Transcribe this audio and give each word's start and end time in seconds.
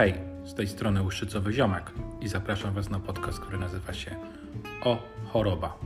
Hej, 0.00 0.14
z 0.44 0.54
tej 0.54 0.68
strony 0.68 1.02
Łuszczycowy 1.02 1.52
Ziomek 1.52 1.92
i 2.20 2.28
zapraszam 2.28 2.74
Was 2.74 2.90
na 2.90 3.00
podcast, 3.00 3.40
który 3.40 3.58
nazywa 3.58 3.92
się 3.94 4.16
O 4.84 4.98
Choroba. 5.32 5.78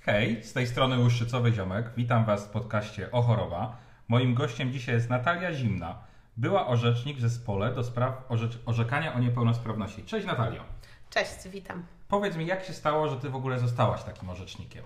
Hej, 0.00 0.44
z 0.44 0.52
tej 0.52 0.66
strony 0.66 0.98
Łuszczycowy 0.98 1.52
Ziomek. 1.52 1.90
Witam 1.96 2.24
Was 2.24 2.46
w 2.46 2.50
podcaście 2.50 3.10
O 3.10 3.22
Choroba. 3.22 3.76
Moim 4.08 4.34
gościem 4.34 4.72
dzisiaj 4.72 4.94
jest 4.94 5.10
Natalia 5.10 5.52
Zimna, 5.52 5.98
była 6.36 6.66
orzecznik 6.66 7.16
w 7.16 7.20
zespole 7.20 7.74
do 7.74 7.84
spraw 7.84 8.28
orzecz- 8.28 8.58
orzekania 8.66 9.14
o 9.14 9.18
niepełnosprawności. 9.18 10.04
Cześć 10.04 10.26
Natalio. 10.26 10.62
Cześć, 11.10 11.48
witam. 11.48 11.86
Powiedz 12.08 12.36
mi, 12.36 12.46
jak 12.46 12.64
się 12.64 12.72
stało, 12.72 13.08
że 13.08 13.16
Ty 13.16 13.30
w 13.30 13.36
ogóle 13.36 13.58
zostałaś 13.58 14.02
takim 14.02 14.30
orzecznikiem? 14.30 14.84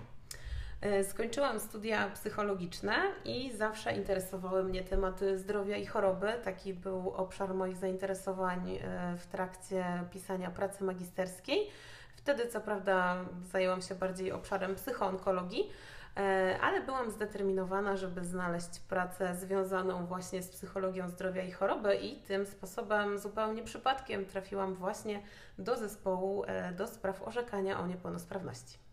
E, 0.81 1.03
Skończyłam 1.03 1.59
studia 1.59 2.09
psychologiczne 2.09 2.95
i 3.25 3.51
zawsze 3.51 3.93
interesowały 3.93 4.63
mnie 4.63 4.83
tematy 4.83 5.37
zdrowia 5.37 5.77
i 5.77 5.85
choroby. 5.85 6.33
Taki 6.43 6.73
był 6.73 7.09
obszar 7.09 7.53
moich 7.53 7.77
zainteresowań 7.77 8.71
e, 8.71 9.17
w 9.17 9.27
trakcie 9.27 10.03
pisania 10.11 10.51
pracy 10.51 10.83
magisterskiej. 10.83 11.67
Wtedy, 12.15 12.47
co 12.47 12.61
prawda, 12.61 13.25
zajęłam 13.51 13.81
się 13.81 13.95
bardziej 13.95 14.31
obszarem 14.31 14.75
psychoonkologii, 14.75 15.69
e, 16.17 16.57
ale 16.61 16.81
byłam 16.81 17.11
zdeterminowana, 17.11 17.97
żeby 17.97 18.25
znaleźć 18.25 18.79
pracę 18.79 19.35
związaną 19.35 20.05
właśnie 20.05 20.43
z 20.43 20.49
psychologią 20.49 21.09
zdrowia 21.09 21.43
i 21.43 21.51
choroby, 21.51 21.95
i 21.95 22.15
tym 22.21 22.45
sposobem 22.45 23.19
zupełnie 23.19 23.63
przypadkiem 23.63 24.25
trafiłam 24.25 24.73
właśnie 24.73 25.21
do 25.57 25.77
zespołu 25.77 26.43
do 26.77 26.87
spraw 26.87 27.21
orzekania 27.21 27.79
o 27.79 27.87
niepełnosprawności. 27.87 28.86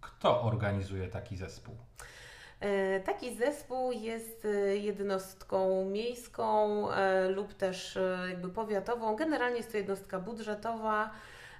Kto 0.00 0.42
organizuje 0.42 1.08
taki 1.08 1.36
zespół? 1.36 1.74
E, 2.60 3.00
Taki 3.00 3.34
zespół 3.34 3.92
jest 3.92 4.44
e, 4.44 4.76
jednostką 4.76 5.84
miejską 5.84 6.90
e, 6.90 7.28
lub 7.28 7.54
też 7.54 7.98
jakby 8.28 8.48
powiatową. 8.48 9.16
Generalnie 9.16 9.56
jest 9.56 9.70
to 9.70 9.76
jednostka 9.76 10.18
budżetowa. 10.18 11.10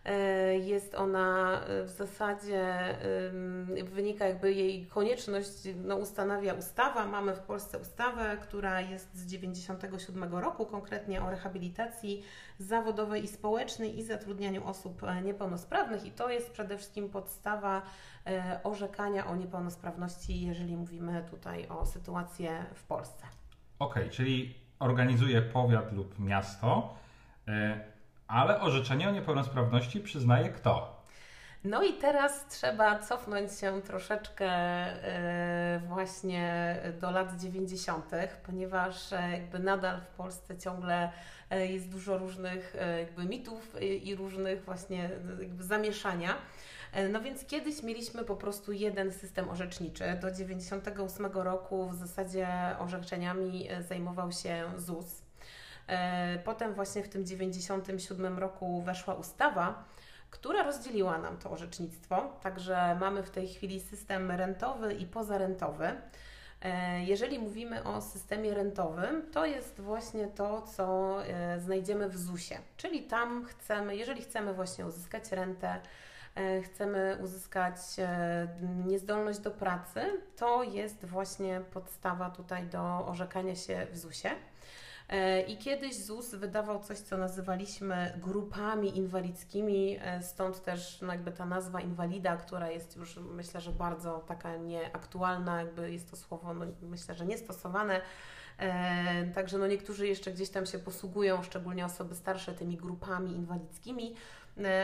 E, 0.04 0.58
Jest 0.58 0.94
ona 0.94 1.60
e, 1.60 1.84
w 1.84 1.90
zasadzie, 1.90 2.94
wynika 3.84 4.26
jakby 4.26 4.52
jej 4.52 4.86
konieczność, 4.86 5.48
no 5.84 5.96
ustanawia 5.96 6.54
ustawa. 6.54 7.06
Mamy 7.06 7.34
w 7.34 7.40
Polsce 7.40 7.78
ustawę, 7.78 8.36
która 8.42 8.80
jest 8.80 9.14
z 9.14 9.26
97 9.26 10.34
roku, 10.34 10.66
konkretnie 10.66 11.22
o 11.22 11.30
rehabilitacji 11.30 12.22
zawodowej 12.58 13.24
i 13.24 13.28
społecznej 13.28 13.98
i 13.98 14.02
zatrudnianiu 14.02 14.66
osób 14.66 15.02
e, 15.02 15.22
niepełnosprawnych 15.22 16.04
i 16.04 16.10
to 16.10 16.30
jest 16.30 16.50
przede 16.50 16.76
wszystkim 16.78 17.08
podstawa 17.08 17.82
orzekania 18.64 19.26
o 19.26 19.36
niepełnosprawności, 19.36 20.46
jeżeli 20.46 20.76
mówimy 20.76 21.24
tutaj 21.30 21.68
o 21.68 21.86
sytuację 21.86 22.64
w 22.74 22.82
Polsce. 22.82 23.26
Okej, 23.78 24.10
czyli 24.10 24.54
organizuje 24.78 25.42
powiat 25.42 25.92
lub 25.92 26.18
miasto, 26.18 26.94
ale 28.30 28.60
orzeczenie 28.60 29.08
o 29.08 29.12
niepełnosprawności 29.12 30.00
przyznaje 30.00 30.48
kto? 30.48 31.00
No 31.64 31.82
i 31.82 31.92
teraz 31.92 32.46
trzeba 32.48 32.98
cofnąć 32.98 33.52
się 33.52 33.82
troszeczkę 33.82 34.46
e, 34.46 35.80
właśnie 35.88 36.76
do 37.00 37.10
lat 37.10 37.40
90., 37.40 38.10
ponieważ 38.46 39.12
e, 39.12 39.30
jakby 39.32 39.58
nadal 39.58 40.00
w 40.00 40.06
Polsce 40.06 40.58
ciągle 40.58 41.12
e, 41.50 41.66
jest 41.66 41.88
dużo 41.88 42.18
różnych 42.18 42.76
jakby 42.98 43.24
mitów 43.24 43.76
i 44.02 44.14
różnych 44.14 44.64
właśnie 44.64 45.10
jakby 45.40 45.64
zamieszania. 45.64 46.34
No 47.12 47.20
więc 47.20 47.44
kiedyś 47.44 47.82
mieliśmy 47.82 48.24
po 48.24 48.36
prostu 48.36 48.72
jeden 48.72 49.12
system 49.12 49.48
orzeczniczy. 49.48 50.04
Do 50.20 50.30
98 50.30 51.26
roku 51.26 51.88
w 51.88 51.94
zasadzie 51.94 52.48
orzeczeniami 52.78 53.68
zajmował 53.88 54.32
się 54.32 54.64
ZUS. 54.76 55.29
E, 55.90 56.38
Potem 56.44 56.74
właśnie 56.74 57.02
w 57.02 57.08
tym 57.08 57.26
97 57.26 58.38
roku 58.38 58.82
weszła 58.82 59.14
ustawa, 59.14 59.84
która 60.30 60.62
rozdzieliła 60.62 61.18
nam 61.18 61.36
to 61.36 61.50
orzecznictwo. 61.50 62.38
Także 62.42 62.96
mamy 63.00 63.22
w 63.22 63.30
tej 63.30 63.48
chwili 63.48 63.80
system 63.80 64.30
rentowy 64.30 64.94
i 64.94 65.06
pozarentowy. 65.06 65.90
E, 66.62 67.04
Jeżeli 67.04 67.38
mówimy 67.38 67.84
o 67.84 68.00
systemie 68.00 68.54
rentowym, 68.54 69.30
to 69.32 69.46
jest 69.46 69.80
właśnie 69.80 70.26
to, 70.26 70.62
co 70.62 71.16
e, 71.26 71.60
znajdziemy 71.60 72.08
w 72.08 72.18
ZUS-ie. 72.18 72.60
Czyli 72.76 73.02
tam 73.02 73.44
chcemy, 73.44 73.96
jeżeli 73.96 74.22
chcemy 74.22 74.54
właśnie 74.54 74.86
uzyskać 74.86 75.32
rentę, 75.32 75.80
chcemy 76.64 77.18
uzyskać 77.22 77.76
niezdolność 78.86 79.38
do 79.38 79.50
pracy, 79.50 80.00
to 80.36 80.62
jest 80.62 81.04
właśnie 81.06 81.60
podstawa 81.72 82.30
tutaj 82.30 82.66
do 82.66 83.06
orzekania 83.06 83.56
się 83.56 83.86
w 83.92 83.98
ZUS-ie. 83.98 84.34
E, 85.10 85.40
I 85.40 85.56
kiedyś 85.56 85.96
ZUS 85.96 86.34
wydawał 86.34 86.80
coś, 86.80 86.98
co 86.98 87.16
nazywaliśmy 87.16 88.18
grupami 88.22 88.98
inwalidzkimi, 88.98 89.98
e, 90.00 90.22
stąd 90.22 90.62
też 90.62 91.00
no 91.02 91.12
jakby 91.12 91.32
ta 91.32 91.46
nazwa 91.46 91.80
inwalida, 91.80 92.36
która 92.36 92.70
jest 92.70 92.96
już 92.96 93.16
myślę, 93.16 93.60
że 93.60 93.72
bardzo 93.72 94.18
taka 94.18 94.56
nieaktualna, 94.56 95.58
jakby 95.58 95.92
jest 95.92 96.10
to 96.10 96.16
słowo 96.16 96.54
no, 96.54 96.66
myślę, 96.82 97.14
że 97.14 97.26
niestosowane. 97.26 98.00
E, 98.58 99.30
Także 99.34 99.58
no 99.58 99.66
niektórzy 99.66 100.06
jeszcze 100.06 100.32
gdzieś 100.32 100.50
tam 100.50 100.66
się 100.66 100.78
posługują, 100.78 101.42
szczególnie 101.42 101.84
osoby 101.84 102.14
starsze, 102.14 102.54
tymi 102.54 102.76
grupami 102.76 103.32
inwalidzkimi, 103.32 104.14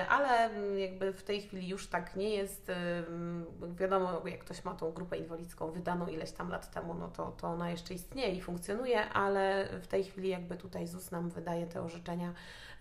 ale 0.09 0.29
mm, 0.29 0.79
jakby 0.79 1.13
w 1.13 1.23
tej 1.23 1.43
chwili 1.43 1.69
już 1.69 1.87
tak 1.87 2.17
nie 2.17 2.31
jest. 2.31 2.69
Ym, 3.09 3.47
Wiadomo, 3.77 4.23
jak 4.29 4.41
ktoś 4.41 4.65
ma 4.65 4.75
tą 4.75 4.93
grupę 4.93 5.17
inwalidzką 5.17 5.71
wydaną 5.71 6.07
ileś 6.07 6.31
tam 6.33 6.51
lat 6.51 6.71
temu, 6.71 6.95
no 6.95 7.09
to, 7.09 7.31
to 7.31 7.47
ona 7.49 7.71
jeszcze 7.71 7.95
istnieje 7.95 8.35
i 8.35 8.41
funkcjonuje, 8.41 9.09
ale 9.09 9.69
w 9.81 9.87
tej 9.87 10.05
chwili 10.05 10.29
jakby 10.29 10.57
tutaj 10.57 10.87
ZUS 10.87 11.11
nam 11.11 11.31
wydaje 11.31 11.67
te 11.67 11.83
orzeczenia 11.83 12.33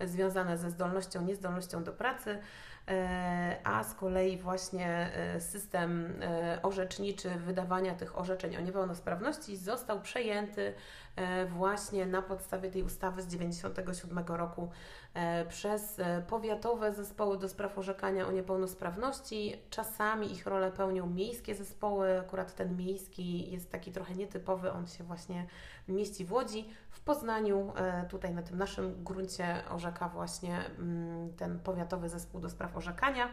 związane 0.02 0.58
ze 0.58 0.70
zdolnością, 0.70 1.22
niezdolnością 1.22 1.84
do 1.84 1.94
pracy, 1.94 2.40
e, 2.88 3.58
a 3.64 3.84
z 3.84 3.94
kolei 3.94 4.38
właśnie 4.38 4.88
e, 4.88 5.42
system 5.42 6.14
e, 6.22 6.60
orzeczniczy 6.62 7.30
wydawania 7.30 7.96
tych 7.96 8.18
orzeczeń 8.18 8.58
o 8.58 8.60
niepełnosprawności 8.60 9.58
został 9.58 10.02
przejęty 10.02 10.74
e, 11.16 11.46
właśnie 11.46 12.06
na 12.06 12.22
podstawie 12.22 12.72
tej 12.72 12.84
ustawy 12.84 13.22
z 13.22 13.28
97 13.28 14.20
roku 14.28 14.64
e, 14.64 15.05
przez 15.50 16.00
e, 16.00 16.24
powiatowe 16.28 16.94
zespoły 16.94 17.38
do 17.38 17.50
spraw 17.50 17.78
orzekania 17.78 18.28
o 18.28 18.31
niepełnosprawności. 18.31 19.62
Czasami 19.70 20.31
ich 20.31 20.46
rolę 20.46 20.72
pełnią 20.72 21.08
miejskie 21.08 21.56
zespoły, 21.56 22.20
akurat 22.20 22.56
ten 22.56 22.78
miejski 22.78 23.52
jest 23.52 23.72
taki 23.72 23.92
trochę 23.92 24.16
nietypowy, 24.16 24.72
on 24.72 24.88
się 24.88 25.03
właśnie 25.03 25.48
mieści 25.88 26.26
w 26.26 26.31
Łodzi. 26.31 26.70
W 26.90 27.00
Poznaniu, 27.00 27.74
e, 27.76 28.06
tutaj 28.09 28.34
na 28.34 28.44
tym 28.44 28.58
naszym 28.58 29.03
gruncie 29.03 29.64
orzeka 29.70 30.09
właśnie 30.09 30.59
mm, 30.80 31.34
ten 31.34 31.59
powiatowy 31.59 32.09
zespół 32.09 32.42
do 32.42 32.50
spraw 32.50 32.78
orzekania. 32.78 33.30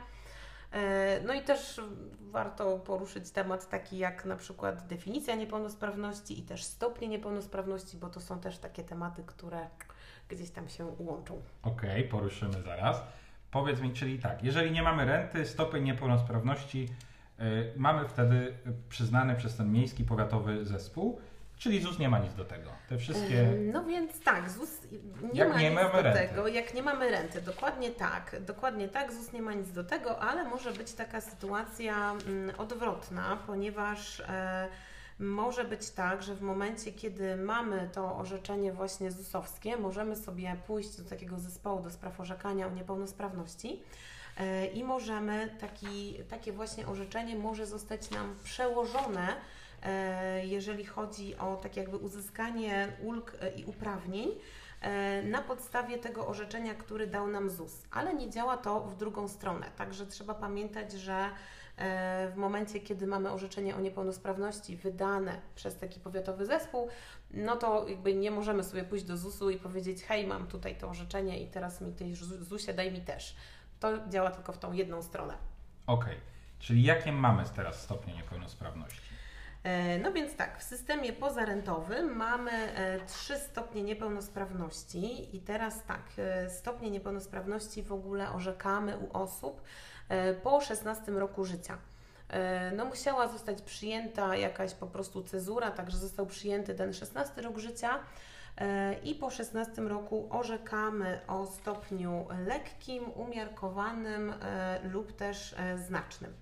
E, 0.72 1.20
No 1.20 1.34
i 1.34 1.42
też 1.42 1.80
warto 2.20 2.78
poruszyć 2.78 3.30
temat 3.30 3.68
taki 3.68 3.98
jak 3.98 4.24
na 4.24 4.36
przykład 4.36 4.86
definicja 4.86 5.34
niepełnosprawności 5.34 6.40
i 6.40 6.42
też 6.42 6.64
stopnie 6.64 7.08
niepełnosprawności, 7.08 7.96
bo 7.96 8.08
to 8.08 8.20
są 8.20 8.40
też 8.40 8.58
takie 8.58 8.84
tematy, 8.84 9.22
które 9.26 9.66
gdzieś 10.32 10.50
tam 10.50 10.68
się 10.68 10.86
łączą. 10.98 11.42
Okej, 11.62 12.04
poruszymy 12.04 12.62
zaraz. 12.62 13.02
Powiedz 13.50 13.80
mi, 13.80 13.92
czyli 13.92 14.18
tak, 14.18 14.44
jeżeli 14.44 14.70
nie 14.70 14.82
mamy 14.82 15.04
renty, 15.04 15.46
stopień 15.46 15.84
niepełnosprawności 15.84 16.88
y, 17.40 17.72
mamy 17.76 18.08
wtedy 18.08 18.54
przyznany 18.88 19.34
przez 19.36 19.56
ten 19.56 19.72
miejski 19.72 20.04
powiatowy 20.04 20.64
zespół, 20.64 21.20
czyli 21.56 21.80
ZUS 21.80 21.98
nie 21.98 22.08
ma 22.08 22.18
nic 22.18 22.34
do 22.34 22.44
tego. 22.44 22.70
Te 22.88 22.98
wszystkie. 22.98 23.48
No 23.72 23.84
więc 23.84 24.20
tak, 24.20 24.50
ZUS 24.50 24.78
nie 25.22 25.40
Jak 25.40 25.48
ma 25.48 25.60
nie 25.60 25.70
nic 25.70 25.78
do 25.78 26.02
renty. 26.02 26.18
tego, 26.28 26.48
jak 26.48 26.74
nie 26.74 26.82
mamy 26.82 27.10
renty, 27.10 27.42
dokładnie 27.42 27.90
tak, 27.90 28.36
dokładnie 28.40 28.88
tak, 28.88 29.12
ZUS 29.12 29.32
nie 29.32 29.42
ma 29.42 29.54
nic 29.54 29.72
do 29.72 29.84
tego, 29.84 30.18
ale 30.18 30.44
może 30.44 30.72
być 30.72 30.92
taka 30.92 31.20
sytuacja 31.20 32.12
mm, 32.12 32.52
odwrotna, 32.58 33.38
ponieważ 33.46 34.20
e, 34.20 34.68
może 35.22 35.64
być 35.64 35.90
tak, 35.90 36.22
że 36.22 36.34
w 36.34 36.42
momencie, 36.42 36.92
kiedy 36.92 37.36
mamy 37.36 37.90
to 37.92 38.16
orzeczenie 38.16 38.72
właśnie 38.72 39.10
ZUS-owskie, 39.10 39.76
możemy 39.76 40.16
sobie 40.16 40.56
pójść 40.66 40.96
do 40.96 41.04
takiego 41.10 41.38
zespołu 41.38 41.82
do 41.82 41.90
spraw 41.90 42.20
orzekania 42.20 42.66
o 42.66 42.70
niepełnosprawności 42.70 43.82
e, 44.36 44.66
i 44.66 44.84
możemy 44.84 45.56
taki, 45.60 46.18
takie 46.30 46.52
właśnie 46.52 46.86
orzeczenie 46.86 47.36
może 47.36 47.66
zostać 47.66 48.10
nam 48.10 48.36
przełożone 48.44 49.28
e, 49.82 50.46
jeżeli 50.46 50.84
chodzi 50.84 51.36
o 51.36 51.56
tak 51.56 51.76
jakby 51.76 51.96
uzyskanie 51.96 52.88
ulg 53.02 53.36
e, 53.40 53.50
i 53.50 53.64
uprawnień 53.64 54.30
na 55.24 55.42
podstawie 55.42 55.98
tego 55.98 56.26
orzeczenia, 56.26 56.74
który 56.74 57.06
dał 57.06 57.26
nam 57.26 57.50
ZUS. 57.50 57.82
Ale 57.90 58.14
nie 58.14 58.30
działa 58.30 58.56
to 58.56 58.80
w 58.80 58.96
drugą 58.96 59.28
stronę, 59.28 59.66
także 59.76 60.06
trzeba 60.06 60.34
pamiętać, 60.34 60.92
że 60.92 61.30
w 62.30 62.36
momencie, 62.36 62.80
kiedy 62.80 63.06
mamy 63.06 63.30
orzeczenie 63.30 63.76
o 63.76 63.80
niepełnosprawności 63.80 64.76
wydane 64.76 65.40
przez 65.54 65.78
taki 65.78 66.00
powiatowy 66.00 66.46
zespół, 66.46 66.88
no 67.30 67.56
to 67.56 67.88
jakby 67.88 68.14
nie 68.14 68.30
możemy 68.30 68.64
sobie 68.64 68.84
pójść 68.84 69.04
do 69.04 69.16
ZUS-u 69.16 69.50
i 69.50 69.56
powiedzieć, 69.56 70.02
hej, 70.02 70.26
mam 70.26 70.46
tutaj 70.46 70.76
to 70.76 70.88
orzeczenie 70.88 71.42
i 71.42 71.46
teraz 71.46 71.80
mi 71.80 71.92
tej 71.92 72.14
ZUS-ie 72.14 72.76
daj 72.76 72.92
mi 72.92 73.00
też. 73.00 73.36
To 73.80 74.08
działa 74.08 74.30
tylko 74.30 74.52
w 74.52 74.58
tą 74.58 74.72
jedną 74.72 75.02
stronę. 75.02 75.34
Okej, 75.86 76.16
czyli 76.58 76.82
jakie 76.82 77.12
mamy 77.12 77.44
teraz 77.56 77.82
stopnie 77.82 78.14
niepełnosprawności? 78.14 79.12
No 80.02 80.12
więc 80.12 80.36
tak, 80.36 80.58
w 80.58 80.62
systemie 80.62 81.12
pozarentowym 81.12 82.16
mamy 82.16 82.50
trzy 83.06 83.38
stopnie 83.38 83.82
niepełnosprawności 83.82 85.36
i 85.36 85.40
teraz 85.40 85.84
tak, 85.84 86.02
stopnie 86.48 86.90
niepełnosprawności 86.90 87.82
w 87.82 87.92
ogóle 87.92 88.32
orzekamy 88.32 88.98
u 88.98 89.12
osób 89.12 89.62
po 90.42 90.60
16 90.60 91.12
roku 91.12 91.44
życia. 91.44 91.78
No 92.76 92.84
musiała 92.84 93.28
zostać 93.28 93.62
przyjęta 93.62 94.36
jakaś 94.36 94.74
po 94.74 94.86
prostu 94.86 95.22
cezura, 95.22 95.70
także 95.70 95.96
został 95.96 96.26
przyjęty 96.26 96.74
ten 96.74 96.92
16 96.92 97.42
rok 97.42 97.58
życia 97.58 97.98
i 99.04 99.14
po 99.14 99.30
16 99.30 99.82
roku 99.82 100.28
orzekamy 100.30 101.20
o 101.28 101.46
stopniu 101.46 102.26
lekkim, 102.46 103.10
umiarkowanym 103.10 104.32
lub 104.82 105.12
też 105.12 105.54
znacznym. 105.76 106.34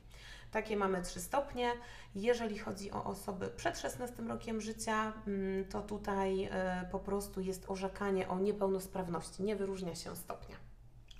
Takie 0.50 0.76
mamy 0.76 1.02
trzy 1.02 1.20
stopnie. 1.20 1.72
Jeżeli 2.14 2.58
chodzi 2.58 2.90
o 2.90 3.04
osoby 3.04 3.48
przed 3.56 3.78
16 3.78 4.22
rokiem 4.22 4.60
życia, 4.60 5.12
mm, 5.26 5.64
to 5.64 5.82
tutaj 5.82 6.44
e, 6.44 6.88
po 6.92 6.98
prostu 6.98 7.40
jest 7.40 7.70
orzekanie 7.70 8.28
o 8.28 8.38
niepełnosprawności, 8.38 9.42
nie 9.42 9.56
wyróżnia 9.56 9.94
się 9.94 10.16
stopnia. 10.16 10.56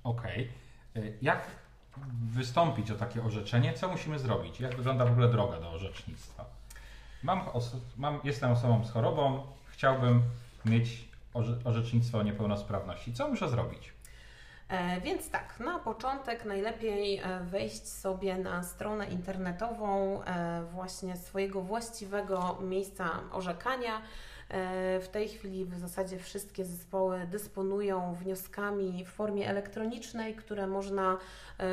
Okej. 0.05 0.51
Okay. 0.95 1.05
E, 1.05 1.13
jak 1.23 1.47
wystąpić 2.33 2.91
o 2.91 2.95
takie 2.95 3.25
orzeczenie? 3.25 3.75
Co 3.75 3.89
musimy 3.89 4.19
zrobić? 4.19 4.61
Jak 4.61 4.77
wygląda 4.77 5.05
w 5.05 5.11
ogóle 5.11 5.29
droga 5.29 5.61
do 5.61 5.71
orzecznictwa? 5.71 6.45
Mam, 7.23 7.41
mam, 7.97 8.21
jestem 8.25 8.53
osobą 8.53 8.85
z 8.85 8.91
chorobą, 8.91 9.43
chciałbym 9.67 10.23
mieć 10.65 11.09
orzecznictwo 11.65 12.19
o 12.19 12.23
niepełnosprawności. 12.23 13.13
Co 13.13 13.29
muszę 13.29 13.49
zrobić? 13.49 13.93
E, 14.71 15.01
więc 15.01 15.31
tak, 15.31 15.61
na 15.61 15.79
początek 15.79 16.45
najlepiej 16.45 17.19
e, 17.19 17.41
wejść 17.41 17.89
sobie 17.89 18.37
na 18.37 18.63
stronę 18.63 19.07
internetową 19.07 20.23
e, 20.25 20.63
właśnie 20.73 21.17
swojego 21.17 21.63
właściwego 21.63 22.59
miejsca 22.61 23.11
orzekania. 23.33 24.03
W 25.01 25.09
tej 25.13 25.29
chwili 25.29 25.65
w 25.65 25.79
zasadzie 25.79 26.19
wszystkie 26.19 26.65
zespoły 26.65 27.27
dysponują 27.31 28.15
wnioskami 28.15 29.05
w 29.05 29.09
formie 29.09 29.49
elektronicznej, 29.49 30.35
które 30.35 30.67
można 30.67 31.19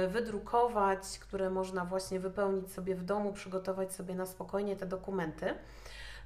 wydrukować, 0.08 1.20
które 1.20 1.50
można 1.50 1.86
właśnie 1.86 2.20
wypełnić 2.20 2.72
sobie 2.72 2.96
w 2.96 3.04
domu, 3.04 3.34
przygotować 3.34 3.94
sobie 3.94 4.16
na 4.16 4.26
spokojnie 4.26 4.76
te 4.76 4.86
dokumenty. 4.86 5.54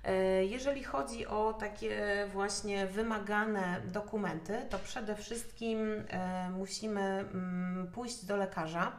E, 0.04 0.46
jeżeli 0.46 0.84
chodzi 0.84 1.28
o 1.28 1.54
takie 1.54 2.28
właśnie 2.34 2.88
wymagane 2.88 3.82
dokumenty, 3.86 4.62
to 4.70 4.80
przede 4.80 5.16
wszystkim 5.16 6.04
e, 6.10 6.50
musimy 6.50 7.02
mm, 7.02 7.88
pójść 7.94 8.26
do 8.26 8.38
lekarza. 8.38 8.92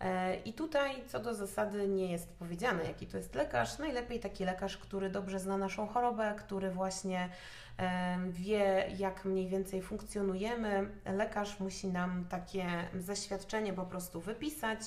E, 0.00 0.36
I 0.36 0.52
tutaj 0.52 1.04
co 1.08 1.20
do 1.20 1.34
zasady 1.34 1.88
nie 1.88 2.12
jest 2.12 2.28
powiedziane, 2.28 2.84
jaki 2.84 3.06
to 3.06 3.16
jest 3.16 3.34
lekarz. 3.34 3.78
Najlepiej 3.78 4.20
taki 4.20 4.44
lekarz, 4.44 4.76
który 4.76 5.10
dobrze 5.10 5.38
zna 5.38 5.56
naszą 5.56 5.86
chorobę, 5.86 6.34
który 6.38 6.70
właśnie 6.70 7.28
wie, 8.28 8.86
jak 8.98 9.24
mniej 9.24 9.48
więcej 9.48 9.82
funkcjonujemy. 9.82 10.90
Lekarz 11.04 11.60
musi 11.60 11.88
nam 11.88 12.24
takie 12.28 12.66
zaświadczenie 12.94 13.72
po 13.72 13.86
prostu 13.86 14.20
wypisać 14.20 14.80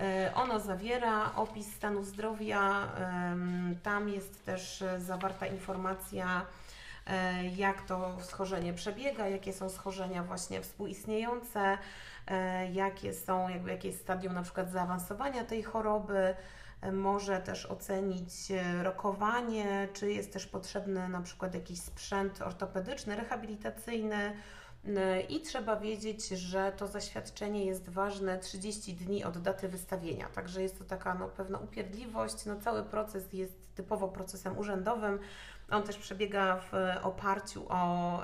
E, 0.00 0.34
ono 0.34 0.60
zawiera 0.60 1.32
opis 1.36 1.74
stanu 1.74 2.04
zdrowia, 2.04 2.88
tam 3.82 4.08
jest 4.08 4.44
też 4.44 4.84
zawarta 4.98 5.46
informacja, 5.46 6.40
e, 6.40 6.44
jak 7.56 7.82
to 7.82 8.16
schorzenie 8.22 8.72
przebiega, 8.72 9.28
jakie 9.28 9.52
są 9.52 9.68
schorzenia 9.68 10.22
właśnie 10.22 10.60
współistniejące, 10.60 11.78
e, 12.26 12.70
jakie 12.72 13.14
są, 13.14 13.48
jakby 13.48 13.70
jakie 13.70 13.88
jest 13.88 14.00
stadium 14.00 14.34
na 14.34 14.42
przykład 14.42 14.70
zaawansowania 14.70 15.44
tej 15.44 15.62
choroby, 15.62 16.34
może 16.92 17.40
też 17.40 17.66
ocenić 17.66 18.32
rokowanie, 18.82 19.88
czy 19.92 20.12
jest 20.12 20.32
też 20.32 20.46
potrzebny 20.46 21.08
na 21.08 21.20
przykład 21.20 21.54
jakiś 21.54 21.80
sprzęt 21.80 22.42
ortopedyczny, 22.42 23.16
rehabilitacyjny, 23.16 24.32
i 25.28 25.40
trzeba 25.40 25.76
wiedzieć, 25.76 26.28
że 26.28 26.72
to 26.76 26.86
zaświadczenie 26.86 27.64
jest 27.64 27.88
ważne 27.88 28.38
30 28.38 28.94
dni 28.94 29.24
od 29.24 29.38
daty 29.38 29.68
wystawienia. 29.68 30.28
Także 30.28 30.62
jest 30.62 30.78
to 30.78 30.84
taka 30.84 31.14
no, 31.14 31.28
pewna 31.28 31.58
upierdliwość. 31.58 32.44
No, 32.46 32.56
cały 32.56 32.82
proces 32.82 33.32
jest 33.32 33.74
typowo 33.74 34.08
procesem 34.08 34.58
urzędowym. 34.58 35.18
On 35.70 35.82
też 35.82 35.96
przebiega 35.96 36.56
w 36.56 36.72
oparciu 37.02 37.66
o 37.68 38.22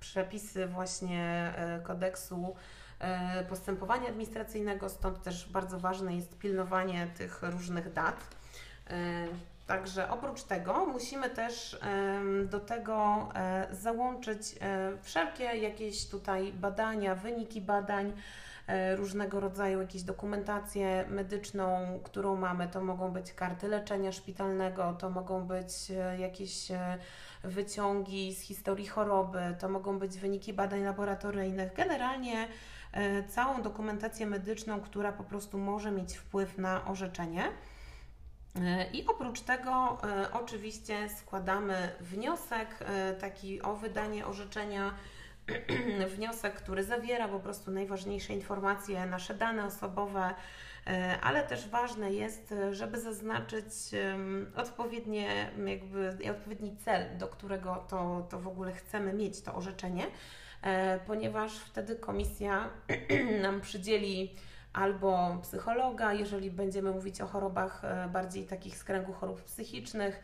przepisy 0.00 0.66
właśnie 0.66 1.52
e, 1.56 1.80
kodeksu 1.80 2.54
e, 2.98 3.44
postępowania 3.44 4.08
administracyjnego, 4.08 4.88
stąd 4.88 5.22
też 5.22 5.48
bardzo 5.48 5.80
ważne 5.80 6.14
jest 6.14 6.38
pilnowanie 6.38 7.06
tych 7.16 7.42
różnych 7.42 7.92
dat. 7.92 8.16
E, 8.90 8.94
Także 9.68 10.10
oprócz 10.10 10.42
tego 10.42 10.86
musimy 10.86 11.30
też 11.30 11.78
do 12.44 12.60
tego 12.60 13.28
e, 13.34 13.66
załączyć 13.72 14.40
e, 14.60 14.92
wszelkie 15.02 15.44
jakieś 15.44 16.06
tutaj 16.06 16.52
badania, 16.52 17.14
wyniki 17.14 17.60
badań, 17.60 18.06
e, 18.08 18.12
różnego 18.96 19.40
rodzaju 19.40 19.80
jakieś 19.80 20.02
dokumentację 20.02 21.04
medyczną, 21.08 21.98
którą 22.04 22.36
mamy. 22.36 22.68
To 22.68 22.80
mogą 22.80 23.12
być 23.12 23.32
karty 23.32 23.68
leczenia 23.68 24.12
szpitalnego, 24.12 24.92
to 24.92 25.10
mogą 25.10 25.46
być 25.46 25.72
jakieś 26.18 26.68
wyciągi 27.44 28.34
z 28.34 28.40
historii 28.40 28.86
choroby, 28.86 29.56
to 29.58 29.68
mogą 29.68 29.98
być 29.98 30.18
wyniki 30.18 30.52
badań 30.52 30.82
laboratoryjnych. 30.82 31.74
Generalnie 31.74 32.48
całą 33.28 33.62
dokumentację 33.62 34.26
medyczną, 34.26 34.80
która 34.80 35.12
po 35.12 35.24
prostu 35.24 35.58
może 35.58 35.90
mieć 35.90 36.16
wpływ 36.16 36.58
na 36.58 36.84
orzeczenie. 36.84 37.52
E, 38.56 38.90
I 38.90 39.06
oprócz 39.06 39.40
tego 39.40 39.98
e, 40.04 40.32
oczywiście 40.32 41.08
składamy 41.08 41.92
wniosek 42.00 42.68
e, 42.80 43.14
taki 43.14 43.62
o 43.62 43.76
wydanie 43.76 44.26
orzeczenia, 44.26 44.94
wniosek, 46.16 46.54
który 46.54 46.84
zawiera 46.84 47.28
po 47.28 47.40
prostu 47.40 47.70
najważniejsze 47.70 48.32
informacje, 48.32 49.06
nasze 49.06 49.34
dane 49.34 49.64
osobowe, 49.64 50.34
ale 51.22 51.42
też 51.42 51.68
ważne 51.68 52.12
jest, 52.12 52.54
żeby 52.70 53.00
zaznaczyć 53.00 53.72
odpowiednie, 54.56 55.50
jakby, 55.66 56.30
odpowiedni 56.30 56.76
cel, 56.76 57.18
do 57.18 57.28
którego 57.28 57.84
to, 57.88 58.26
to 58.30 58.40
w 58.40 58.48
ogóle 58.48 58.72
chcemy 58.72 59.12
mieć 59.12 59.40
to 59.40 59.54
orzeczenie, 59.54 60.04
ponieważ 61.06 61.58
wtedy 61.58 61.96
komisja 61.96 62.70
nam 63.42 63.60
przydzieli 63.60 64.36
albo 64.72 65.38
psychologa, 65.42 66.12
jeżeli 66.12 66.50
będziemy 66.50 66.90
mówić 66.90 67.20
o 67.20 67.26
chorobach 67.26 67.84
e, 67.84 68.08
bardziej 68.12 68.44
takich 68.44 68.76
z 68.76 68.84
kręgu 68.84 69.12
chorób 69.12 69.42
psychicznych, 69.42 70.14
e, 70.16 70.20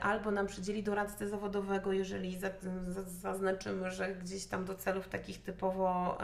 albo 0.00 0.30
nam 0.30 0.46
przydzieli 0.46 0.82
doradcę 0.82 1.28
zawodowego, 1.28 1.92
jeżeli 1.92 2.38
zaznaczymy, 3.06 3.90
że 3.90 4.14
gdzieś 4.14 4.46
tam 4.46 4.64
do 4.64 4.74
celów 4.74 5.08
takich 5.08 5.42
typowo 5.42 6.18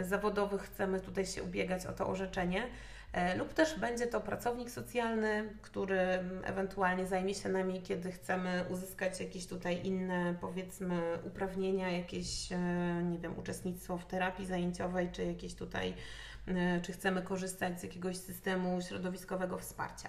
zawodowych 0.00 0.62
chcemy 0.62 1.00
tutaj 1.00 1.26
się 1.26 1.42
ubiegać 1.42 1.86
o 1.86 1.92
to 1.92 2.08
orzeczenie. 2.08 2.68
E, 3.12 3.36
lub 3.36 3.54
też 3.54 3.78
będzie 3.78 4.06
to 4.06 4.20
pracownik 4.20 4.70
socjalny, 4.70 5.54
który 5.62 5.98
ewentualnie 6.44 7.06
zajmie 7.06 7.34
się 7.34 7.48
nami, 7.48 7.82
kiedy 7.82 8.12
chcemy 8.12 8.64
uzyskać 8.70 9.20
jakieś 9.20 9.46
tutaj 9.46 9.86
inne, 9.86 10.34
powiedzmy, 10.40 11.18
uprawnienia, 11.24 11.90
jakieś, 11.90 12.52
e, 12.52 12.58
nie 13.02 13.18
wiem, 13.18 13.38
uczestnictwo 13.38 13.98
w 13.98 14.06
terapii 14.06 14.46
zajęciowej, 14.46 15.08
czy 15.12 15.24
jakieś 15.24 15.54
tutaj, 15.54 15.94
e, 16.48 16.80
czy 16.80 16.92
chcemy 16.92 17.22
korzystać 17.22 17.80
z 17.80 17.82
jakiegoś 17.82 18.16
systemu 18.16 18.82
środowiskowego 18.82 19.58
wsparcia. 19.58 20.08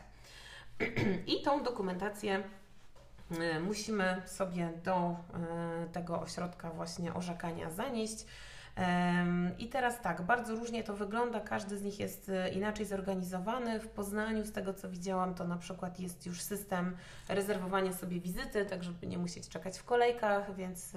I 1.38 1.42
tą 1.42 1.64
dokumentację 1.64 2.44
musimy 3.64 4.22
sobie 4.26 4.70
do 4.84 5.16
tego 5.92 6.22
ośrodka 6.22 6.70
właśnie 6.70 7.14
orzekania 7.14 7.72
zanieść. 7.72 8.26
I 9.58 9.68
teraz 9.68 10.02
tak, 10.02 10.22
bardzo 10.22 10.56
różnie 10.56 10.84
to 10.84 10.94
wygląda, 10.94 11.40
każdy 11.40 11.78
z 11.78 11.84
nich 11.84 12.00
jest 12.00 12.30
e, 12.30 12.50
inaczej 12.50 12.86
zorganizowany. 12.86 13.80
W 13.80 13.88
Poznaniu, 13.88 14.46
z 14.46 14.52
tego 14.52 14.74
co 14.74 14.90
widziałam, 14.90 15.36
to 15.36 15.48
na 15.48 15.58
przykład 15.58 16.00
jest 16.00 16.26
już 16.26 16.42
system 16.42 16.98
rezerwowania 17.30 17.94
sobie 17.94 18.20
wizyty, 18.20 18.66
tak 18.66 18.84
żeby 18.84 19.08
nie 19.08 19.18
musieć 19.18 19.50
czekać 19.50 19.80
w 19.80 19.84
kolejkach, 19.84 20.56
więc 20.56 20.92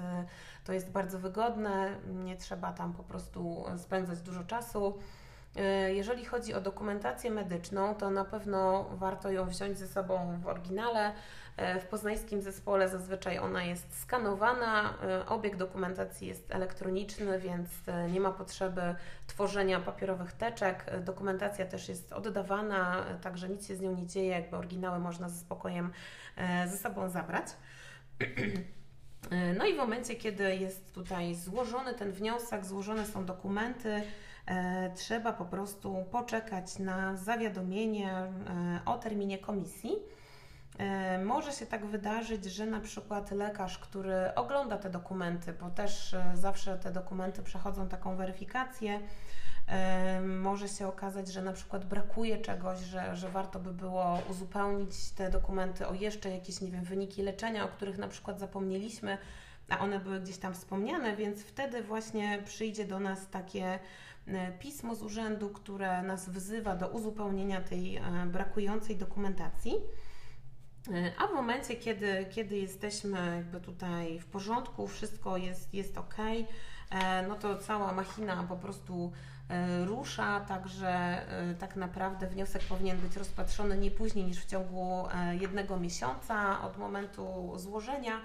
to 0.64 0.72
jest 0.72 0.90
bardzo 0.90 1.18
wygodne, 1.18 1.96
nie 2.24 2.36
trzeba 2.36 2.72
tam 2.72 2.92
po 2.92 3.02
prostu 3.02 3.64
spędzać 3.78 4.20
dużo 4.20 4.44
czasu. 4.44 4.98
E, 5.56 5.94
jeżeli 5.94 6.24
chodzi 6.24 6.54
o 6.54 6.60
dokumentację 6.60 7.30
medyczną, 7.30 7.94
to 7.94 8.10
na 8.10 8.24
pewno 8.24 8.84
warto 8.92 9.30
ją 9.30 9.48
wziąć 9.48 9.78
ze 9.78 9.88
sobą 9.88 10.38
w 10.40 10.46
oryginale. 10.46 11.12
E, 11.56 11.80
w 11.80 11.86
poznańskim 11.86 12.42
zespole 12.42 12.88
zazwyczaj 12.88 13.38
ona 13.38 13.64
jest 13.64 14.00
skanowana, 14.00 14.94
e, 15.02 15.26
obieg 15.26 15.56
dokumentacji 15.56 16.28
jest 16.28 16.54
elektroniczny, 16.54 17.40
więc 17.40 17.68
nie 18.12 18.20
ma 18.20 18.32
potrzeby 18.32 18.94
tworzenia 19.26 19.80
papierowych 19.80 20.32
teczek. 20.32 20.84
Dokumentacja 21.04 21.66
też 21.66 21.88
jest 21.88 22.12
oddawana, 22.12 23.04
także 23.22 23.48
nic 23.48 23.68
się 23.68 23.76
z 23.76 23.80
nią 23.80 23.96
nie 23.96 24.06
dzieje, 24.06 24.28
jakby 24.28 24.56
oryginały 24.56 24.98
można 24.98 25.28
ze 25.28 25.40
spokojem 25.40 25.92
ze 26.66 26.78
sobą 26.78 27.08
zabrać. 27.08 27.46
No 29.58 29.66
i 29.66 29.74
w 29.74 29.76
momencie, 29.76 30.16
kiedy 30.16 30.56
jest 30.56 30.94
tutaj 30.94 31.34
złożony 31.34 31.94
ten 31.94 32.12
wniosek, 32.12 32.64
złożone 32.64 33.06
są 33.06 33.24
dokumenty, 33.24 34.02
trzeba 34.94 35.32
po 35.32 35.44
prostu 35.44 36.04
poczekać 36.10 36.78
na 36.78 37.16
zawiadomienie 37.16 38.12
o 38.84 38.98
terminie 38.98 39.38
komisji. 39.38 39.92
Może 41.24 41.52
się 41.52 41.66
tak 41.66 41.86
wydarzyć, 41.86 42.44
że 42.44 42.66
na 42.66 42.80
przykład 42.80 43.30
lekarz, 43.30 43.78
który 43.78 44.34
ogląda 44.34 44.78
te 44.78 44.90
dokumenty, 44.90 45.52
bo 45.52 45.70
też 45.70 46.16
zawsze 46.34 46.78
te 46.78 46.92
dokumenty 46.92 47.42
przechodzą 47.42 47.88
taką 47.88 48.16
weryfikację, 48.16 49.00
może 50.22 50.68
się 50.68 50.88
okazać, 50.88 51.32
że 51.32 51.42
na 51.42 51.52
przykład 51.52 51.84
brakuje 51.84 52.38
czegoś, 52.38 52.78
że, 52.78 53.16
że 53.16 53.28
warto 53.28 53.58
by 53.58 53.72
było 53.72 54.18
uzupełnić 54.30 55.10
te 55.10 55.30
dokumenty 55.30 55.86
o 55.86 55.94
jeszcze 55.94 56.30
jakieś, 56.30 56.60
nie 56.60 56.70
wiem, 56.70 56.84
wyniki 56.84 57.22
leczenia, 57.22 57.64
o 57.64 57.68
których 57.68 57.98
na 57.98 58.08
przykład 58.08 58.40
zapomnieliśmy, 58.40 59.18
a 59.68 59.78
one 59.78 60.00
były 60.00 60.20
gdzieś 60.20 60.38
tam 60.38 60.54
wspomniane, 60.54 61.16
więc 61.16 61.42
wtedy 61.42 61.82
właśnie 61.82 62.42
przyjdzie 62.44 62.84
do 62.84 63.00
nas 63.00 63.28
takie 63.28 63.78
e, 64.26 64.52
pismo 64.52 64.94
z 64.94 65.02
urzędu, 65.02 65.50
które 65.50 66.02
nas 66.02 66.28
wzywa 66.28 66.76
do 66.76 66.88
uzupełnienia 66.88 67.60
tej 67.60 67.96
e, 67.96 68.02
brakującej 68.26 68.96
dokumentacji. 68.96 69.74
E, 70.92 71.12
a 71.18 71.26
w 71.26 71.34
momencie, 71.34 71.76
kiedy, 71.76 72.26
kiedy 72.30 72.56
jesteśmy 72.56 73.36
jakby 73.36 73.60
tutaj 73.60 74.20
w 74.20 74.26
porządku, 74.26 74.86
wszystko 74.86 75.36
jest, 75.36 75.74
jest 75.74 75.98
ok, 75.98 76.14
no 77.28 77.34
to 77.34 77.58
cała 77.58 77.92
machina 77.92 78.42
po 78.42 78.56
prostu 78.56 79.12
rusza, 79.84 80.40
także 80.40 81.26
tak 81.58 81.76
naprawdę 81.76 82.26
wniosek 82.26 82.62
powinien 82.62 82.98
być 82.98 83.16
rozpatrzony 83.16 83.78
nie 83.78 83.90
później 83.90 84.24
niż 84.24 84.40
w 84.40 84.46
ciągu 84.46 85.04
jednego 85.40 85.76
miesiąca 85.76 86.62
od 86.62 86.78
momentu 86.78 87.52
złożenia. 87.56 88.20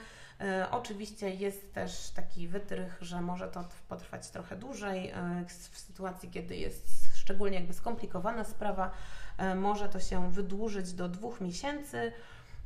Oczywiście 0.72 1.30
jest 1.30 1.74
też 1.74 2.10
taki 2.10 2.48
wytrych, 2.48 2.98
że 3.02 3.22
może 3.22 3.48
to 3.48 3.66
potrwać 3.88 4.30
trochę 4.30 4.56
dłużej. 4.56 5.14
W 5.72 5.80
sytuacji, 5.80 6.30
kiedy 6.30 6.56
jest 6.56 6.88
szczególnie 7.16 7.58
jakby 7.58 7.74
skomplikowana 7.74 8.44
sprawa, 8.44 8.92
może 9.56 9.90
to 9.90 10.00
się 10.00 10.32
wydłużyć 10.32 10.94
do 10.94 11.10
dwóch 11.10 11.42
miesięcy. 11.42 12.12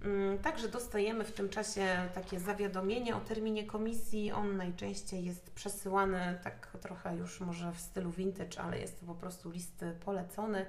Mm, 0.06 0.40
także 0.40 0.70
dostajemy 0.70 1.24
w 1.24 1.32
tym 1.32 1.50
czasie 1.50 2.10
takie 2.14 2.40
zawiadomienie 2.40 3.16
o 3.16 3.20
terminie 3.20 3.64
komisji. 3.64 4.32
On 4.32 4.58
najczęściej 4.58 5.26
jest 5.26 5.52
przesyłany 5.52 6.40
tak 6.44 6.78
trochę 6.82 7.16
już 7.16 7.40
może 7.40 7.72
w 7.72 7.80
stylu 7.80 8.12
vintage, 8.12 8.62
ale 8.62 8.80
jest 8.80 9.00
to 9.00 9.06
po 9.06 9.16
prostu 9.16 9.52
list 9.52 9.86
polecony, 10.06 10.60
e, 10.60 10.66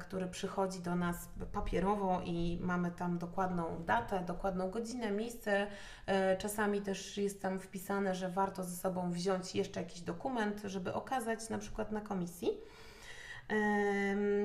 który 0.00 0.26
przychodzi 0.26 0.80
do 0.80 0.96
nas 0.96 1.28
papierowo 1.52 2.22
i 2.24 2.58
mamy 2.60 2.90
tam 2.90 3.18
dokładną 3.18 3.84
datę, 3.84 4.20
dokładną 4.26 4.70
godzinę, 4.70 5.10
miejsce. 5.10 5.66
E, 6.06 6.36
czasami 6.36 6.82
też 6.82 7.18
jest 7.18 7.42
tam 7.42 7.60
wpisane, 7.60 8.14
że 8.14 8.28
warto 8.28 8.64
ze 8.64 8.76
sobą 8.76 9.12
wziąć 9.12 9.54
jeszcze 9.54 9.80
jakiś 9.80 10.00
dokument, 10.00 10.62
żeby 10.64 10.94
okazać 10.94 11.48
na 11.48 11.58
przykład 11.58 11.92
na 11.92 12.00
komisji. 12.00 12.48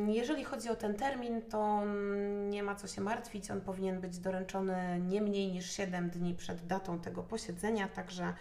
Jeżeli 0.08 0.44
chodzi 0.44 0.70
o 0.70 0.76
ten 0.76 0.96
termin, 0.96 1.42
to 1.42 1.84
nie 2.50 2.64
ma 2.64 2.76
co 2.76 2.88
się 2.88 3.02
martwić. 3.02 3.52
On 3.52 3.62
powinien 3.62 4.02
być 4.02 4.20
doręczony 4.20 5.02
nie 5.02 5.22
mniej 5.22 5.52
niż 5.52 5.72
7 5.72 6.10
dni 6.10 6.36
przed 6.36 6.68
datą 6.68 7.00
tego 7.00 7.24
posiedzenia, 7.24 7.88
także 7.88 8.34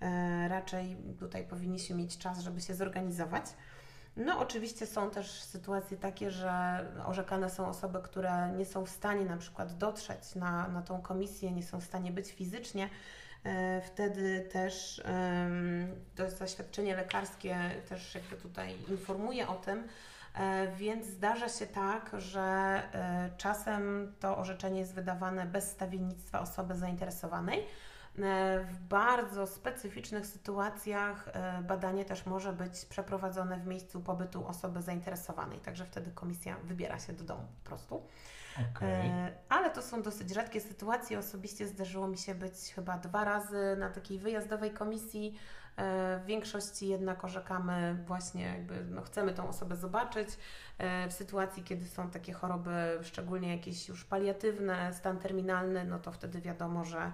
e, 0.00 0.48
raczej 0.48 0.96
tutaj 1.18 1.44
powinniśmy 1.44 1.96
mieć 1.96 2.18
czas, 2.18 2.40
żeby 2.40 2.60
się 2.60 2.74
zorganizować. 2.74 3.44
No, 4.16 4.38
oczywiście 4.38 4.86
są 4.86 5.10
też 5.10 5.42
sytuacje 5.42 5.96
takie, 5.96 6.30
że 6.30 6.84
orzekane 7.06 7.50
są 7.50 7.66
osoby, 7.66 8.00
które 8.02 8.52
nie 8.56 8.64
są 8.64 8.84
w 8.84 8.90
stanie 8.90 9.24
na 9.24 9.36
przykład 9.36 9.78
dotrzeć 9.78 10.34
na, 10.34 10.68
na 10.68 10.82
tą 10.82 11.02
komisję, 11.02 11.52
nie 11.52 11.62
są 11.62 11.80
w 11.80 11.84
stanie 11.84 12.12
być 12.12 12.32
fizycznie. 12.32 12.88
E, 13.44 13.80
wtedy 13.80 14.48
też 14.52 15.02
to 16.16 16.30
zaświadczenie 16.30 16.96
lekarskie 16.96 17.56
też 17.88 18.14
jakby 18.14 18.36
tutaj 18.36 18.76
informuje 18.88 19.48
o 19.48 19.54
tym, 19.54 19.88
E, 20.34 20.68
więc 20.76 21.06
zdarza 21.06 21.48
się 21.48 21.66
tak, 21.66 22.10
że 22.18 22.40
e, 22.42 23.30
czasem 23.36 24.12
to 24.20 24.38
orzeczenie 24.38 24.80
jest 24.80 24.94
wydawane 24.94 25.46
bez 25.46 25.70
stawiennictwa 25.70 26.40
osoby 26.40 26.74
zainteresowanej. 26.74 27.66
E, 28.18 28.64
w 28.64 28.78
bardzo 28.78 29.46
specyficznych 29.46 30.26
sytuacjach 30.26 31.28
badanie 31.62 32.04
też 32.04 32.26
może 32.26 32.52
być 32.52 32.84
przeprowadzone 32.84 33.56
w 33.56 33.66
miejscu 33.66 34.00
pobytu 34.00 34.46
osoby 34.46 34.82
zainteresowanej, 34.82 35.58
także 35.58 35.86
wtedy 35.86 36.10
komisja 36.10 36.56
wybiera 36.64 36.98
się 36.98 37.12
do 37.12 37.24
domu 37.24 37.46
po 37.62 37.68
prostu. 37.68 38.02
Okay. 38.76 39.32
Ale 39.48 39.70
to 39.70 39.82
są 39.82 40.02
dosyć 40.02 40.30
rzadkie 40.30 40.60
sytuacje. 40.60 41.18
Osobiście 41.18 41.68
zdarzyło 41.68 42.08
mi 42.08 42.18
się 42.18 42.34
być 42.34 42.54
chyba 42.74 42.98
dwa 42.98 43.24
razy 43.24 43.76
na 43.78 43.90
takiej 43.90 44.18
wyjazdowej 44.18 44.70
komisji 44.70 45.38
E, 45.76 46.18
w 46.18 46.26
większości 46.26 46.88
jednak 46.88 47.24
orzekamy 47.24 48.04
właśnie, 48.06 48.44
jakby 48.44 48.84
no 48.84 49.02
chcemy 49.02 49.32
tą 49.32 49.48
osobę 49.48 49.76
zobaczyć. 49.76 50.28
E, 50.78 51.08
w 51.08 51.12
sytuacji, 51.12 51.62
kiedy 51.62 51.86
są 51.86 52.10
takie 52.10 52.32
choroby, 52.32 52.98
szczególnie 53.02 53.56
jakieś 53.56 53.88
już 53.88 54.04
paliatywne, 54.04 54.94
stan 54.94 55.18
terminalny, 55.18 55.84
no 55.84 55.98
to 55.98 56.12
wtedy 56.12 56.40
wiadomo, 56.40 56.84
że 56.84 57.12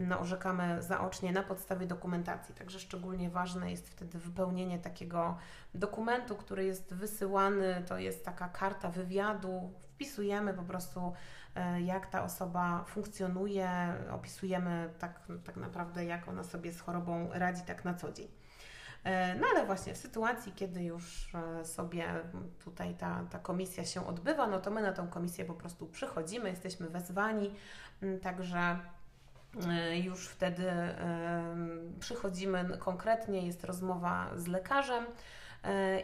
no, 0.00 0.20
orzekamy 0.20 0.82
zaocznie 0.82 1.32
na 1.32 1.42
podstawie 1.42 1.86
dokumentacji. 1.86 2.54
Także 2.54 2.80
szczególnie 2.80 3.30
ważne 3.30 3.70
jest 3.70 3.88
wtedy 3.88 4.18
wypełnienie 4.18 4.78
takiego 4.78 5.36
dokumentu, 5.74 6.36
który 6.36 6.64
jest 6.64 6.94
wysyłany. 6.94 7.84
To 7.88 7.98
jest 7.98 8.24
taka 8.24 8.48
karta 8.48 8.88
wywiadu. 8.88 9.72
Wpisujemy 9.94 10.54
po 10.54 10.62
prostu 10.62 11.12
E, 11.54 11.80
jak 11.80 12.06
ta 12.06 12.22
osoba 12.22 12.84
funkcjonuje, 12.84 13.94
opisujemy 14.10 14.90
tak, 14.98 15.20
tak 15.44 15.56
naprawdę, 15.56 16.04
jak 16.04 16.28
ona 16.28 16.44
sobie 16.44 16.72
z 16.72 16.80
chorobą 16.80 17.28
radzi 17.32 17.62
tak 17.62 17.84
na 17.84 17.94
co 17.94 18.12
dzień. 18.12 18.28
E, 19.04 19.34
no 19.34 19.46
ale 19.54 19.66
właśnie 19.66 19.94
w 19.94 19.96
sytuacji, 19.96 20.52
kiedy 20.52 20.82
już 20.82 21.34
e, 21.34 21.64
sobie 21.64 22.04
tutaj 22.64 22.94
ta, 22.94 23.24
ta 23.30 23.38
komisja 23.38 23.84
się 23.84 24.06
odbywa, 24.06 24.46
no 24.46 24.60
to 24.60 24.70
my 24.70 24.82
na 24.82 24.92
tą 24.92 25.08
komisję 25.08 25.44
po 25.44 25.54
prostu 25.54 25.86
przychodzimy, 25.86 26.50
jesteśmy 26.50 26.88
wezwani, 26.88 27.54
także 28.22 28.78
już 30.02 30.28
wtedy 30.28 30.72
przychodzimy 32.00 32.78
konkretnie, 32.78 33.46
jest 33.46 33.64
rozmowa 33.64 34.30
z 34.36 34.46
lekarzem, 34.46 35.04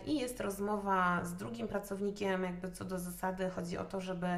i 0.06 0.18
jest 0.18 0.40
rozmowa 0.40 1.24
z 1.24 1.34
drugim 1.34 1.68
pracownikiem, 1.68 2.42
jakby 2.42 2.70
co 2.70 2.84
do 2.84 2.98
zasady 2.98 3.50
chodzi 3.50 3.78
o 3.78 3.84
to, 3.84 4.00
żeby 4.00 4.28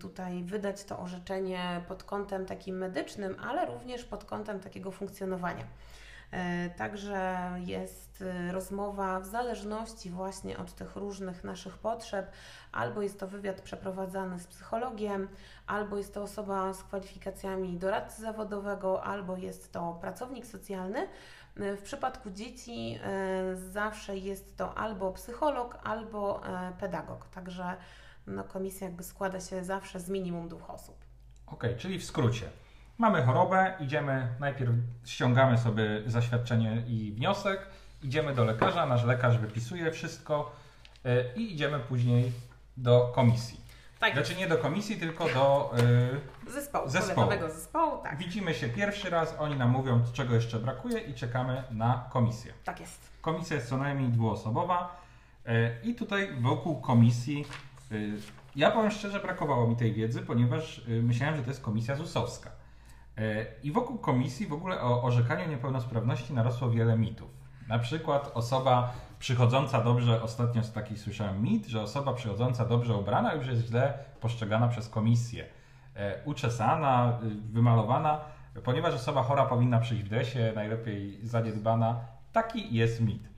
tutaj 0.00 0.44
wydać 0.44 0.84
to 0.84 0.98
orzeczenie 0.98 1.80
pod 1.88 2.04
kątem 2.04 2.46
takim 2.46 2.78
medycznym, 2.78 3.36
ale 3.42 3.66
również 3.66 4.04
pod 4.04 4.24
kątem 4.24 4.60
takiego 4.60 4.90
funkcjonowania. 4.90 5.64
E, 6.30 6.70
także 6.70 7.50
jest 7.58 8.22
e, 8.22 8.52
rozmowa 8.52 9.20
w 9.20 9.26
zależności 9.26 10.10
właśnie 10.10 10.58
od 10.58 10.74
tych 10.74 10.96
różnych 10.96 11.44
naszych 11.44 11.78
potrzeb, 11.78 12.32
albo 12.72 13.02
jest 13.02 13.20
to 13.20 13.28
wywiad 13.28 13.60
przeprowadzany 13.60 14.38
z 14.38 14.46
psychologiem, 14.46 15.28
albo 15.66 15.96
jest 15.96 16.14
to 16.14 16.22
osoba 16.22 16.72
z 16.72 16.82
kwalifikacjami 16.82 17.78
doradcy 17.78 18.22
zawodowego, 18.22 19.04
albo 19.04 19.36
jest 19.36 19.72
to 19.72 19.98
pracownik 20.00 20.46
socjalny. 20.46 21.08
E, 21.56 21.76
w 21.76 21.82
przypadku 21.82 22.30
dzieci 22.30 22.98
zawsze 23.70 24.16
jest 24.16 24.56
to 24.56 24.78
albo 24.78 25.12
psycholog, 25.12 25.78
albo 25.84 26.40
pedagog. 26.80 27.28
Także 27.28 27.76
no, 28.26 28.44
komisja 28.44 28.86
jakby 28.86 29.02
składa 29.02 29.40
się 29.40 29.64
zawsze 29.64 30.00
z 30.00 30.08
minimum 30.08 30.48
dwóch 30.48 30.70
osób. 30.70 30.96
Okej, 31.46 31.70
okay, 31.70 31.80
czyli 31.80 31.98
w 31.98 32.04
skrócie. 32.04 32.50
Mamy 33.00 33.22
chorobę, 33.22 33.74
idziemy, 33.80 34.28
najpierw 34.40 34.70
ściągamy 35.04 35.58
sobie 35.58 36.02
zaświadczenie 36.06 36.82
i 36.86 37.12
wniosek, 37.12 37.66
idziemy 38.02 38.34
do 38.34 38.44
lekarza, 38.44 38.86
nasz 38.86 39.04
lekarz 39.04 39.38
wypisuje 39.38 39.90
wszystko 39.90 40.52
yy, 41.04 41.24
i 41.36 41.54
idziemy 41.54 41.78
później 41.78 42.32
do 42.76 43.12
komisji. 43.14 43.60
Tak. 44.00 44.12
Znaczy 44.12 44.36
nie 44.36 44.48
do 44.48 44.58
komisji, 44.58 44.96
tylko 44.96 45.24
do 45.24 45.74
yy, 46.46 46.52
zespołu, 46.52 46.88
zespołu. 46.88 47.30
zespołu. 47.48 48.02
Tak. 48.02 48.18
Widzimy 48.18 48.54
się 48.54 48.68
pierwszy 48.68 49.10
raz, 49.10 49.36
oni 49.38 49.56
nam 49.56 49.70
mówią, 49.70 50.02
czego 50.12 50.34
jeszcze 50.34 50.58
brakuje 50.58 50.98
i 50.98 51.14
czekamy 51.14 51.62
na 51.70 52.04
komisję. 52.10 52.52
Tak 52.64 52.80
jest. 52.80 53.10
Komisja 53.20 53.56
jest 53.56 53.68
co 53.68 53.76
najmniej 53.76 54.08
dwuosobowa 54.08 55.00
yy, 55.46 55.52
i 55.82 55.94
tutaj 55.94 56.28
wokół 56.40 56.80
komisji 56.80 57.44
ja 58.56 58.70
powiem 58.70 58.90
szczerze, 58.90 59.20
brakowało 59.20 59.68
mi 59.68 59.76
tej 59.76 59.92
wiedzy, 59.92 60.22
ponieważ 60.22 60.82
myślałem, 61.02 61.36
że 61.36 61.42
to 61.42 61.50
jest 61.50 61.62
komisja 61.62 61.96
ZUS-owska. 61.96 62.59
Y, 63.20 63.46
I 63.62 63.72
wokół 63.72 63.98
komisji 63.98 64.46
w 64.46 64.52
ogóle 64.52 64.80
o 64.80 65.02
orzekaniu 65.02 65.48
niepełnosprawności 65.48 66.34
narosło 66.34 66.70
wiele 66.70 66.98
mitów. 66.98 67.30
Na 67.68 67.78
przykład 67.78 68.30
osoba 68.34 68.92
przychodząca 69.18 69.84
dobrze, 69.84 70.22
ostatnio 70.22 70.62
z 70.62 70.72
takich 70.72 70.98
słyszałem 70.98 71.42
mit, 71.42 71.66
że 71.66 71.82
osoba 71.82 72.14
przychodząca 72.14 72.64
dobrze 72.64 72.94
ubrana 72.94 73.34
już 73.34 73.46
jest 73.46 73.66
źle 73.66 73.98
postrzegana 74.20 74.68
przez 74.68 74.88
komisję. 74.88 75.44
Uczesana, 76.24 77.18
wymalowana, 77.52 78.20
ponieważ 78.64 78.94
osoba 78.94 79.22
chora 79.22 79.46
powinna 79.46 79.78
przyjść 79.78 80.04
w 80.04 80.08
dresie, 80.08 80.52
najlepiej 80.54 81.26
zaniedbana. 81.26 82.00
Taki 82.32 82.74
jest 82.74 83.00
mit. 83.00 83.28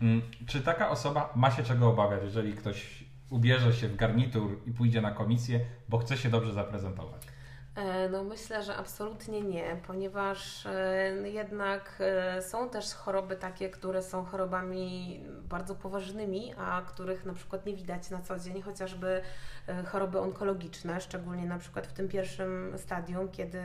Mm, 0.00 0.22
czy 0.46 0.60
taka 0.60 0.90
osoba 0.90 1.32
ma 1.36 1.50
się 1.50 1.62
czego 1.62 1.88
obawiać, 1.88 2.22
jeżeli 2.22 2.52
ktoś 2.52 3.04
ubierze 3.30 3.72
się 3.72 3.88
w 3.88 3.96
garnitur 3.96 4.60
i 4.66 4.72
pójdzie 4.72 5.00
na 5.00 5.10
komisję, 5.10 5.60
bo 5.88 5.98
chce 5.98 6.16
się 6.16 6.30
dobrze 6.30 6.52
zaprezentować. 6.52 7.33
E, 7.76 8.08
no 8.08 8.24
myślę, 8.24 8.62
że 8.62 8.76
absolutnie 8.76 9.40
nie, 9.40 9.76
ponieważ 9.86 10.66
e, 10.66 11.28
jednak 11.28 11.96
e, 12.00 12.42
są 12.42 12.68
też 12.70 12.94
choroby 12.94 13.36
takie, 13.36 13.70
które 13.70 14.02
są 14.02 14.24
chorobami 14.24 15.20
bardzo 15.42 15.74
poważnymi, 15.74 16.54
a 16.58 16.82
których 16.86 17.24
na 17.24 17.34
przykład 17.34 17.66
nie 17.66 17.76
widać 17.76 18.10
na 18.10 18.20
co 18.20 18.38
dzień, 18.38 18.62
chociażby 18.62 19.22
choroby 19.86 20.18
onkologiczne, 20.18 21.00
szczególnie 21.00 21.46
na 21.46 21.58
przykład 21.58 21.86
w 21.86 21.92
tym 21.92 22.08
pierwszym 22.08 22.72
stadium, 22.76 23.28
kiedy 23.28 23.62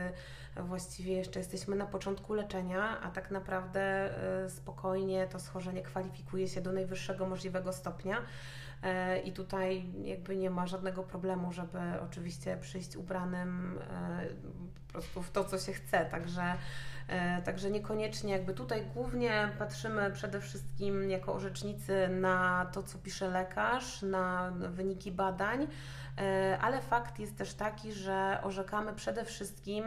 właściwie 0.56 1.12
jeszcze 1.12 1.38
jesteśmy 1.38 1.76
na 1.76 1.86
początku 1.86 2.34
leczenia, 2.34 3.00
a 3.00 3.10
tak 3.10 3.30
naprawdę 3.30 4.10
spokojnie 4.48 5.26
to 5.26 5.38
schorzenie 5.38 5.82
kwalifikuje 5.82 6.48
się 6.48 6.60
do 6.60 6.72
najwyższego 6.72 7.26
możliwego 7.26 7.72
stopnia. 7.72 8.22
E, 8.82 9.18
i 9.18 9.32
tutaj 9.32 9.84
jakby 10.04 10.36
nie 10.36 10.50
ma 10.50 10.66
żadnego 10.66 11.02
problemu, 11.02 11.52
żeby 11.52 11.78
oczywiście 12.02 12.56
przyjść 12.56 12.96
ubranym 12.96 13.78
e, 13.90 14.26
po 14.86 14.92
prostu 14.92 15.22
w 15.22 15.30
to, 15.30 15.44
co 15.44 15.58
się 15.58 15.72
chce, 15.72 16.04
także 16.04 16.54
e, 17.08 17.42
Także 17.42 17.70
niekoniecznie 17.70 18.32
jakby 18.32 18.54
tutaj 18.54 18.86
głównie 18.94 19.48
patrzymy 19.58 20.10
przede 20.10 20.40
wszystkim 20.40 21.10
jako 21.10 21.34
orzecznicy 21.34 22.08
na 22.08 22.66
to, 22.72 22.82
co 22.82 22.98
pisze 22.98 23.28
lekarz, 23.28 24.02
na 24.02 24.50
wyniki 24.50 25.12
badań, 25.12 25.66
ale 26.60 26.82
fakt 26.82 27.18
jest 27.18 27.36
też 27.36 27.54
taki, 27.54 27.92
że 27.92 28.38
orzekamy 28.42 28.92
przede 28.92 29.24
wszystkim 29.24 29.84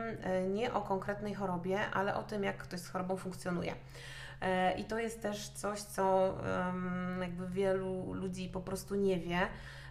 nie 0.50 0.74
o 0.74 0.82
konkretnej 0.82 1.34
chorobie, 1.34 1.80
ale 1.94 2.16
o 2.16 2.24
tym, 2.24 2.44
jak 2.44 2.58
ktoś 2.58 2.80
z 2.80 2.90
chorobą 2.90 3.18
funkcjonuje. 3.18 3.76
E, 4.44 4.74
I 4.78 4.86
to 4.86 5.00
jest 5.00 5.22
też 5.22 5.48
coś, 5.48 5.82
co 5.82 6.38
jakby 7.22 7.48
wielu 7.48 8.14
ludzi 8.14 8.50
po 8.50 8.62
prostu 8.62 8.96
nie 8.96 9.20
wie. 9.20 9.48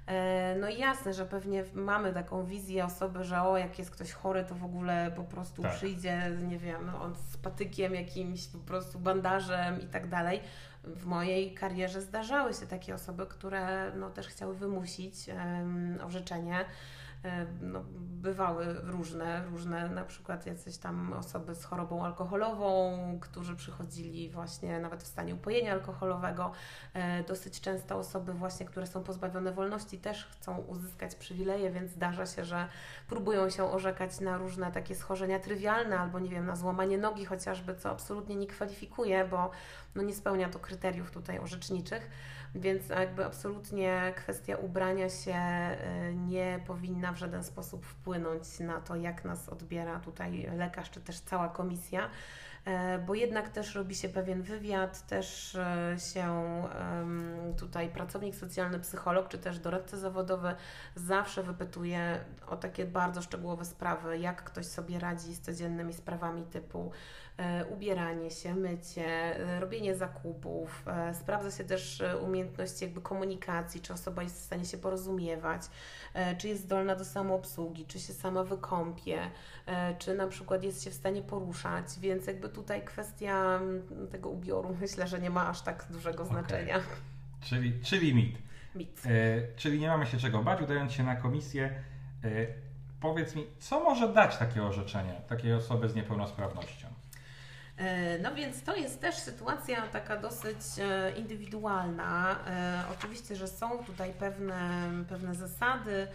E, 0.07 0.57
no 0.61 0.69
i 0.69 0.79
jasne, 0.79 1.15
że 1.15 1.27
pewnie 1.27 1.65
mamy 1.75 2.13
taką 2.13 2.45
wizję 2.45 2.85
osoby, 2.85 3.25
że 3.25 3.43
o, 3.43 3.59
jak 3.59 3.79
jest 3.79 3.91
ktoś 3.91 4.13
chory, 4.13 4.45
to 4.45 4.55
w 4.55 4.65
ogóle 4.65 5.13
po 5.17 5.25
prostu 5.25 5.63
tak. 5.63 5.75
przyjdzie, 5.75 6.31
nie 6.49 6.59
wiem, 6.59 6.91
on 7.01 7.15
z 7.15 7.37
patykiem 7.37 7.95
jakimś, 7.95 8.47
po 8.47 8.59
prostu 8.59 8.99
bandażem 8.99 9.81
i 9.81 9.87
tak 9.87 10.09
dalej. 10.09 10.41
W 10.85 11.07
mojej 11.07 11.55
karierze 11.55 12.01
zdarzały 12.01 12.55
się 12.55 12.67
takie 12.67 12.95
osoby, 12.95 13.27
które 13.27 13.93
no, 13.97 14.11
też 14.11 14.29
chciały 14.29 14.55
wymusić 14.55 15.29
um, 15.29 15.99
orzeczenie. 16.05 16.65
E, 17.25 17.47
no, 17.61 17.83
bywały 18.23 18.67
różne, 18.83 19.45
różne, 19.45 19.89
na 19.89 20.05
przykład 20.05 20.47
jacyś 20.47 20.77
tam 20.77 21.13
osoby 21.13 21.55
z 21.55 21.65
chorobą 21.65 22.05
alkoholową, 22.05 22.99
którzy 23.21 23.57
przychodzili 23.57 24.31
właśnie 24.31 24.81
nawet 24.81 25.03
w 25.03 25.07
stanie 25.07 25.35
upojenia 25.35 25.73
alkoholowego. 25.73 26.53
E, 26.95 27.25
dosyć 27.25 27.61
często 27.61 27.97
osoby 27.97 28.33
właśnie, 28.33 28.67
które 28.67 28.87
są 28.87 29.03
pozbawione 29.03 29.53
wolności 29.53 29.99
też 29.99 30.27
chcą 30.27 30.59
uzyskać 30.59 31.15
przywileje, 31.15 31.71
więc 31.71 31.91
zdarza 31.91 32.27
się, 32.27 32.45
że 32.45 32.69
próbują 33.09 33.51
się 33.51 33.65
orzekać 33.65 34.21
na 34.21 34.39
różne 34.39 34.73
takie 34.73 34.95
schorzenia 34.95 35.39
trywialne 35.39 35.99
albo 35.99 36.19
nie 36.19 36.31
wiem, 36.31 36.47
na 36.47 36.57
złamanie 36.57 36.99
nogi 36.99 37.25
chociażby, 37.25 37.75
co 37.75 37.91
absolutnie 37.91 38.37
nie 38.37 38.47
kwalifikuje, 38.47 39.25
bo 39.25 39.51
no, 39.95 40.03
nie 40.03 40.15
spełnia 40.15 40.49
to 40.49 40.59
kryteriów 40.59 41.11
tutaj 41.11 41.39
orzeczniczych. 41.39 42.11
Więc 42.55 42.89
jakby 42.89 43.25
absolutnie 43.25 44.13
kwestia 44.17 44.57
ubrania 44.57 45.09
się 45.09 45.37
y, 46.11 46.15
nie 46.15 46.61
powinna 46.67 47.13
w 47.13 47.17
żaden 47.17 47.45
sposób 47.45 47.87
wpłynąć 47.87 48.61
na 48.61 48.81
to, 48.81 48.97
jak 48.97 49.25
nas 49.25 49.49
odbiera 49.49 50.01
tutaj 50.01 50.51
lekarz 50.57 50.91
czy 50.91 51.01
też 51.01 51.21
cała 51.21 51.49
komisja 51.49 52.09
e, 52.65 52.99
bo 52.99 53.15
jednak 53.15 53.49
też 53.49 53.75
robi 53.75 53.95
się 53.95 54.09
pewien 54.09 54.43
wywiad, 54.43 55.07
też 55.07 55.55
e, 55.55 55.97
się 56.13 56.43
tutaj 57.59 57.89
pracownik 57.89 58.35
socjalny, 58.35 58.79
psycholog 58.79 59.29
czy 59.29 59.39
też 59.39 59.59
doradca 59.59 59.97
zawodowy 59.97 60.55
zawsze 60.95 61.43
wypytuje 61.43 62.21
o 62.47 62.57
takie 62.57 62.85
bardzo 62.85 63.23
szczegółowe 63.23 63.65
sprawy, 63.65 64.19
jak 64.19 64.45
ktoś 64.45 64.67
sobie 64.67 64.99
radzi 64.99 65.35
z 65.35 65.41
codziennymi 65.41 65.93
sprawami 65.93 66.43
typu 66.43 66.93
E, 67.32 67.32
ubieranie 67.71 68.31
się, 68.31 68.55
mycie, 68.55 69.07
e, 69.07 69.61
robienie 69.61 69.95
zakupów. 69.95 70.85
E, 70.87 71.15
sprawdza 71.15 71.51
się 71.51 71.65
też 71.65 72.03
umiejętności 72.23 72.85
jakby 72.85 73.01
komunikacji, 73.01 73.81
czy 73.81 73.93
osoba 73.93 74.23
jest 74.23 74.41
w 74.41 74.45
stanie 74.45 74.65
się 74.65 74.79
porozumiewać, 74.79 75.63
czy 76.39 76.49
jest 76.49 76.63
zdolna 76.63 76.97
do 76.97 77.05
samoobsługi, 77.05 77.87
czy 77.87 78.01
się 78.01 78.13
sama 78.13 78.45
wykąpie, 78.45 79.31
czy 79.99 80.15
na 80.15 80.27
przykład 80.27 80.63
jest 80.63 80.85
się 80.85 80.91
w 80.91 80.95
stanie 80.95 81.23
poruszać, 81.23 81.85
więc 82.01 82.27
jakby 82.27 82.49
tutaj 82.49 82.85
kwestia 82.85 83.61
tego 84.11 84.29
ubioru 84.29 84.77
myślę, 84.81 85.09
że 85.09 85.21
nie 85.21 85.31
ma 85.31 85.49
aż 85.49 85.63
tak 85.63 85.87
dużego 85.91 86.23
okay. 86.23 86.35
znaczenia. 86.35 86.81
Czyli, 87.41 87.81
czyli 87.83 88.15
mit. 88.15 88.39
Mit. 88.75 89.03
E, 89.07 89.57
czyli 89.57 89.81
nie 89.81 89.89
mamy 89.89 90.07
się 90.07 90.19
czego 90.19 90.43
bać, 90.43 90.63
udając 90.63 90.93
się 90.93 91.03
na 91.03 91.17
komisję. 91.17 91.83
E, 92.25 92.29
powiedz 93.01 93.35
mi, 93.35 93.47
co 93.59 93.81
może 93.81 94.13
dać 94.13 94.37
takie 94.37 94.63
orzeczenie 94.63 95.21
takiej 95.29 95.55
osoby 95.55 95.89
z 95.89 95.95
niepełnosprawnością? 95.95 96.82
E, 97.77 98.19
no 98.19 98.35
więc 98.35 98.63
to 98.63 98.77
jest 98.77 99.01
też 99.01 99.15
sytuacja 99.15 99.83
taka 99.83 100.17
dosyć 100.17 100.59
e, 100.79 101.13
indywidualna. 101.17 102.39
E, 102.47 102.83
oczywiście, 102.99 103.37
że 103.37 103.49
są 103.49 103.85
tutaj 103.85 104.13
pewne, 104.13 104.91
pewne 105.09 105.35
zasady. 105.35 106.09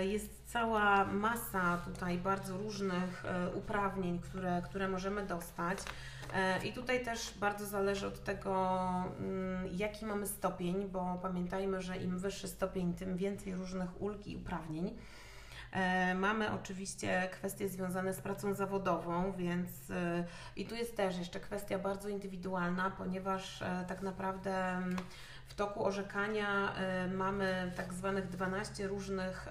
Jest 0.00 0.52
cała 0.52 1.04
masa 1.04 1.76
tutaj 1.76 2.18
bardzo 2.18 2.56
różnych 2.56 3.24
uprawnień, 3.54 4.18
które, 4.18 4.62
które 4.64 4.88
możemy 4.88 5.26
dostać. 5.26 5.78
I 6.64 6.72
tutaj 6.72 7.04
też 7.04 7.38
bardzo 7.38 7.66
zależy 7.66 8.06
od 8.06 8.24
tego, 8.24 8.78
mm, 9.18 9.68
jaki 9.72 10.06
mamy 10.06 10.26
stopień, 10.26 10.88
bo 10.88 11.18
pamiętajmy, 11.22 11.82
że 11.82 11.96
im 11.96 12.18
wyższy 12.18 12.48
stopień, 12.48 12.94
tym 12.94 13.16
więcej 13.16 13.54
różnych 13.54 14.02
ulg 14.02 14.26
i 14.26 14.36
uprawnień. 14.36 14.96
E, 15.72 16.14
mamy 16.14 16.52
oczywiście 16.52 17.28
kwestie 17.32 17.68
związane 17.68 18.14
z 18.14 18.20
pracą 18.20 18.54
zawodową, 18.54 19.32
więc 19.32 19.90
e, 19.90 20.24
i 20.56 20.66
tu 20.66 20.74
jest 20.74 20.96
też 20.96 21.18
jeszcze 21.18 21.40
kwestia 21.40 21.78
bardzo 21.78 22.08
indywidualna, 22.08 22.90
ponieważ 22.90 23.62
e, 23.62 23.84
tak 23.88 24.02
naprawdę 24.02 24.82
w 25.46 25.54
toku 25.54 25.84
orzekania 25.84 26.74
mamy 27.14 27.72
tak 27.76 27.94
zwanych 27.94 28.28
12 28.28 28.86
różnych 28.86 29.48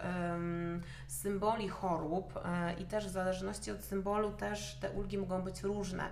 symboli 1.08 1.70
chorób 1.70 2.40
i 2.78 2.86
też 2.86 3.08
w 3.08 3.12
zależności 3.12 3.72
od 3.72 3.84
symbolu 3.84 4.32
też 4.32 4.78
te 4.82 4.90
ulgi 4.90 5.18
mogą 5.18 5.42
być 5.42 5.64
różne. 5.64 6.04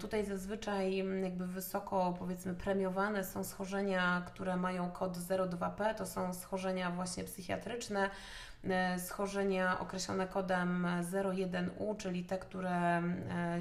Tutaj 0.00 0.24
zazwyczaj 0.24 0.96
jakby 1.22 1.46
wysoko 1.46 2.14
powiedzmy 2.18 2.54
premiowane 2.54 3.24
są 3.24 3.44
schorzenia, 3.44 4.22
które 4.26 4.56
mają 4.56 4.90
kod 4.90 5.16
02P, 5.18 5.94
to 5.94 6.06
są 6.06 6.34
schorzenia 6.34 6.90
właśnie 6.90 7.24
psychiatryczne, 7.24 8.10
schorzenia 8.98 9.80
określone 9.80 10.26
kodem 10.26 10.86
01U, 11.12 11.96
czyli 11.96 12.24
te, 12.24 12.38
które 12.38 12.70
e, 12.70 13.02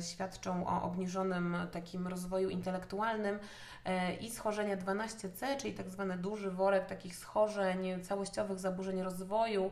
świadczą 0.01 0.67
o 0.67 0.83
obniżonym 0.83 1.57
takim 1.71 2.07
rozwoju 2.07 2.49
intelektualnym 2.49 3.39
e, 3.85 4.15
i 4.15 4.31
schorzenia 4.31 4.77
12C, 4.77 5.57
czyli 5.57 5.73
tak 5.73 5.89
zwany 5.89 6.17
duży 6.17 6.51
worek 6.51 6.85
takich 6.85 7.15
schorzeń, 7.15 8.01
całościowych 8.03 8.59
zaburzeń 8.59 9.01
rozwoju, 9.01 9.71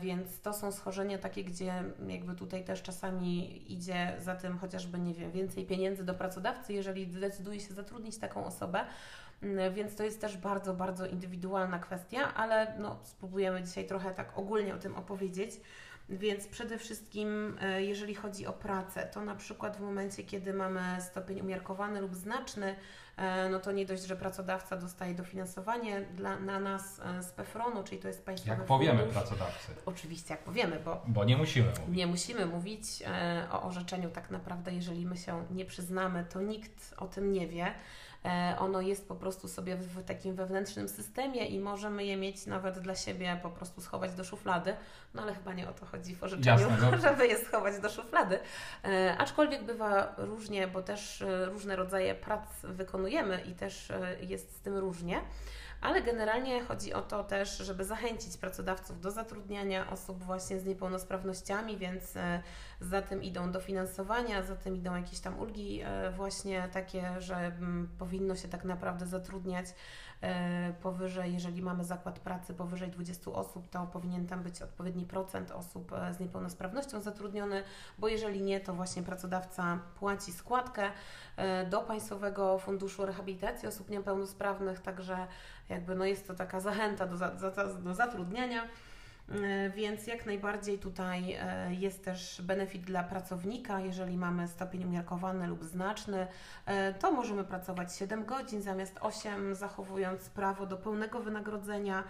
więc 0.00 0.40
to 0.40 0.52
są 0.52 0.72
schorzenia 0.72 1.18
takie, 1.18 1.44
gdzie 1.44 1.84
jakby 2.08 2.34
tutaj 2.34 2.64
też 2.64 2.82
czasami 2.82 3.72
idzie 3.72 4.12
za 4.18 4.36
tym 4.36 4.58
chociażby, 4.58 4.98
nie 4.98 5.14
wiem, 5.14 5.30
więcej 5.30 5.66
pieniędzy 5.66 6.04
do 6.04 6.14
pracodawcy, 6.14 6.72
jeżeli 6.72 7.06
decyduje 7.06 7.60
się 7.60 7.74
zatrudnić 7.74 8.18
taką 8.18 8.44
osobę, 8.44 8.84
więc 9.72 9.96
to 9.96 10.04
jest 10.04 10.20
też 10.20 10.36
bardzo, 10.36 10.74
bardzo 10.74 11.06
indywidualna 11.06 11.78
kwestia, 11.78 12.34
ale 12.34 12.74
no, 12.78 12.98
spróbujemy 13.02 13.62
dzisiaj 13.62 13.86
trochę 13.86 14.10
tak 14.10 14.38
ogólnie 14.38 14.74
o 14.74 14.78
tym 14.78 14.96
opowiedzieć. 14.96 15.60
Więc 16.10 16.46
przede 16.46 16.78
wszystkim, 16.78 17.58
e, 17.60 17.82
jeżeli 17.82 18.14
chodzi 18.14 18.46
o 18.46 18.52
pracę, 18.52 19.10
to 19.12 19.24
na 19.24 19.34
przykład 19.34 19.76
w 19.76 19.80
momencie, 19.80 20.22
kiedy 20.22 20.54
mamy 20.54 20.80
stopień 21.00 21.40
umiarkowany 21.40 22.00
lub 22.00 22.14
znaczny, 22.14 22.76
e, 23.16 23.48
no 23.48 23.60
to 23.60 23.72
nie 23.72 23.86
dość, 23.86 24.02
że 24.02 24.16
pracodawca 24.16 24.76
dostaje 24.76 25.14
dofinansowanie 25.14 26.00
dla, 26.00 26.40
na 26.40 26.60
nas 26.60 27.00
e, 27.00 27.22
z 27.22 27.32
PFRON-u, 27.32 27.84
czyli 27.84 28.00
to 28.00 28.08
jest 28.08 28.24
państwowy 28.24 28.58
Jak 28.58 28.66
powiemy 28.66 28.98
fundusz. 28.98 29.16
pracodawcy. 29.16 29.72
Oczywiście, 29.86 30.34
jak 30.34 30.42
powiemy, 30.42 30.80
bo, 30.84 31.02
bo 31.06 31.24
nie 31.24 31.36
musimy 31.36 31.68
mówić. 31.68 31.96
Nie 31.96 32.06
musimy 32.06 32.46
mówić 32.46 33.02
o 33.52 33.62
orzeczeniu 33.62 34.10
tak 34.10 34.30
naprawdę, 34.30 34.72
jeżeli 34.72 35.06
my 35.06 35.16
się 35.16 35.44
nie 35.50 35.64
przyznamy, 35.64 36.24
to 36.24 36.40
nikt 36.40 36.94
o 36.96 37.08
tym 37.08 37.32
nie 37.32 37.46
wie. 37.46 37.74
E, 38.24 38.56
ono 38.58 38.80
jest 38.80 39.08
po 39.08 39.14
prostu 39.14 39.48
sobie 39.48 39.76
w 39.76 40.04
takim 40.04 40.34
wewnętrznym 40.34 40.88
systemie 40.88 41.46
i 41.46 41.60
możemy 41.60 42.04
je 42.04 42.16
mieć 42.16 42.46
nawet 42.46 42.78
dla 42.78 42.94
siebie 42.94 43.40
po 43.42 43.50
prostu 43.50 43.80
schować 43.80 44.14
do 44.14 44.24
szuflady, 44.24 44.76
no 45.14 45.22
ale 45.22 45.34
chyba 45.34 45.52
nie 45.52 45.68
o 45.68 45.72
to 45.72 45.86
chodzi 45.86 46.16
w 46.16 46.24
orzeczeniu, 46.24 46.70
Jasne, 46.70 46.90
no. 46.90 46.98
żeby 47.08 47.26
je 47.26 47.38
schować 47.38 47.80
do 47.80 47.88
szuflady. 47.88 48.38
E, 48.84 49.16
aczkolwiek 49.18 49.64
bywa 49.64 50.14
różnie, 50.18 50.68
bo 50.68 50.82
też 50.82 51.22
e, 51.22 51.44
różne 51.44 51.76
rodzaje 51.76 52.14
prac 52.14 52.42
wykonujemy 52.62 53.40
i 53.40 53.54
też 53.54 53.92
jest 54.20 54.56
z 54.56 54.60
tym 54.60 54.76
różnie 54.76 55.20
ale 55.80 56.02
generalnie 56.02 56.64
chodzi 56.64 56.92
o 56.92 57.02
to 57.02 57.24
też, 57.24 57.58
żeby 57.58 57.84
zachęcić 57.84 58.36
pracodawców 58.36 59.00
do 59.00 59.10
zatrudniania 59.10 59.90
osób 59.90 60.24
właśnie 60.24 60.60
z 60.60 60.64
niepełnosprawnościami, 60.64 61.76
więc 61.76 62.16
e, 62.16 62.42
za 62.80 63.02
tym 63.02 63.22
idą 63.22 63.52
dofinansowania, 63.52 64.42
za 64.42 64.56
tym 64.56 64.76
idą 64.76 64.96
jakieś 64.96 65.20
tam 65.20 65.38
ulgi 65.38 65.80
e, 65.84 66.10
właśnie 66.10 66.68
takie, 66.72 67.20
że 67.20 67.36
mm, 67.36 67.88
powinno 67.98 68.36
się 68.36 68.48
tak 68.48 68.64
naprawdę 68.64 69.06
zatrudniać 69.06 69.66
powyżej, 70.82 71.32
jeżeli 71.32 71.62
mamy 71.62 71.84
zakład 71.84 72.18
pracy 72.18 72.54
powyżej 72.54 72.90
20 72.90 73.30
osób, 73.30 73.68
to 73.68 73.86
powinien 73.86 74.26
tam 74.26 74.42
być 74.42 74.62
odpowiedni 74.62 75.06
procent 75.06 75.50
osób 75.50 75.92
e, 75.92 76.14
z 76.14 76.20
niepełnosprawnością 76.20 77.00
zatrudniony, 77.00 77.62
bo 77.98 78.08
jeżeli 78.08 78.42
nie, 78.42 78.60
to 78.60 78.74
właśnie 78.74 79.02
pracodawca 79.02 79.78
płaci 79.98 80.32
składkę 80.32 80.90
do 81.70 81.80
Państwowego 81.80 82.58
Funduszu 82.58 83.06
Rehabilitacji 83.06 83.68
Osób 83.68 83.90
Niepełnosprawnych, 83.90 84.80
także 84.80 85.26
jakby 85.68 85.94
no 85.94 86.04
jest 86.04 86.26
to 86.26 86.34
taka 86.34 86.60
zachęta 86.60 87.06
do, 87.06 87.16
za, 87.16 87.30
do 87.82 87.94
zatrudniania. 87.94 88.62
E, 89.30 89.70
więc 89.70 90.06
jak 90.06 90.26
najbardziej 90.26 90.78
tutaj 90.78 91.32
e, 91.32 91.74
jest 91.74 92.04
też 92.04 92.42
benefit 92.42 92.82
dla 92.82 93.02
pracownika. 93.02 93.80
Jeżeli 93.80 94.16
mamy 94.16 94.48
stopień 94.48 94.84
umiarkowany 94.84 95.46
lub 95.46 95.64
znaczny, 95.64 96.26
e, 96.66 96.94
to 96.94 97.12
możemy 97.12 97.44
pracować 97.44 97.96
7 97.96 98.24
godzin 98.24 98.62
zamiast 98.62 98.98
8, 99.00 99.54
zachowując 99.54 100.28
prawo 100.28 100.66
do 100.66 100.76
pełnego 100.76 101.20
wynagrodzenia. 101.20 102.04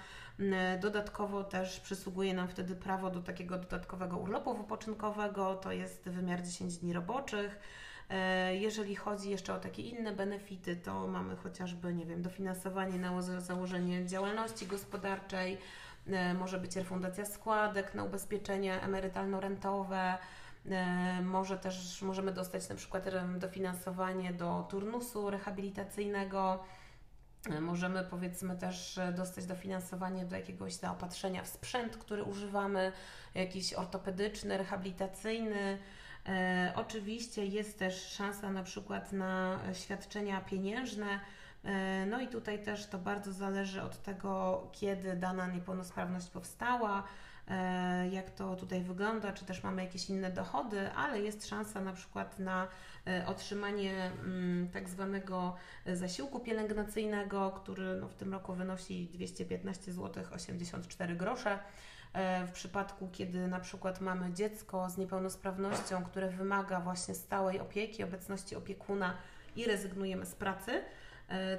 Dodatkowo 0.80 1.44
też 1.44 1.80
przysługuje 1.80 2.34
nam 2.34 2.48
wtedy 2.48 2.76
prawo 2.76 3.10
do 3.10 3.20
takiego 3.20 3.58
dodatkowego 3.58 4.16
urlopu 4.18 4.54
wypoczynkowego, 4.54 5.54
to 5.54 5.72
jest 5.72 6.08
wymiar 6.08 6.42
10 6.42 6.76
dni 6.76 6.92
roboczych. 6.92 7.60
Jeżeli 8.52 8.96
chodzi 8.96 9.30
jeszcze 9.30 9.54
o 9.54 9.58
takie 9.58 9.82
inne 9.82 10.12
benefity, 10.12 10.76
to 10.76 11.06
mamy 11.06 11.36
chociażby, 11.36 11.94
nie 11.94 12.06
wiem, 12.06 12.22
dofinansowanie 12.22 12.98
na 12.98 13.22
założenie 13.40 14.06
działalności 14.06 14.66
gospodarczej, 14.66 15.58
może 16.38 16.58
być 16.58 16.76
refundacja 16.76 17.24
składek 17.24 17.94
na 17.94 18.04
ubezpieczenia 18.04 18.80
emerytalno-rentowe, 18.80 20.18
e, 20.70 21.22
może 21.22 21.58
też 21.58 22.02
możemy 22.02 22.32
dostać 22.32 22.68
na 22.68 22.74
przykład 22.74 23.04
dofinansowanie 23.38 24.32
do 24.32 24.66
turnusu 24.70 25.30
rehabilitacyjnego. 25.30 26.64
E, 27.50 27.60
możemy 27.60 28.04
powiedzmy 28.04 28.56
też 28.56 29.00
dostać 29.16 29.46
dofinansowanie 29.46 30.24
do 30.24 30.36
jakiegoś 30.36 30.74
zaopatrzenia 30.74 31.42
w 31.42 31.48
sprzęt, 31.48 31.96
który 31.96 32.24
używamy, 32.24 32.92
jakiś 33.34 33.74
ortopedyczny, 33.74 34.58
rehabilitacyjny. 34.58 35.78
E, 36.26 36.72
oczywiście 36.76 37.46
jest 37.46 37.78
też 37.78 38.06
szansa 38.06 38.50
na 38.50 38.62
przykład 38.62 39.12
na 39.12 39.60
świadczenia 39.72 40.40
pieniężne, 40.40 41.06
E, 41.06 41.20
no 42.06 42.20
i 42.20 42.28
tutaj 42.28 42.62
też 42.62 42.86
to 42.86 42.98
bardzo 42.98 43.32
zależy 43.32 43.82
od 43.82 44.02
tego, 44.02 44.62
kiedy 44.72 45.16
dana 45.16 45.46
niepełnosprawność 45.46 46.30
powstała, 46.30 47.02
e, 47.48 48.08
jak 48.08 48.30
to 48.30 48.56
tutaj 48.56 48.82
wygląda, 48.82 49.32
czy 49.32 49.44
też 49.44 49.62
mamy 49.62 49.84
jakieś 49.84 50.10
inne 50.10 50.30
dochody, 50.30 50.90
ale 50.92 51.20
jest 51.20 51.48
szansa 51.48 51.80
na 51.80 51.92
przykład 51.92 52.38
na 52.38 52.68
e, 53.06 53.26
otrzymanie 53.26 54.10
mm, 54.24 54.68
tak 54.68 54.88
zwanego 54.88 55.56
zasiłku 55.86 56.40
pielęgnacyjnego, 56.40 57.50
który 57.50 57.96
no 58.00 58.08
w 58.08 58.14
tym 58.14 58.32
roku 58.32 58.52
wynosi 58.52 59.10
215 59.12 59.92
zł 59.92 60.24
84 60.34 61.16
grosze. 61.16 61.58
W 62.46 62.50
przypadku, 62.52 63.08
kiedy 63.12 63.48
na 63.48 63.60
przykład 63.60 64.00
mamy 64.00 64.32
dziecko 64.32 64.90
z 64.90 64.98
niepełnosprawnością, 64.98 66.04
które 66.04 66.28
wymaga 66.28 66.80
właśnie 66.80 67.14
stałej 67.14 67.60
opieki, 67.60 68.04
obecności 68.04 68.56
opiekuna 68.56 69.16
i 69.56 69.64
rezygnujemy 69.64 70.26
z 70.26 70.34
pracy, 70.34 70.72
E, 70.72 70.82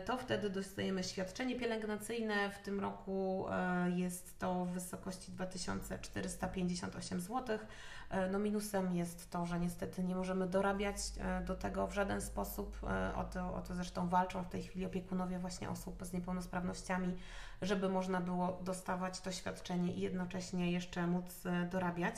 to 0.06 0.18
wtedy 0.18 0.50
dostajemy 0.50 1.04
świadczenie 1.04 1.56
pielęgnacyjne. 1.56 2.50
W 2.50 2.60
tym 2.60 2.80
roku 2.80 3.46
e, 3.50 3.92
jest 3.92 4.40
to 4.40 4.66
w 4.66 4.72
wysokości 4.72 5.32
2458 5.32 7.22
zł. 7.22 7.60
E, 8.10 8.30
no 8.30 8.40
minusem 8.40 8.96
jest 8.96 9.30
to, 9.30 9.46
że 9.46 9.60
niestety 9.60 10.04
nie 10.04 10.16
możemy 10.16 10.48
dorabiać 10.48 10.98
do 11.46 11.56
tego 11.56 11.88
w 11.88 11.94
żaden 11.94 12.22
sposób. 12.22 12.78
O 13.16 13.24
to, 13.24 13.54
o 13.54 13.62
to 13.62 13.76
zresztą 13.76 14.10
walczą 14.10 14.44
w 14.44 14.50
tej 14.50 14.64
chwili 14.64 14.86
opiekunowie 14.86 15.40
właśnie 15.40 15.70
osób 15.70 16.06
z 16.06 16.14
niepełnosprawnościami, 16.14 17.16
żeby 17.62 17.90
można 17.90 18.22
było 18.22 18.60
dostawać 18.64 19.22
to 19.22 19.32
świadczenie 19.32 19.94
i 19.94 20.02
jednocześnie 20.02 20.72
jeszcze 20.72 21.08
móc 21.08 21.44
dorabiać. 21.72 22.16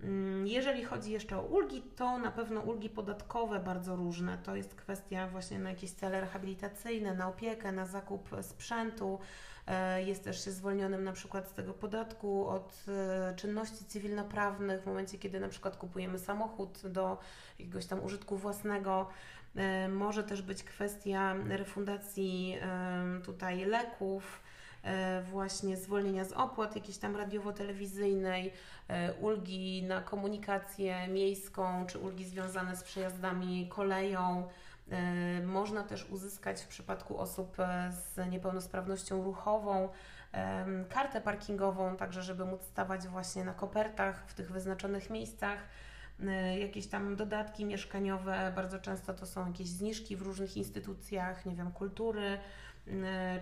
Mm, 0.00 0.46
jeżeli 0.46 0.84
chodzi 0.84 1.12
jeszcze 1.12 1.38
o 1.38 1.42
ulgi, 1.42 1.82
to 1.82 2.18
na 2.18 2.30
pewno 2.30 2.60
ulgi 2.60 2.90
podatkowe 2.90 3.60
bardzo 3.60 3.96
różne. 3.96 4.38
To 4.38 4.56
jest 4.56 4.74
kwestia 4.74 5.28
właśnie 5.28 5.58
na 5.58 5.70
jakieś 5.70 5.90
cele 5.90 6.20
rehabilitacyjne, 6.20 7.14
na 7.14 7.28
opiekę, 7.28 7.72
na 7.72 7.86
zakup 7.86 8.30
sprzętu. 8.42 9.18
E, 9.66 10.02
jest 10.02 10.24
też 10.24 10.44
się 10.44 10.50
zwolnionym 10.50 11.04
na 11.04 11.12
przykład 11.12 11.48
z 11.48 11.54
tego 11.54 11.74
podatku 11.74 12.48
od 12.48 12.84
e, 12.88 13.34
czynności 13.36 13.84
cywilnoprawnych 13.84 14.82
w 14.82 14.86
momencie, 14.86 15.18
kiedy 15.18 15.40
na 15.40 15.48
przykład 15.48 15.76
kupujemy 15.76 16.18
samochód 16.18 16.82
do 16.86 17.18
jakiegoś 17.58 17.86
tam 17.86 18.04
użytku 18.04 18.36
własnego. 18.36 19.08
E, 19.56 19.88
może 19.88 20.24
też 20.24 20.42
być 20.42 20.64
kwestia 20.64 21.34
refundacji 21.48 22.58
tutaj 23.24 23.64
leków 23.64 24.42
właśnie 25.22 25.76
zwolnienia 25.76 26.24
z 26.24 26.32
opłat 26.32 26.76
jakiejś 26.76 26.98
tam 26.98 27.16
radiowo-telewizyjnej, 27.16 28.52
e, 28.88 29.12
ulgi 29.12 29.82
na 29.82 30.00
komunikację 30.00 31.08
miejską, 31.08 31.86
czy 31.86 31.98
ulgi 31.98 32.24
związane 32.24 32.76
z 32.76 32.82
przejazdami 32.82 33.68
koleją. 33.68 34.48
E, 34.90 35.42
można 35.42 35.82
też 35.82 36.10
uzyskać 36.10 36.62
w 36.62 36.68
przypadku 36.68 37.18
osób 37.18 37.56
z 37.90 38.30
niepełnosprawnością 38.30 39.24
ruchową 39.24 39.88
kartę 40.88 41.20
parkingową, 41.20 41.96
także 41.96 42.22
żeby 42.22 42.44
móc 42.44 42.62
stawać 42.62 43.08
właśnie 43.08 43.44
na 43.44 43.54
kopertach 43.54 44.24
w 44.26 44.34
tych 44.34 44.52
wyznaczonych 44.52 45.10
miejscach 45.10 45.58
jakieś 46.58 46.86
tam 46.86 47.16
dodatki 47.16 47.64
mieszkaniowe, 47.64 48.52
bardzo 48.56 48.78
często 48.78 49.14
to 49.14 49.26
są 49.26 49.46
jakieś 49.46 49.68
zniżki 49.68 50.16
w 50.16 50.22
różnych 50.22 50.56
instytucjach, 50.56 51.46
nie 51.46 51.54
wiem, 51.54 51.72
kultury, 51.72 52.38
E, 52.38 52.40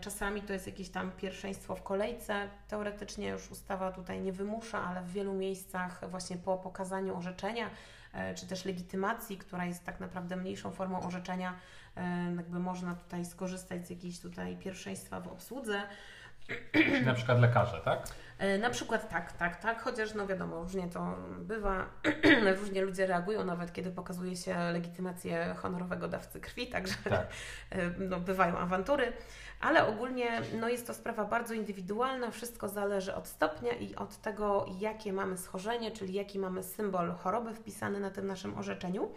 czasami 0.01 0.43
to 0.43 0.53
jest 0.53 0.67
jakieś 0.67 0.89
tam 0.89 1.13
pierwszeństwo 1.13 1.77
w 1.77 1.83
kolejce. 1.83 2.49
Teoretycznie 2.69 3.29
już 3.29 3.51
ustawa 3.51 3.93
tutaj 3.93 4.21
nie 4.21 4.33
wymusza, 4.33 4.85
ale 4.85 5.03
w 5.03 5.13
wielu 5.13 5.33
miejscach 5.35 6.11
właśnie 6.11 6.37
po 6.37 6.59
pokazaniu 6.59 7.17
orzeczenia 7.17 7.71
e, 8.13 8.35
czy 8.35 8.47
też 8.47 8.65
legitymacji, 8.65 9.39
która 9.39 9.67
jest 9.67 9.85
tak 9.85 10.01
naprawdę 10.01 10.37
mniejszą 10.37 10.71
formą 10.71 11.01
orzeczenia, 11.01 11.55
e, 11.97 12.35
jakby 12.37 12.59
można 12.59 12.95
tutaj 12.95 13.25
skorzystać 13.25 13.87
z 13.87 13.91
jakiejś 13.91 14.21
tutaj 14.21 14.57
pierwszeństwa 14.57 15.21
w 15.21 15.29
obsłudze. 15.29 15.83
Na 17.05 17.15
przykład 17.15 17.41
lekarze, 17.41 17.81
tak? 17.85 18.09
Na 18.61 18.71
przykład 18.71 19.09
tak, 19.09 19.33
tak, 19.33 19.57
tak, 19.57 19.83
chociaż 19.83 20.15
no 20.15 20.27
wiadomo, 20.27 20.63
różnie 20.63 20.89
to 20.89 21.17
bywa, 21.39 21.87
różnie 22.61 22.83
ludzie 22.83 23.07
reagują, 23.07 23.45
nawet 23.45 23.73
kiedy 23.73 23.91
pokazuje 23.91 24.37
się 24.37 24.57
legitymację 24.73 25.55
honorowego 25.59 26.09
dawcy 26.09 26.41
krwi, 26.41 26.67
także 26.67 26.95
tak. 27.11 27.27
no, 28.11 28.21
bywają 28.21 28.59
awantury, 28.59 29.13
ale 29.61 29.87
ogólnie 29.87 30.43
no, 30.61 30.69
jest 30.69 30.87
to 30.87 30.95
sprawa 30.95 31.25
bardzo 31.25 31.55
indywidualna, 31.55 32.31
wszystko 32.31 32.69
zależy 32.69 33.15
od 33.15 33.29
stopnia 33.29 33.73
i 33.73 33.95
od 33.95 34.17
tego, 34.17 34.67
jakie 34.81 35.13
mamy 35.13 35.37
schorzenie, 35.39 35.91
czyli 35.91 36.15
jaki 36.15 36.39
mamy 36.39 36.63
symbol 36.63 37.13
choroby 37.13 37.55
wpisany 37.55 38.01
na 38.01 38.11
tym 38.11 38.27
naszym 38.27 38.59
orzeczeniu. 38.59 39.11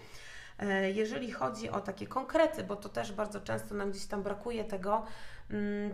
E, 0.59 0.91
jeżeli 0.91 1.31
chodzi 1.31 1.69
o 1.69 1.81
takie 1.81 2.07
konkrety, 2.07 2.63
bo 2.63 2.75
to 2.75 2.89
też 2.89 3.11
bardzo 3.11 3.41
często 3.41 3.75
nam 3.75 3.91
gdzieś 3.91 4.05
tam 4.05 4.23
brakuje 4.23 4.63
tego, 4.63 5.05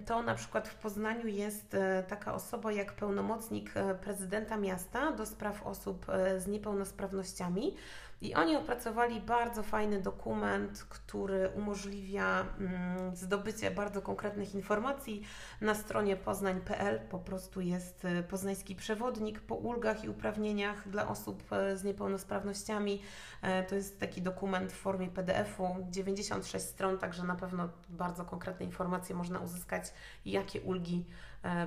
to 0.06 0.22
na 0.22 0.36
przykład 0.36 0.68
w 0.68 0.76
Poznaniu 0.76 1.28
jest 1.28 1.74
e, 1.74 2.04
taka 2.08 2.34
osoba 2.34 2.72
jak 2.72 2.94
pełnomocnik 2.94 3.72
e, 3.78 3.96
prezydenta 3.96 4.58
miasta 4.58 5.12
do 5.12 5.26
spraw 5.26 5.68
osób 5.68 6.06
z 6.38 6.48
niepełnosprawnościami. 6.48 7.76
I 8.24 8.36
oni 8.36 8.56
opracowali 8.56 9.22
bardzo 9.22 9.64
fajny 9.64 10.02
dokument, 10.02 10.86
który 10.90 11.50
umożliwia 11.50 12.46
mm, 12.60 13.16
zdobycie 13.16 13.72
bardzo 13.72 14.02
konkretnych 14.02 14.56
informacji. 14.56 15.24
Na 15.62 15.76
stronie 15.76 16.16
poznań.pl 16.16 17.00
po 17.00 17.20
prostu 17.20 17.62
jest 17.62 18.06
e, 18.06 18.24
poznański 18.24 18.76
przewodnik 18.76 19.42
po 19.42 19.56
ulgach 19.56 20.04
i 20.04 20.10
uprawnieniach 20.10 20.90
dla 20.90 21.08
osób 21.08 21.54
e, 21.54 21.78
z 21.78 21.84
niepełnosprawnościami. 21.84 23.02
E, 23.42 23.64
to 23.64 23.76
jest 23.76 24.00
taki 24.00 24.22
dokument 24.22 24.72
w 24.72 24.76
formie 24.76 25.08
PDF-u, 25.08 25.76
96 25.90 26.66
stron, 26.66 26.98
także 26.98 27.24
na 27.24 27.36
pewno 27.36 27.70
bardzo 27.90 28.26
konkretne 28.26 28.66
informacje 28.66 29.16
można 29.16 29.40
uzyskać, 29.40 29.94
jakie 30.26 30.62
ulgi 30.62 31.06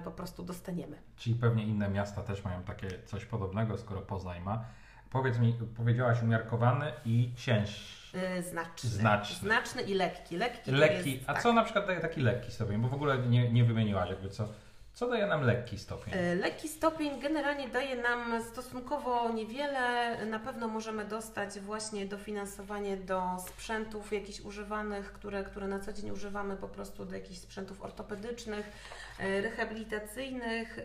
po 0.04 0.10
prostu 0.10 0.42
dostaniemy. 0.42 0.98
Czyli 1.16 1.36
pewnie 1.36 1.66
inne 1.66 1.88
miasta 1.88 2.22
też 2.22 2.44
mają 2.44 2.62
takie 2.62 3.02
coś 3.04 3.24
podobnego, 3.24 3.78
skoro 3.78 4.00
Poznań 4.00 4.42
ma. 4.42 4.64
Powiedz 5.10 5.38
mi, 5.38 5.54
powiedziałaś 5.76 6.22
umiarkowany 6.22 6.92
i 7.04 7.30
cięższy. 7.36 8.18
Yy, 8.36 8.42
znaczny. 8.42 8.90
znaczny. 8.90 9.36
Znaczny 9.48 9.82
i 9.82 9.94
lekki. 9.94 10.36
Lekki, 10.36 10.70
lekki. 10.70 11.12
Jest, 11.14 11.30
A 11.30 11.34
tak. 11.34 11.42
co 11.42 11.52
na 11.52 11.64
przykład 11.64 11.86
daje 11.86 12.00
taki 12.00 12.20
lekki 12.20 12.52
stopień? 12.52 12.80
Bo 12.80 12.88
w 12.88 12.94
ogóle 12.94 13.18
nie, 13.18 13.52
nie 13.52 13.64
wymieniłaś 13.64 14.10
jakby 14.10 14.28
co. 14.28 14.48
Co 14.94 15.08
daje 15.08 15.26
nam 15.26 15.42
lekki 15.42 15.78
stopień? 15.78 16.14
Yy, 16.14 16.34
lekki 16.36 16.68
stopień 16.68 17.20
generalnie 17.20 17.68
daje 17.68 17.96
nam 17.96 18.44
stosunkowo 18.44 19.32
niewiele. 19.32 20.16
Na 20.26 20.38
pewno 20.38 20.68
możemy 20.68 21.04
dostać 21.04 21.60
właśnie 21.60 22.06
dofinansowanie 22.06 22.96
do 22.96 23.22
sprzętów 23.48 24.12
jakichś 24.12 24.40
używanych, 24.40 25.12
które, 25.12 25.44
które 25.44 25.68
na 25.68 25.80
co 25.80 25.92
dzień 25.92 26.10
używamy 26.10 26.56
po 26.56 26.68
prostu 26.68 27.04
do 27.04 27.14
jakichś 27.14 27.38
sprzętów 27.38 27.82
ortopedycznych, 27.82 28.72
yy, 29.20 29.40
rehabilitacyjnych. 29.40 30.78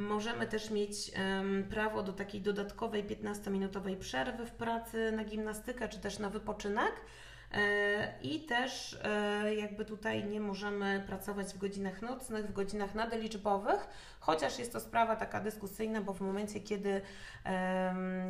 Możemy 0.00 0.46
też 0.46 0.70
mieć 0.70 1.10
prawo 1.70 2.02
do 2.02 2.12
takiej 2.12 2.40
dodatkowej 2.40 3.04
15-minutowej 3.04 3.96
przerwy 3.96 4.46
w 4.46 4.50
pracy 4.50 5.12
na 5.12 5.24
gimnastykę 5.24 5.88
czy 5.88 5.98
też 5.98 6.18
na 6.18 6.30
wypoczynek. 6.30 6.92
I 8.22 8.40
też 8.40 9.00
jakby 9.56 9.84
tutaj 9.84 10.24
nie 10.24 10.40
możemy 10.40 11.04
pracować 11.06 11.54
w 11.54 11.58
godzinach 11.58 12.02
nocnych, 12.02 12.46
w 12.46 12.52
godzinach 12.52 12.94
nadliczbowych, 12.94 13.88
chociaż 14.20 14.58
jest 14.58 14.72
to 14.72 14.80
sprawa 14.80 15.16
taka 15.16 15.40
dyskusyjna, 15.40 16.00
bo 16.00 16.14
w 16.14 16.20
momencie, 16.20 16.60
kiedy 16.60 17.00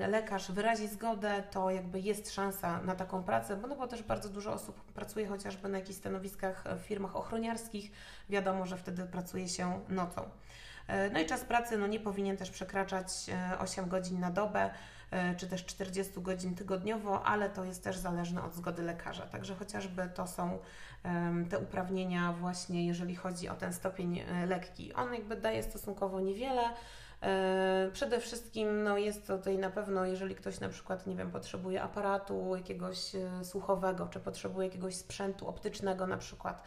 lekarz 0.08 0.52
wyrazi 0.52 0.88
zgodę, 0.88 1.42
to 1.50 1.70
jakby 1.70 2.00
jest 2.00 2.32
szansa 2.32 2.82
na 2.82 2.94
taką 2.94 3.22
pracę, 3.22 3.56
bo, 3.56 3.68
no 3.68 3.76
bo 3.76 3.86
też 3.86 4.02
bardzo 4.02 4.28
dużo 4.28 4.52
osób 4.52 4.80
pracuje 4.80 5.26
chociażby 5.26 5.68
na 5.68 5.78
jakichś 5.78 5.98
stanowiskach 5.98 6.64
w 6.78 6.80
firmach 6.80 7.16
ochroniarskich. 7.16 7.92
Wiadomo, 8.28 8.66
że 8.66 8.76
wtedy 8.76 9.04
pracuje 9.04 9.48
się 9.48 9.80
nocą. 9.88 10.30
E, 10.90 11.10
no 11.10 11.20
i 11.20 11.26
czas 11.26 11.44
pracy 11.44 11.78
no, 11.78 11.86
nie 11.86 12.00
powinien 12.00 12.36
też 12.36 12.50
przekraczać 12.50 13.08
8 13.58 13.84
e, 13.84 13.88
godzin 13.88 14.20
na 14.20 14.30
dobę, 14.30 14.70
e, 15.10 15.34
czy 15.34 15.46
też 15.46 15.64
40 15.66 16.12
godzin 16.16 16.54
tygodniowo, 16.54 17.22
ale 17.22 17.50
to 17.50 17.64
jest 17.64 17.84
też 17.84 17.96
zależne 17.96 18.42
od 18.42 18.54
zgody 18.54 18.82
lekarza. 18.82 19.26
Także 19.26 19.54
chociażby 19.54 20.08
to 20.14 20.26
są 20.26 20.58
te 21.50 21.58
uprawnienia 21.58 22.32
właśnie, 22.32 22.86
jeżeli 22.86 23.16
chodzi 23.16 23.48
o 23.48 23.54
ten 23.54 23.72
stopień 23.72 24.24
lekki. 24.46 24.94
On 24.94 25.14
jakby 25.14 25.36
daje 25.36 25.62
stosunkowo 25.62 26.20
niewiele, 26.20 26.62
Przede 27.92 28.20
wszystkim 28.20 28.82
no, 28.82 28.98
jest 28.98 29.26
tutaj 29.26 29.58
na 29.58 29.70
pewno, 29.70 30.04
jeżeli 30.04 30.34
ktoś 30.34 30.60
na 30.60 30.68
przykład, 30.68 31.06
nie 31.06 31.16
wiem, 31.16 31.30
potrzebuje 31.30 31.82
aparatu 31.82 32.56
jakiegoś 32.56 33.12
słuchowego, 33.42 34.06
czy 34.06 34.20
potrzebuje 34.20 34.68
jakiegoś 34.68 34.94
sprzętu 34.94 35.48
optycznego 35.48 36.06
na 36.06 36.16
przykład, 36.16 36.62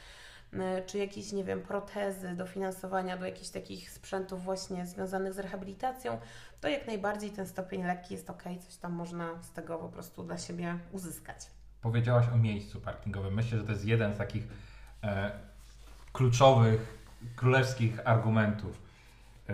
czy 0.85 0.97
jakieś, 0.97 1.31
nie 1.31 1.43
wiem, 1.43 1.61
protezy, 1.61 2.35
dofinansowania 2.35 3.17
do 3.17 3.25
jakichś 3.25 3.49
takich 3.49 3.91
sprzętów 3.91 4.43
właśnie 4.43 4.85
związanych 4.85 5.33
z 5.33 5.39
rehabilitacją, 5.39 6.19
to 6.61 6.67
jak 6.67 6.87
najbardziej 6.87 7.29
ten 7.29 7.47
stopień 7.47 7.83
lekki 7.83 8.13
jest 8.13 8.29
ok, 8.29 8.43
coś 8.65 8.75
tam 8.75 8.91
można 8.91 9.43
z 9.43 9.51
tego 9.51 9.77
po 9.77 9.89
prostu 9.89 10.23
dla 10.23 10.37
siebie 10.37 10.77
uzyskać. 10.91 11.37
Powiedziałaś 11.81 12.25
o 12.33 12.37
miejscu 12.37 12.81
parkingowym. 12.81 13.33
Myślę, 13.33 13.57
że 13.57 13.63
to 13.63 13.71
jest 13.71 13.85
jeden 13.85 14.13
z 14.13 14.17
takich 14.17 14.43
e, 15.03 15.31
kluczowych, 16.13 16.97
królewskich 17.35 17.99
argumentów. 18.07 18.81
E, 19.49 19.53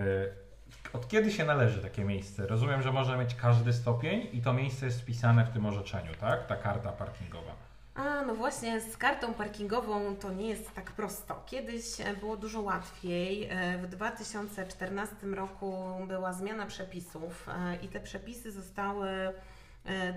od 0.94 1.08
kiedy 1.08 1.32
się 1.32 1.46
należy 1.46 1.82
takie 1.82 2.06
miejsce? 2.06 2.48
Rozumiem, 2.48 2.82
że 2.82 2.92
może 2.92 3.18
mieć 3.18 3.36
każdy 3.36 3.74
stopień 3.74 4.28
i 4.34 4.42
to 4.42 4.54
miejsce 4.54 4.86
jest 4.86 5.02
wpisane 5.02 5.46
w 5.46 5.50
tym 5.50 5.66
orzeczeniu, 5.66 6.12
tak? 6.20 6.48
Ta 6.48 6.56
karta 6.56 6.92
parkingowa. 6.92 7.68
A, 8.00 8.22
no 8.22 8.36
właśnie, 8.36 8.82
z 8.82 8.98
kartą 8.98 9.34
parkingową 9.34 10.16
to 10.16 10.34
nie 10.34 10.50
jest 10.50 10.76
tak 10.76 10.92
prosto. 10.92 11.44
Kiedyś 11.46 12.02
e, 12.02 12.14
było 12.14 12.38
dużo 12.38 12.62
łatwiej. 12.62 13.48
E, 13.50 13.78
w 13.78 13.88
2014 13.88 15.16
roku 15.26 15.74
była 16.08 16.34
zmiana 16.34 16.66
przepisów 16.66 17.50
e, 17.50 17.76
i 17.76 17.88
te 17.88 18.00
przepisy 18.00 18.52
zostały 18.52 19.10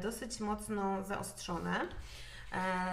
dosyć 0.03 0.41
mocno 0.41 1.03
zaostrzone. 1.03 1.81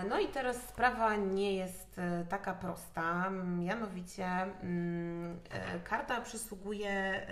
No 0.09 0.19
i 0.19 0.27
teraz 0.27 0.67
sprawa 0.67 1.15
nie 1.15 1.55
jest 1.55 2.01
taka 2.29 2.53
prosta. 2.53 3.29
Mianowicie 3.29 4.25
mm, 4.25 5.39
karta 5.83 6.21
przysługuje 6.21 7.27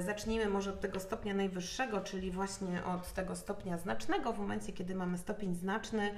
zacznijmy 0.00 0.48
może 0.48 0.70
od 0.70 0.80
tego 0.80 1.00
stopnia 1.00 1.34
najwyższego, 1.34 2.00
czyli 2.00 2.30
właśnie 2.30 2.84
od 2.84 3.12
tego 3.12 3.36
stopnia 3.36 3.78
znacznego. 3.78 4.32
W 4.32 4.38
momencie, 4.38 4.72
kiedy 4.72 4.94
mamy 4.94 5.18
stopień 5.18 5.54
znaczny, 5.54 6.10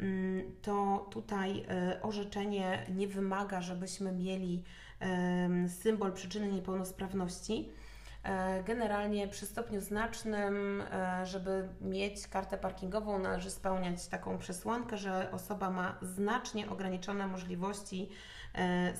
mm, 0.00 0.42
to 0.62 1.06
tutaj 1.10 1.64
e, 1.68 2.02
orzeczenie 2.02 2.86
nie 2.94 3.08
wymaga, 3.08 3.60
żebyśmy 3.60 4.12
mieli 4.12 4.62
symbol 5.68 6.12
przyczyny 6.12 6.52
niepełnosprawności. 6.52 7.72
E, 8.24 8.62
generalnie 8.62 9.28
przy 9.28 9.46
stopniu 9.46 9.80
znacznym, 9.80 10.82
żeby 11.24 11.68
mieć 11.80 12.28
kartę 12.28 12.58
parkingową, 12.58 13.18
należy 13.18 13.50
spełniać 13.50 14.06
taką 14.06 14.38
przesłankę, 14.38 14.98
że 14.98 15.30
osoba 15.32 15.70
ma 15.70 15.98
znacznie 16.02 16.70
ograniczone 16.70 17.26
możliwości 17.26 18.08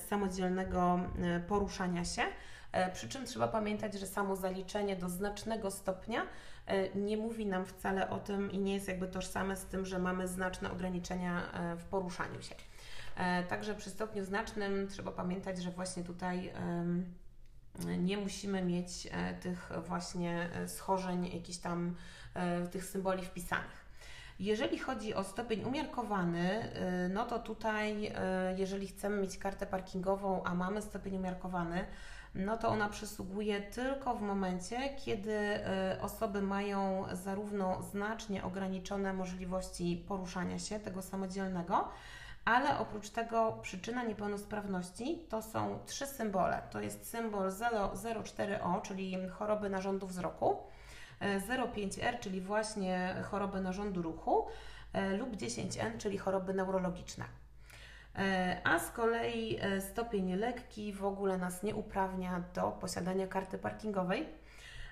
samodzielnego 0.09 0.99
poruszania 1.47 2.05
się. 2.05 2.23
E, 2.73 2.91
przy 2.91 3.09
czym 3.09 3.25
trzeba 3.25 3.47
pamiętać, 3.47 3.93
że 3.93 4.07
samo 4.07 4.35
zaliczenie 4.35 4.95
do 4.95 5.09
znacznego 5.09 5.71
stopnia 5.71 6.21
e, 6.65 6.95
nie 6.95 7.17
mówi 7.17 7.45
nam 7.45 7.65
wcale 7.65 8.09
o 8.09 8.19
tym 8.19 8.51
i 8.51 8.59
nie 8.59 8.73
jest 8.73 8.87
jakby 8.87 9.07
tożsame 9.07 9.55
z 9.55 9.65
tym, 9.65 9.85
że 9.85 9.99
mamy 9.99 10.27
znaczne 10.27 10.71
ograniczenia 10.71 11.51
e, 11.51 11.75
w 11.75 11.83
poruszaniu 11.83 12.41
się. 12.41 12.55
Także 13.49 13.75
przy 13.75 13.89
stopniu 13.89 14.25
znacznym 14.25 14.87
trzeba 14.87 15.11
pamiętać, 15.11 15.63
że 15.63 15.71
właśnie 15.71 16.03
tutaj 16.03 16.53
nie 17.99 18.17
musimy 18.17 18.63
mieć 18.63 19.07
tych 19.41 19.71
właśnie 19.87 20.49
schorzeń, 20.67 21.33
jakichś 21.33 21.57
tam 21.57 21.95
tych 22.71 22.85
symboli 22.85 23.25
wpisanych. 23.25 23.85
Jeżeli 24.39 24.79
chodzi 24.79 25.13
o 25.13 25.23
stopień 25.23 25.63
umiarkowany, 25.63 26.69
no 27.09 27.25
to 27.25 27.39
tutaj, 27.39 28.13
jeżeli 28.57 28.87
chcemy 28.87 29.21
mieć 29.21 29.37
kartę 29.37 29.65
parkingową, 29.65 30.43
a 30.43 30.55
mamy 30.55 30.81
stopień 30.81 31.15
umiarkowany, 31.15 31.85
no 32.35 32.57
to 32.57 32.67
ona 32.67 32.89
przysługuje 32.89 33.61
tylko 33.61 34.15
w 34.15 34.21
momencie, 34.21 34.95
kiedy 35.05 35.31
y, 35.95 36.01
osoby 36.01 36.41
mają 36.41 37.05
zarówno 37.11 37.81
znacznie 37.81 38.43
ograniczone 38.43 39.13
możliwości 39.13 40.05
poruszania 40.07 40.59
się, 40.59 40.79
tego 40.79 41.01
samodzielnego, 41.01 41.89
ale 42.45 42.77
oprócz 42.77 43.09
tego 43.09 43.59
przyczyna 43.61 44.03
niepełnosprawności 44.03 45.25
to 45.29 45.41
są 45.41 45.79
trzy 45.85 46.05
symbole. 46.05 46.61
To 46.71 46.81
jest 46.81 47.09
symbol 47.09 47.49
0,4O, 47.49 48.81
czyli 48.81 49.27
choroby 49.29 49.69
narządu 49.69 50.07
wzroku, 50.07 50.57
0,5R, 51.21 52.15
y, 52.15 52.19
czyli 52.19 52.41
właśnie 52.41 53.15
choroby 53.31 53.61
narządu 53.61 54.01
ruchu 54.01 54.47
y, 54.95 55.17
lub 55.17 55.35
10N, 55.35 55.97
czyli 55.97 56.17
choroby 56.17 56.53
neurologiczne. 56.53 57.42
E, 58.15 58.61
a 58.63 58.79
z 58.79 58.91
kolei 58.91 59.57
e, 59.61 59.81
stopień 59.81 60.35
lekki 60.35 60.93
w 60.93 61.05
ogóle 61.05 61.37
nas 61.37 61.63
nie 61.63 61.75
uprawnia 61.75 62.43
do 62.53 62.61
posiadania 62.61 63.27
karty 63.27 63.57
parkingowej. 63.57 64.29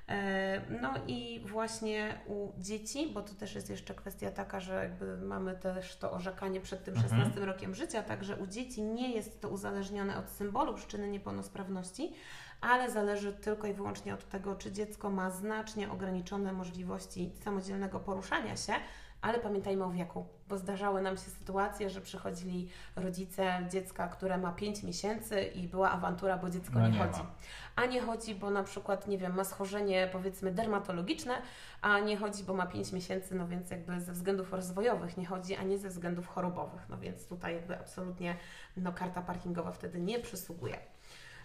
E, 0.10 0.62
no 0.82 0.94
i 1.08 1.42
właśnie 1.46 2.20
u 2.28 2.52
dzieci, 2.58 3.12
bo 3.14 3.22
to 3.22 3.34
też 3.34 3.56
jest 3.56 3.70
jeszcze 3.70 3.94
kwestia 3.94 4.32
taka, 4.32 4.60
że 4.60 4.90
mamy 5.22 5.56
też 5.56 5.96
to 5.96 6.12
orzekanie 6.12 6.62
przed 6.62 6.84
tym 6.84 6.96
16 6.96 7.26
mhm. 7.26 7.46
rokiem 7.46 7.76
życia, 7.76 8.04
także 8.04 8.36
u 8.36 8.48
dzieci 8.48 8.82
nie 8.82 9.12
jest 9.12 9.42
to 9.42 9.50
uzależnione 9.50 10.18
od 10.18 10.30
symbolu 10.30 10.74
przyczyny 10.74 11.10
niepełnosprawności, 11.10 12.14
ale 12.62 12.92
zależy 12.92 13.34
tylko 13.34 13.68
i 13.68 13.74
wyłącznie 13.74 14.14
od 14.14 14.30
tego, 14.30 14.56
czy 14.56 14.72
dziecko 14.72 15.10
ma 15.10 15.32
znacznie 15.32 15.92
ograniczone 15.92 16.54
możliwości 16.54 17.32
samodzielnego 17.44 18.00
poruszania 18.00 18.56
się, 18.58 18.74
ale 19.22 19.40
pamiętajmy 19.40 19.84
o 19.84 19.92
wieku, 19.92 20.26
bo 20.50 20.58
zdarzały 20.58 21.02
nam 21.02 21.18
się 21.18 21.24
sytuacje, 21.24 21.90
że 21.90 22.02
przychodzili 22.02 22.70
rodzice 22.96 23.68
dziecka, 23.70 24.08
które 24.08 24.38
ma 24.38 24.52
5 24.52 24.84
miesięcy 24.84 25.44
i 25.44 25.68
była 25.68 25.92
awantura, 25.92 26.38
bo 26.38 26.50
dziecko 26.50 26.80
no 26.80 26.88
nie, 26.88 26.94
nie, 26.94 27.00
chodzi. 27.00 27.20
Ma. 27.20 27.32
A 27.76 27.86
nie 27.86 28.02
chodzi, 28.02 28.36
bo 28.36 28.50
na 28.50 28.64
przykład, 28.64 29.08
nie 29.08 29.18
wiem, 29.18 29.36
ma 29.36 29.44
schorzenie 29.44 30.10
powiedzmy 30.12 30.52
dermatologiczne, 30.52 31.34
a 31.82 32.00
nie 32.00 32.18
chodzi, 32.18 32.44
bo 32.44 32.54
ma 32.54 32.66
5 32.66 32.92
miesięcy, 32.92 33.36
no 33.36 33.48
więc 33.48 33.72
jakby 33.72 34.02
ze 34.02 34.12
względów 34.12 34.54
rozwojowych 34.54 35.18
nie 35.18 35.26
chodzi, 35.26 35.56
a 35.56 35.64
nie 35.64 35.78
ze 35.78 35.90
względów 35.90 36.28
chorobowych. 36.28 36.90
No 36.90 36.98
więc 36.98 37.28
tutaj 37.28 37.56
jakby 37.56 37.80
absolutnie 37.80 38.38
no, 38.78 38.94
karta 38.94 39.22
parkingowa 39.22 39.72
wtedy 39.72 40.00
nie 40.00 40.20
przysługuje. 40.20 40.78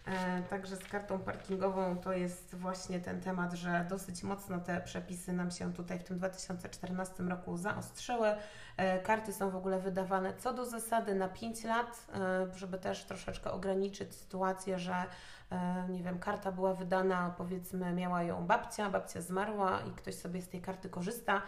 E, 0.06 0.42
także 0.42 0.76
z 0.76 0.84
kartą 0.84 1.18
parkingową 1.18 1.96
to 1.96 2.12
jest 2.12 2.54
właśnie 2.54 3.00
ten 3.00 3.20
temat, 3.20 3.52
że 3.52 3.86
dosyć 3.90 4.22
mocno 4.22 4.60
te 4.60 4.80
przepisy 4.80 5.32
nam 5.32 5.50
się 5.50 5.72
tutaj 5.72 5.98
w 5.98 6.04
tym 6.04 6.18
2014 6.18 7.22
roku 7.22 7.56
zaostrzyły. 7.56 8.28
E, 8.76 8.98
karty 8.98 9.32
są 9.32 9.50
w 9.50 9.56
ogóle 9.56 9.80
wydawane 9.80 10.34
co 10.34 10.52
do 10.52 10.66
zasady 10.66 11.14
na 11.14 11.28
5 11.28 11.64
lat, 11.64 12.06
e, 12.14 12.56
żeby 12.56 12.78
też 12.78 13.04
troszeczkę 13.04 13.52
ograniczyć 13.52 14.14
sytuację, 14.14 14.78
że 14.78 15.04
nie 15.88 16.02
wiem, 16.02 16.18
karta 16.18 16.52
była 16.52 16.74
wydana, 16.74 17.34
powiedzmy, 17.38 17.92
miała 17.92 18.22
ją 18.22 18.46
babcia, 18.46 18.90
babcia 18.90 19.20
zmarła 19.20 19.80
i 19.80 19.90
ktoś 19.90 20.14
sobie 20.14 20.42
z 20.42 20.48
tej 20.48 20.60
karty 20.60 20.88
korzysta 20.88 21.42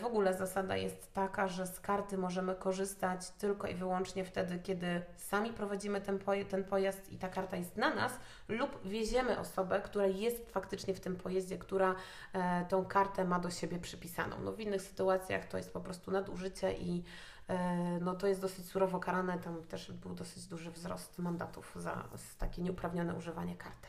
w 0.00 0.04
ogóle 0.04 0.34
zasada 0.34 0.76
jest 0.76 1.14
taka, 1.14 1.48
że 1.48 1.66
z 1.66 1.80
karty 1.80 2.18
możemy 2.18 2.54
korzystać 2.54 3.30
tylko 3.30 3.68
i 3.68 3.74
wyłącznie 3.74 4.24
wtedy, 4.24 4.58
kiedy 4.58 5.02
sami 5.16 5.52
prowadzimy 5.52 6.00
ten, 6.00 6.18
ten 6.50 6.64
pojazd 6.64 7.12
i 7.12 7.18
ta 7.18 7.28
karta 7.28 7.56
jest 7.56 7.76
na 7.76 7.94
nas, 7.94 8.20
lub 8.48 8.80
wieziemy 8.84 9.38
osobę, 9.38 9.80
która 9.80 10.06
jest 10.06 10.50
faktycznie 10.50 10.94
w 10.94 11.00
tym 11.00 11.16
pojeździe, 11.16 11.58
która 11.58 11.94
e, 12.32 12.64
tą 12.64 12.84
kartę 12.84 13.24
ma 13.24 13.38
do 13.38 13.50
siebie 13.50 13.78
przypisaną. 13.78 14.36
No, 14.44 14.52
w 14.52 14.60
innych 14.60 14.82
sytuacjach 14.82 15.44
to 15.44 15.56
jest 15.56 15.72
po 15.72 15.80
prostu 15.80 16.10
nadużycie 16.10 16.72
i 16.72 17.04
e, 17.48 17.98
no, 18.00 18.14
to 18.14 18.26
jest 18.26 18.40
dosyć 18.40 18.66
surowo 18.66 19.00
karane. 19.00 19.38
Tam 19.38 19.62
też 19.62 19.92
był 19.92 20.14
dosyć 20.14 20.46
duży 20.46 20.70
wzrost 20.70 21.18
mandatów 21.18 21.72
za 21.76 22.04
takie 22.38 22.62
nieuprawnione 22.62 23.14
używanie 23.14 23.56
karty. 23.56 23.88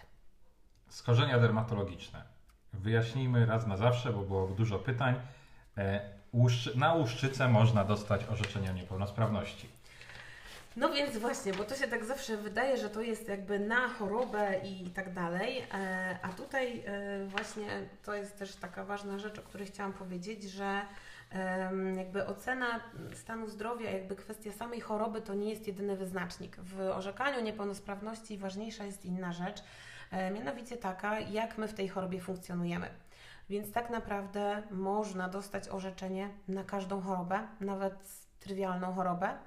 Skorzenia 0.89 1.39
dermatologiczne. 1.39 2.23
Wyjaśnijmy 2.73 3.45
raz 3.45 3.67
na 3.67 3.77
zawsze, 3.77 4.13
bo 4.13 4.21
było 4.21 4.47
dużo 4.47 4.79
pytań. 4.79 5.15
E, 5.77 6.01
na 6.75 6.93
łuszczycę 6.93 7.47
można 7.47 7.83
dostać 7.83 8.25
orzeczenie 8.25 8.69
o 8.69 8.73
niepełnosprawności. 8.73 9.69
No 10.75 10.89
więc 10.89 11.17
właśnie, 11.17 11.53
bo 11.53 11.63
to 11.63 11.75
się 11.75 11.87
tak 11.87 12.05
zawsze 12.05 12.37
wydaje, 12.37 12.77
że 12.77 12.89
to 12.89 13.01
jest 13.01 13.29
jakby 13.29 13.59
na 13.59 13.87
chorobę 13.87 14.59
i 14.63 14.89
tak 14.89 15.13
dalej, 15.13 15.63
e, 15.73 16.19
a 16.21 16.29
tutaj 16.29 16.83
e, 16.85 17.25
właśnie 17.25 17.67
to 18.03 18.15
jest 18.15 18.39
też 18.39 18.55
taka 18.55 18.85
ważna 18.85 19.19
rzecz, 19.19 19.39
o 19.39 19.41
której 19.41 19.67
chciałam 19.67 19.93
powiedzieć, 19.93 20.43
że 20.43 20.81
jakby 21.97 22.25
ocena 22.27 22.79
stanu 23.13 23.47
zdrowia, 23.47 23.91
jakby 23.91 24.15
kwestia 24.15 24.51
samej 24.51 24.81
choroby 24.81 25.21
to 25.21 25.33
nie 25.33 25.49
jest 25.49 25.67
jedyny 25.67 25.97
wyznacznik. 25.97 26.57
W 26.57 26.79
orzekaniu 26.79 27.41
niepełnosprawności 27.41 28.37
ważniejsza 28.37 28.83
jest 28.83 29.05
inna 29.05 29.33
rzecz, 29.33 29.63
mianowicie 30.33 30.77
taka, 30.77 31.19
jak 31.19 31.57
my 31.57 31.67
w 31.67 31.73
tej 31.73 31.87
chorobie 31.87 32.21
funkcjonujemy. 32.21 32.89
Więc 33.49 33.71
tak 33.71 33.89
naprawdę 33.89 34.63
można 34.71 35.29
dostać 35.29 35.69
orzeczenie 35.69 36.29
na 36.47 36.63
każdą 36.63 37.01
chorobę, 37.01 37.47
nawet 37.59 37.93
trywialną 38.39 38.93
chorobę. 38.93 39.37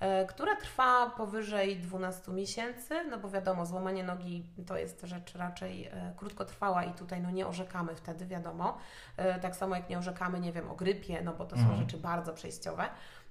E, 0.00 0.26
która 0.26 0.56
trwa 0.56 1.10
powyżej 1.10 1.76
12 1.76 2.32
miesięcy, 2.32 3.04
no 3.10 3.18
bo 3.18 3.30
wiadomo, 3.30 3.66
złamanie 3.66 4.04
nogi 4.04 4.46
to 4.66 4.76
jest 4.76 5.00
rzecz 5.02 5.34
raczej 5.34 5.86
e, 5.86 6.12
krótkotrwała 6.16 6.84
i 6.84 6.92
tutaj 6.92 7.20
no 7.20 7.30
nie 7.30 7.46
orzekamy 7.46 7.94
wtedy, 7.94 8.26
wiadomo. 8.26 8.78
E, 9.16 9.40
tak 9.40 9.56
samo 9.56 9.76
jak 9.76 9.88
nie 9.88 9.98
orzekamy, 9.98 10.40
nie 10.40 10.52
wiem, 10.52 10.70
o 10.70 10.74
grypie, 10.74 11.22
no 11.22 11.32
bo 11.32 11.44
to 11.44 11.56
mhm. 11.56 11.76
są 11.76 11.82
rzeczy 11.82 11.98
bardzo 11.98 12.32
przejściowe. 12.32 12.84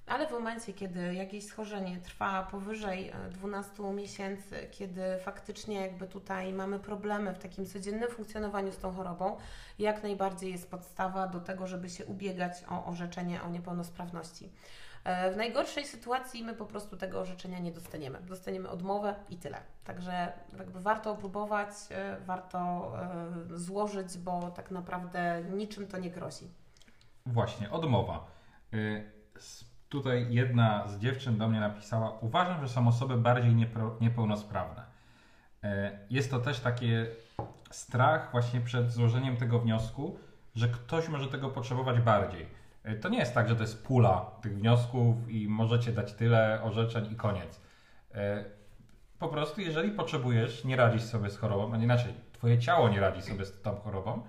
Ale 0.08 0.28
w 0.28 0.32
momencie, 0.32 0.74
kiedy 0.74 1.14
jakieś 1.14 1.46
schorzenie 1.46 1.98
trwa 1.98 2.44
powyżej 2.44 3.12
12 3.32 3.84
miesięcy, 3.84 4.68
kiedy 4.72 5.02
faktycznie 5.24 5.82
jakby 5.82 6.08
tutaj 6.08 6.54
mamy 6.54 6.80
problemy 6.80 7.34
w 7.34 7.40
takim 7.40 7.66
codziennym 7.66 8.10
funkcjonowaniu 8.10 8.72
z 8.72 8.78
tą 8.78 8.94
chorobą, 8.94 9.38
jak 9.80 10.04
najbardziej 10.04 10.52
jest 10.52 10.72
podstawa 10.72 11.28
do 11.28 11.40
tego, 11.40 11.68
żeby 11.68 11.90
się 11.90 12.06
ubiegać 12.06 12.54
o 12.70 12.86
orzeczenie 12.86 13.44
o 13.44 13.50
niepełnosprawności. 13.50 14.50
E, 15.04 15.32
w 15.32 15.38
najgorszej 15.38 15.86
sytuacji 15.86 16.44
my 16.44 16.54
po 16.54 16.66
prostu 16.66 16.98
tego 16.98 17.20
orzeczenia 17.20 17.60
nie 17.60 17.72
dostaniemy. 17.72 18.22
Dostaniemy 18.22 18.70
odmowę 18.70 19.16
i 19.30 19.38
tyle. 19.38 19.58
Także 19.84 20.34
jakby 20.58 20.82
warto 20.82 21.16
próbować, 21.16 21.70
e, 21.92 22.18
warto 22.26 22.92
e, 23.54 23.58
złożyć, 23.58 24.18
bo 24.18 24.52
tak 24.52 24.72
naprawdę 24.72 25.44
niczym 25.52 25.88
to 25.88 25.98
nie 25.98 26.10
grozi. 26.10 26.48
Właśnie, 27.26 27.72
odmowa. 27.72 28.26
Tutaj 29.94 30.28
jedna 30.30 30.88
z 30.88 31.00
dziewczyn 31.00 31.38
do 31.38 31.50
mnie 31.50 31.60
napisała: 31.60 32.12
Uważam, 32.22 32.62
że 32.62 32.70
są 32.74 32.88
osoby 32.88 33.18
bardziej 33.18 33.56
niepełnosprawne. 34.02 34.84
Jest 36.10 36.32
to 36.32 36.40
też 36.40 36.60
takie 36.60 37.08
strach 37.72 38.32
właśnie 38.32 38.62
przed 38.62 38.92
złożeniem 38.92 39.38
tego 39.38 39.60
wniosku, 39.60 40.20
że 40.56 40.68
ktoś 40.68 41.10
może 41.10 41.28
tego 41.28 41.50
potrzebować 41.50 42.00
bardziej. 42.00 42.48
E, 42.84 42.96
to 42.96 43.10
nie 43.10 43.18
jest 43.20 43.34
tak, 43.34 43.50
że 43.50 43.56
to 43.56 43.62
jest 43.62 43.86
pula 43.86 44.32
tych 44.42 44.58
wniosków 44.58 45.30
i 45.30 45.48
możecie 45.48 45.92
dać 45.92 46.14
tyle 46.14 46.64
orzeczeń 46.64 47.12
i 47.12 47.16
koniec. 47.16 47.62
E, 48.14 48.46
po 49.20 49.28
prostu, 49.28 49.62
jeżeli 49.62 49.92
potrzebujesz, 49.92 50.66
nie 50.66 50.76
radzisz 50.76 51.04
sobie 51.04 51.30
z 51.30 51.38
chorobą, 51.38 51.74
a 51.74 51.78
inaczej, 51.78 52.14
twoje 52.34 52.60
ciało 52.60 52.90
nie 52.90 53.00
radzi 53.00 53.22
sobie 53.22 53.46
z 53.46 53.62
tą 53.62 53.76
chorobą, 53.76 54.22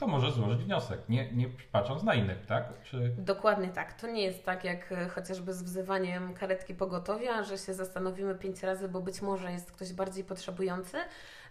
to 0.00 0.06
możesz 0.06 0.32
złożyć 0.32 0.64
wniosek, 0.64 0.98
nie, 1.08 1.32
nie 1.32 1.48
patrząc 1.72 2.02
na 2.02 2.14
innych, 2.14 2.46
tak? 2.46 2.82
Czy... 2.82 3.14
Dokładnie 3.18 3.68
tak. 3.68 3.92
To 3.92 4.06
nie 4.06 4.22
jest 4.22 4.44
tak 4.44 4.64
jak 4.64 4.92
e, 4.92 5.08
chociażby 5.08 5.54
z 5.54 5.62
wzywaniem 5.62 6.34
karetki 6.34 6.74
pogotowia, 6.74 7.42
że 7.42 7.58
się 7.58 7.74
zastanowimy 7.74 8.34
pięć 8.34 8.62
razy, 8.62 8.88
bo 8.88 9.00
być 9.00 9.22
może 9.22 9.52
jest 9.52 9.72
ktoś 9.72 9.92
bardziej 9.92 10.24
potrzebujący. 10.24 10.96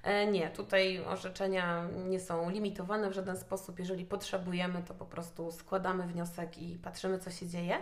E, 0.03 0.27
nie, 0.27 0.49
tutaj 0.49 1.05
orzeczenia 1.05 1.87
nie 2.07 2.19
są 2.19 2.49
limitowane 2.49 3.09
w 3.09 3.13
żaden 3.13 3.37
sposób. 3.37 3.79
Jeżeli 3.79 4.05
potrzebujemy, 4.05 4.83
to 4.87 4.93
po 4.93 5.05
prostu 5.05 5.51
składamy 5.51 6.07
wniosek 6.07 6.57
i 6.57 6.77
patrzymy, 6.77 7.19
co 7.19 7.31
się 7.31 7.47
dzieje. 7.47 7.77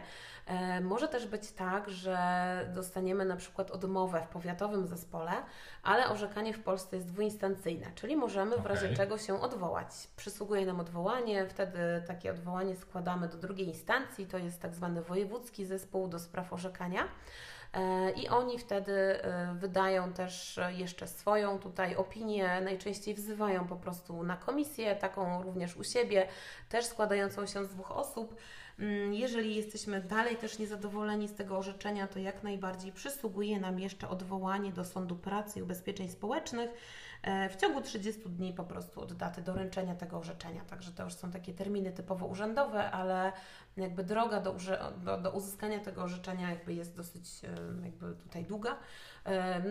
E, 0.46 0.82
może 0.82 1.08
też 1.08 1.28
być 1.28 1.52
tak, 1.52 1.90
że 1.90 2.18
dostaniemy 2.74 3.26
na 3.26 3.36
przykład 3.36 3.72
odmowę 3.72 4.22
w 4.22 4.28
powiatowym 4.28 4.88
zespole, 4.88 5.32
ale 5.84 6.10
orzekanie 6.10 6.54
w 6.54 6.64
Polsce 6.64 6.96
jest 6.96 7.08
dwuinstancyjne, 7.08 7.86
czyli 7.96 8.16
możemy 8.16 8.58
w 8.58 8.66
razie 8.66 8.96
czego 8.96 9.18
się 9.18 9.42
odwołać. 9.42 9.88
Przysługuje 10.16 10.66
nam 10.66 10.80
odwołanie, 10.80 11.48
wtedy 11.50 11.80
takie 12.08 12.32
odwołanie 12.32 12.76
składamy 12.76 13.28
do 13.28 13.38
drugiej 13.38 13.68
instancji, 13.68 14.26
to 14.26 14.38
jest 14.38 14.62
tak 14.62 14.76
zwany 14.76 15.02
wojewódzki 15.02 15.66
zespół 15.66 16.08
do 16.08 16.20
spraw 16.20 16.54
orzekania. 16.54 17.08
E, 17.78 18.12
I 18.12 18.28
oni 18.28 18.60
wtedy 18.60 18.94
e, 18.94 19.56
wydają 19.56 20.14
też 20.14 20.60
jeszcze 20.70 21.08
swoją 21.08 21.60
tutaj 21.60 21.96
opinię, 21.96 22.62
najczęściej 22.62 23.14
wzywają 23.14 23.68
po 23.68 23.76
prostu 23.76 24.24
na 24.24 24.38
komisję, 24.38 24.96
taką 24.96 25.44
również 25.44 25.78
u 25.78 25.84
siebie, 25.84 26.28
też 26.70 26.86
składającą 26.86 27.46
się 27.46 27.66
z 27.66 27.70
dwóch 27.70 27.92
osób. 27.92 28.36
Mm, 28.80 29.14
jeżeli 29.14 29.56
jesteśmy 29.56 30.02
dalej 30.02 30.36
też 30.36 30.60
niezadowoleni 30.60 31.28
z 31.28 31.36
tego 31.36 31.58
orzeczenia, 31.58 32.08
to 32.08 32.20
jak 32.20 32.44
najbardziej 32.44 32.92
przysługuje 32.92 33.60
nam 33.60 33.80
jeszcze 33.80 34.10
odwołanie 34.10 34.72
do 34.72 34.86
Sądu 34.86 35.16
Pracy 35.16 35.60
i 35.60 35.62
Ubezpieczeń 35.62 36.10
Społecznych 36.10 36.70
w 37.50 37.56
ciągu 37.56 37.82
30 37.82 38.22
dni 38.30 38.54
po 38.54 38.64
prostu 38.64 39.02
od 39.02 39.14
daty 39.14 39.42
doręczenia 39.42 39.96
tego 39.96 40.18
orzeczenia. 40.18 40.62
Także 40.66 40.92
to 40.92 41.04
już 41.04 41.14
są 41.14 41.32
takie 41.32 41.54
terminy 41.54 41.92
typowo 41.92 42.26
urzędowe, 42.26 42.92
ale 42.92 43.32
jakby 43.78 44.04
droga 44.04 44.42
do, 44.42 44.56
do, 44.98 45.18
do 45.18 45.32
uzyskania 45.32 45.80
tego 45.80 46.04
orzeczenia 46.04 46.50
jakby 46.50 46.74
jest 46.74 46.96
dosyć 46.96 47.42
jakby 47.84 48.16
tutaj 48.16 48.46
długa. 48.46 48.78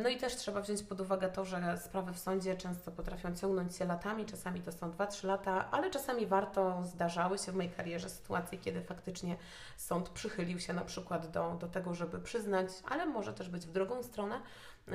No 0.03 0.09
i 0.09 0.17
też 0.17 0.37
trzeba 0.37 0.61
wziąć 0.61 0.83
pod 0.83 1.01
uwagę 1.01 1.29
to, 1.29 1.45
że 1.45 1.79
sprawy 1.79 2.13
w 2.13 2.19
sądzie 2.19 2.57
często 2.57 2.93
potrafią 2.93 3.35
ciągnąć 3.35 3.77
się 3.77 3.85
latami, 3.85 4.27
czasami 4.27 4.61
to 4.61 4.73
są 4.73 4.91
2-3 4.91 5.27
lata, 5.27 5.71
ale 5.71 5.91
czasami 5.91 6.27
warto, 6.27 6.85
zdarzały 6.85 7.39
się 7.39 7.53
w 7.53 7.55
mojej 7.55 7.73
karierze 7.73 8.11
sytuacje, 8.11 8.59
kiedy 8.59 8.81
faktycznie 8.83 9.37
sąd 9.77 10.09
przychylił 10.09 10.61
się 10.61 10.73
na 10.73 10.85
przykład 10.85 11.31
do, 11.31 11.57
do 11.61 11.69
tego, 11.69 11.95
żeby 11.95 12.19
przyznać, 12.19 12.69
ale 12.89 13.07
może 13.07 13.33
też 13.33 13.49
być 13.49 13.67
w 13.67 13.73
drugą 13.73 14.03
stronę. 14.03 14.41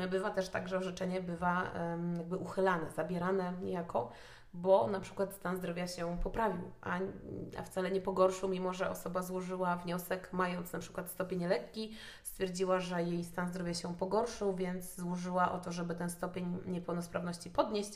Bywa 0.10 0.30
też 0.30 0.50
tak, 0.50 0.68
że 0.68 0.78
orzeczenie 0.78 1.22
bywa 1.22 1.72
jakby 2.18 2.38
uchylane, 2.38 2.92
zabierane 2.92 3.54
niejako 3.62 4.12
bo 4.54 4.88
na 4.88 5.00
przykład 5.00 5.34
stan 5.34 5.58
zdrowia 5.58 5.88
się 5.88 6.18
poprawił, 6.24 6.72
a, 6.82 7.00
a 7.58 7.64
wcale 7.64 7.92
nie 7.92 8.02
pogorszył, 8.02 8.50
mimo 8.50 8.74
że 8.74 8.90
osoba 8.90 9.22
złożyła 9.22 9.76
wniosek 9.76 10.34
mając 10.34 10.74
na 10.74 10.80
przykład 10.80 11.10
stopień 11.10 11.46
lekki, 11.46 11.96
stwierdziła, 12.24 12.80
że 12.80 13.04
jej 13.04 13.24
stan 13.24 13.48
zdrowia 13.48 13.74
się 13.74 13.96
pogorszył, 13.96 14.56
więc 14.56 14.96
złożyła 14.96 15.52
o 15.52 15.60
to, 15.60 15.72
żeby 15.72 15.96
ten 15.96 16.10
stopień 16.10 16.58
niepełnosprawności 16.66 17.50
podnieść, 17.50 17.94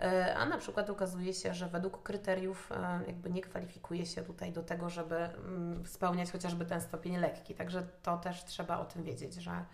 e, 0.00 0.34
a 0.36 0.46
na 0.46 0.58
przykład 0.58 0.90
okazuje 0.90 1.34
się, 1.34 1.54
że 1.54 1.68
według 1.68 2.02
kryteriów 2.02 2.72
e, 2.72 3.00
jakby 3.06 3.30
nie 3.30 3.40
kwalifikuje 3.40 4.06
się 4.06 4.22
tutaj 4.22 4.52
do 4.52 4.62
tego, 4.62 4.90
żeby 4.90 5.16
mm, 5.16 5.86
spełniać 5.86 6.32
chociażby 6.32 6.66
ten 6.66 6.80
stopień 6.80 7.16
lekki. 7.16 7.54
Także 7.54 7.86
to 8.02 8.16
też 8.16 8.44
trzeba 8.44 8.78
o 8.78 8.84
tym 8.84 9.02
wiedzieć, 9.02 9.34
że 9.34 9.64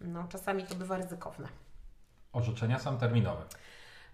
no, 0.00 0.24
czasami 0.28 0.64
to 0.64 0.74
bywa 0.74 0.96
ryzykowne. 0.96 1.48
Orzeczenia 2.32 2.78
są 2.78 2.98
terminowe. 2.98 3.42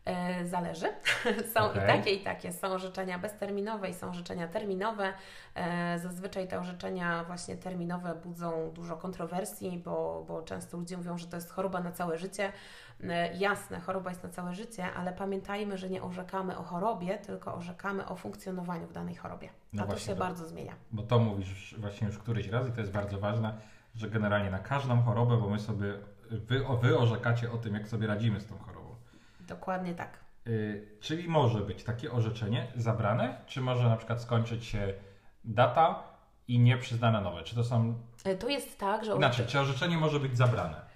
E, 0.05 0.47
zależy. 0.47 0.87
Są 1.55 1.61
okay. 1.61 1.85
i 1.85 1.87
takie, 1.87 2.11
i 2.11 2.21
takie. 2.21 2.53
Są 2.53 2.69
orzeczenia 2.69 3.19
bezterminowe 3.19 3.91
i 3.91 3.95
są 3.95 4.11
orzeczenia 4.11 4.49
terminowe. 4.49 5.13
E, 5.55 5.99
zazwyczaj 5.99 6.49
te 6.49 6.61
orzeczenia 6.61 7.25
właśnie 7.25 7.57
terminowe 7.57 8.15
budzą 8.15 8.71
dużo 8.75 8.97
kontrowersji, 8.97 9.83
bo, 9.85 10.25
bo 10.29 10.43
często 10.43 10.77
ludzie 10.77 10.97
mówią, 10.97 11.19
że 11.19 11.27
to 11.27 11.37
jest 11.37 11.51
choroba 11.51 11.81
na 11.81 11.93
całe 11.93 12.19
życie. 12.19 12.53
E, 13.05 13.37
jasne, 13.37 13.81
choroba 13.81 14.11
jest 14.11 14.23
na 14.23 14.29
całe 14.29 14.55
życie, 14.55 14.93
ale 14.93 15.13
pamiętajmy, 15.13 15.79
że 15.79 15.91
nie 15.91 16.03
orzekamy 16.03 16.59
o 16.59 16.63
chorobie, 16.63 17.19
tylko 17.19 17.55
orzekamy 17.55 18.07
o 18.09 18.17
funkcjonowaniu 18.17 18.87
w 18.87 18.93
danej 18.93 19.15
chorobie. 19.15 19.49
No 19.73 19.83
A 19.83 19.87
to 19.87 19.99
się 19.99 20.13
to, 20.13 20.19
bardzo 20.19 20.47
zmienia. 20.47 20.75
Bo 20.93 21.03
to 21.03 21.19
mówisz 21.19 21.75
właśnie 21.79 22.07
już 22.07 22.19
któryś 22.19 22.49
raz 22.49 22.69
i 22.69 22.73
to 22.73 22.81
jest 22.81 22.93
bardzo 22.93 23.19
ważne, 23.19 23.55
że 23.95 24.11
generalnie 24.11 24.51
na 24.51 24.59
każdą 24.59 25.03
chorobę, 25.03 25.37
bo 25.37 25.51
my 25.51 25.59
sobie, 25.59 25.95
wy, 26.31 26.65
wy 26.83 26.99
orzekacie 26.99 27.53
o 27.53 27.57
tym, 27.59 27.75
jak 27.75 27.89
sobie 27.89 28.07
radzimy 28.07 28.41
z 28.41 28.47
tą 28.47 28.59
chorobą. 28.59 28.95
Dokładnie 29.41 29.95
tak. 29.95 30.19
Y, 30.47 30.89
czyli 31.01 31.29
może 31.29 31.61
być 31.61 31.85
takie 31.85 32.13
orzeczenie 32.13 32.67
zabrane, 32.77 33.39
czy 33.47 33.61
może 33.61 33.89
na 33.89 33.97
przykład 33.97 34.23
skończyć 34.23 34.65
się 34.65 34.95
data 35.45 36.03
i 36.49 36.59
nie 36.59 36.79
przyznane 36.79 37.21
nowe? 37.21 37.43
Czy 37.43 37.55
to 37.55 37.65
są. 37.65 37.95
Y, 38.27 38.37
to 38.37 38.49
jest 38.49 38.79
tak, 38.79 39.05
że. 39.05 39.13
Inaczej, 39.17 39.47
czy 39.47 39.61
orzeczenie 39.61 39.97
może 39.97 40.21
być 40.21 40.37
zabrane? 40.37 40.90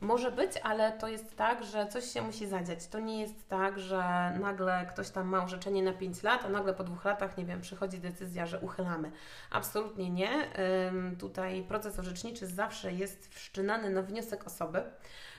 Może 0.00 0.30
być, 0.30 0.52
ale 0.62 0.92
to 0.92 1.08
jest 1.08 1.36
tak, 1.36 1.64
że 1.64 1.86
coś 1.86 2.04
się 2.04 2.22
musi 2.22 2.46
zadziać. 2.46 2.86
To 2.86 3.00
nie 3.00 3.20
jest 3.20 3.48
tak, 3.48 3.78
że 3.78 4.32
nagle 4.40 4.86
ktoś 4.88 5.10
tam 5.10 5.28
ma 5.28 5.44
orzeczenie 5.44 5.82
na 5.82 5.92
5 5.92 6.22
lat, 6.22 6.44
a 6.44 6.48
nagle 6.48 6.74
po 6.74 6.84
dwóch 6.84 7.04
latach, 7.04 7.38
nie 7.38 7.44
wiem, 7.44 7.60
przychodzi 7.60 7.98
decyzja, 7.98 8.46
że 8.46 8.60
uchylamy. 8.60 9.10
Absolutnie 9.50 10.10
nie. 10.10 10.30
tutaj 11.18 11.64
proces 11.68 11.98
orzeczniczy 11.98 12.46
zawsze 12.46 12.92
jest 12.92 13.34
wszczynany 13.34 13.90
na 13.90 14.02
wniosek 14.02 14.46
osoby. 14.46 14.82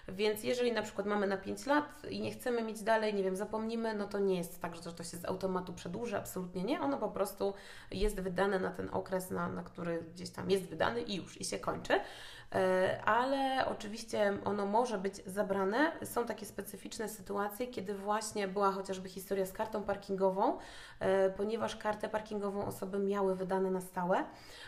Więc 0.07 0.43
jeżeli 0.43 0.71
na 0.71 0.81
przykład 0.81 1.07
mamy 1.07 1.27
na 1.27 1.37
5 1.37 1.65
lat 1.65 1.85
i 2.09 2.21
nie 2.21 2.31
chcemy 2.31 2.61
mieć 2.61 2.81
dalej, 2.81 3.13
nie 3.13 3.23
wiem, 3.23 3.35
zapomnimy, 3.35 3.93
no 3.93 4.07
to 4.07 4.19
nie 4.19 4.37
jest 4.37 4.61
tak, 4.61 4.75
że 4.75 4.93
to 4.93 5.03
się 5.03 5.17
z 5.17 5.25
automatu 5.25 5.73
przedłuży, 5.73 6.17
absolutnie 6.17 6.63
nie. 6.63 6.81
Ono 6.81 6.97
po 6.97 7.09
prostu 7.09 7.53
jest 7.91 8.19
wydane 8.19 8.59
na 8.59 8.71
ten 8.71 8.89
okres, 8.91 9.31
na, 9.31 9.49
na 9.49 9.63
który 9.63 10.03
gdzieś 10.13 10.29
tam 10.29 10.51
jest 10.51 10.69
wydany 10.69 11.01
i 11.01 11.15
już, 11.15 11.41
i 11.41 11.45
się 11.45 11.59
kończy. 11.59 11.99
E, 12.55 13.01
ale 13.05 13.65
oczywiście 13.65 14.37
ono 14.45 14.65
może 14.65 14.97
być 14.97 15.15
zabrane. 15.25 15.91
Są 16.03 16.25
takie 16.25 16.45
specyficzne 16.45 17.09
sytuacje, 17.09 17.67
kiedy 17.67 17.93
właśnie 17.93 18.47
była 18.47 18.71
chociażby 18.71 19.09
historia 19.09 19.45
z 19.45 19.53
kartą 19.53 19.83
parkingową, 19.83 20.57
e, 20.99 21.29
ponieważ 21.29 21.75
kartę 21.75 22.09
parkingową 22.09 22.65
osoby 22.65 22.99
miały 22.99 23.35
wydane 23.35 23.71
na 23.71 23.81
stałe, 23.81 24.23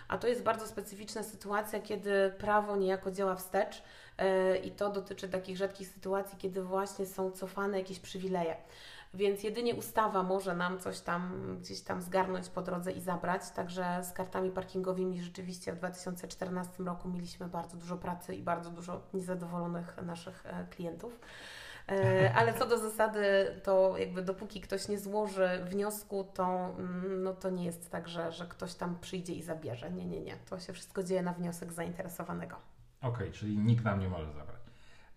a 0.08 0.18
to 0.18 0.28
jest 0.28 0.44
bardzo 0.44 0.68
specyficzna 0.68 1.24
sytuacja, 1.24 1.80
kiedy 1.80 2.34
prawo 2.38 2.76
niejako 2.76 3.12
działa 3.12 3.36
wstecz 3.36 3.84
i 4.64 4.72
to 4.72 4.90
dotyczy 4.90 5.30
takich 5.30 5.58
rzadkich 5.58 5.88
sytuacji, 5.88 6.38
kiedy 6.38 6.64
właśnie 6.64 7.06
są 7.06 7.32
cofane 7.32 7.80
jakieś 7.80 8.00
przywileje. 8.00 8.56
Więc 9.14 9.44
jedynie 9.44 9.76
ustawa 9.76 10.24
może 10.24 10.56
nam 10.56 10.80
coś 10.80 11.00
tam 11.00 11.58
gdzieś 11.62 11.82
tam 11.82 12.02
zgarnąć 12.02 12.50
po 12.50 12.62
drodze 12.62 12.92
i 12.92 13.02
zabrać. 13.02 13.42
Także 13.56 14.00
z 14.04 14.12
kartami 14.12 14.52
parkingowymi 14.52 15.22
rzeczywiście 15.22 15.74
w 15.74 15.76
2014 15.76 16.84
roku 16.84 17.10
mieliśmy 17.10 17.48
bardzo 17.48 17.78
dużo 17.78 17.98
pracy 17.98 18.36
i 18.36 18.42
bardzo 18.42 18.70
dużo 18.70 19.02
niezadowolonych 19.14 19.98
naszych 20.02 20.46
e, 20.46 20.66
klientów. 20.70 21.20
E, 21.88 22.34
ale 22.38 22.54
co 22.54 22.66
do 22.66 22.78
zasady, 22.78 23.22
to 23.64 23.98
jakby 23.98 24.22
dopóki 24.22 24.62
ktoś 24.62 24.88
nie 24.88 25.00
złoży 25.00 25.50
wniosku, 25.66 26.24
to, 26.34 26.76
mm, 26.78 27.24
no 27.24 27.34
to 27.34 27.50
nie 27.50 27.66
jest 27.66 27.92
tak, 27.92 28.08
że, 28.08 28.32
że 28.32 28.46
ktoś 28.46 28.74
tam 28.76 29.00
przyjdzie 29.00 29.34
i 29.34 29.44
zabierze. 29.44 29.92
Nie, 29.92 30.06
nie, 30.06 30.22
nie. 30.22 30.38
To 30.50 30.60
się 30.60 30.74
wszystko 30.74 31.04
dzieje 31.04 31.22
na 31.22 31.34
wniosek 31.34 31.74
zainteresowanego. 31.74 32.56
Okej, 33.02 33.12
okay, 33.12 33.32
czyli 33.32 33.58
nikt 33.58 33.84
nam 33.84 34.00
nie 34.00 34.10
może 34.10 34.34
zabrać. 34.34 34.62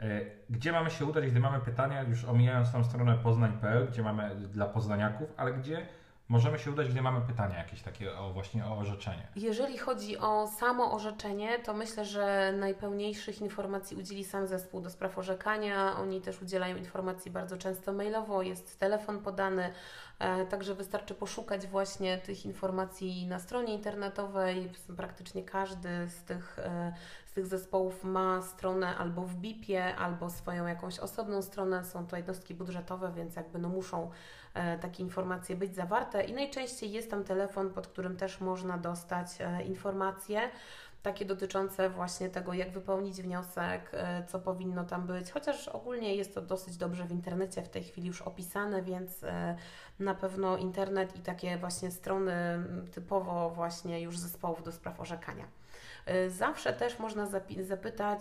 E, 0.00 0.20
gdzie 0.50 0.72
mamy 0.72 0.90
się 0.90 1.04
udać, 1.04 1.30
gdy 1.30 1.40
mamy 1.40 1.60
pytania, 1.60 2.02
już 2.02 2.24
omijając 2.24 2.72
tą 2.72 2.84
stronę 2.84 3.18
poznań.pl, 3.18 3.88
gdzie 3.88 4.02
mamy 4.02 4.36
dla 4.36 4.66
poznaniaków, 4.66 5.34
ale 5.36 5.52
gdzie 5.52 5.86
możemy 6.32 6.58
się 6.58 6.70
udać, 6.70 6.88
gdy 6.88 7.02
mamy 7.02 7.20
pytania 7.20 7.58
jakieś 7.58 7.82
takie 7.82 8.18
o 8.18 8.32
właśnie 8.32 8.66
o 8.66 8.78
orzeczenie. 8.78 9.28
Jeżeli 9.36 9.78
chodzi 9.78 10.18
o 10.18 10.46
samo 10.46 10.92
orzeczenie, 10.92 11.58
to 11.58 11.74
myślę, 11.74 12.04
że 12.04 12.54
najpełniejszych 12.58 13.40
informacji 13.40 13.96
udzieli 13.96 14.24
sam 14.24 14.46
zespół 14.46 14.80
do 14.80 14.90
spraw 14.90 15.18
orzekania. 15.18 15.96
Oni 15.96 16.20
też 16.20 16.42
udzielają 16.42 16.76
informacji 16.76 17.30
bardzo 17.30 17.56
często 17.56 17.92
mailowo, 17.92 18.42
jest 18.42 18.78
telefon 18.78 19.18
podany, 19.18 19.72
e, 20.18 20.46
także 20.46 20.74
wystarczy 20.74 21.14
poszukać 21.14 21.66
właśnie 21.66 22.18
tych 22.18 22.46
informacji 22.46 23.26
na 23.26 23.38
stronie 23.38 23.74
internetowej. 23.74 24.72
Praktycznie 24.96 25.44
każdy 25.44 26.08
z 26.08 26.24
tych, 26.24 26.58
e, 26.58 26.92
z 27.26 27.32
tych 27.32 27.46
zespołów 27.46 28.04
ma 28.04 28.42
stronę 28.42 28.96
albo 28.96 29.22
w 29.22 29.34
BIP-ie, 29.34 29.96
albo 29.96 30.30
swoją 30.30 30.66
jakąś 30.66 30.98
osobną 30.98 31.42
stronę. 31.42 31.84
Są 31.84 32.06
to 32.06 32.16
jednostki 32.16 32.54
budżetowe, 32.54 33.12
więc 33.16 33.36
jakby 33.36 33.58
no 33.58 33.68
muszą 33.68 34.10
takie 34.80 35.03
informacje 35.03 35.57
być 35.57 35.74
zawarte 35.74 36.24
i 36.24 36.32
najczęściej 36.32 36.92
jest 36.92 37.11
tam 37.11 37.24
telefon, 37.24 37.70
pod 37.70 37.86
którym 37.86 38.16
też 38.16 38.40
można 38.40 38.78
dostać 38.78 39.28
e, 39.40 39.62
informacje 39.62 40.50
takie 41.03 41.24
dotyczące 41.24 41.90
właśnie 41.90 42.28
tego, 42.28 42.55
jak 42.55 42.70
wypełnić 42.70 43.22
wniosek, 43.22 43.90
e, 43.92 44.24
co 44.26 44.38
powinno 44.38 44.84
tam 44.84 45.07
być, 45.07 45.30
chociaż 45.30 45.68
ogólnie 45.68 46.14
jest 46.14 46.34
to 46.34 46.42
dosyć 46.42 46.76
dobrze 46.76 47.05
w 47.05 47.11
internecie 47.11 47.62
w 47.62 47.68
tej 47.68 47.84
chwili 47.84 48.07
już 48.09 48.22
opisane, 48.22 48.82
więc 48.82 49.20
na 49.98 50.14
pewno 50.14 50.57
internet 50.57 51.16
i 51.16 51.20
takie 51.20 51.59
właśnie 51.59 51.90
strony 51.90 52.32
typowo 52.92 53.50
właśnie 53.50 54.00
już 54.00 54.18
zespołów 54.18 54.62
do 54.62 54.72
spraw 54.72 55.00
orzekania. 55.00 55.61
Y, 56.11 56.30
zawsze 56.30 56.72
też 56.72 56.98
można 56.98 57.26
zapytać 57.61 58.20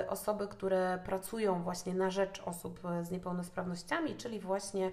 y, 0.00 0.08
osoby, 0.08 0.48
które 0.48 0.98
pracują 1.04 1.62
właśnie 1.62 1.94
na 1.94 2.10
rzecz 2.10 2.42
osób 2.44 2.80
y, 3.00 3.04
z 3.04 3.10
niepełnosprawnościami, 3.10 4.16
czyli 4.16 4.40
właśnie 4.40 4.90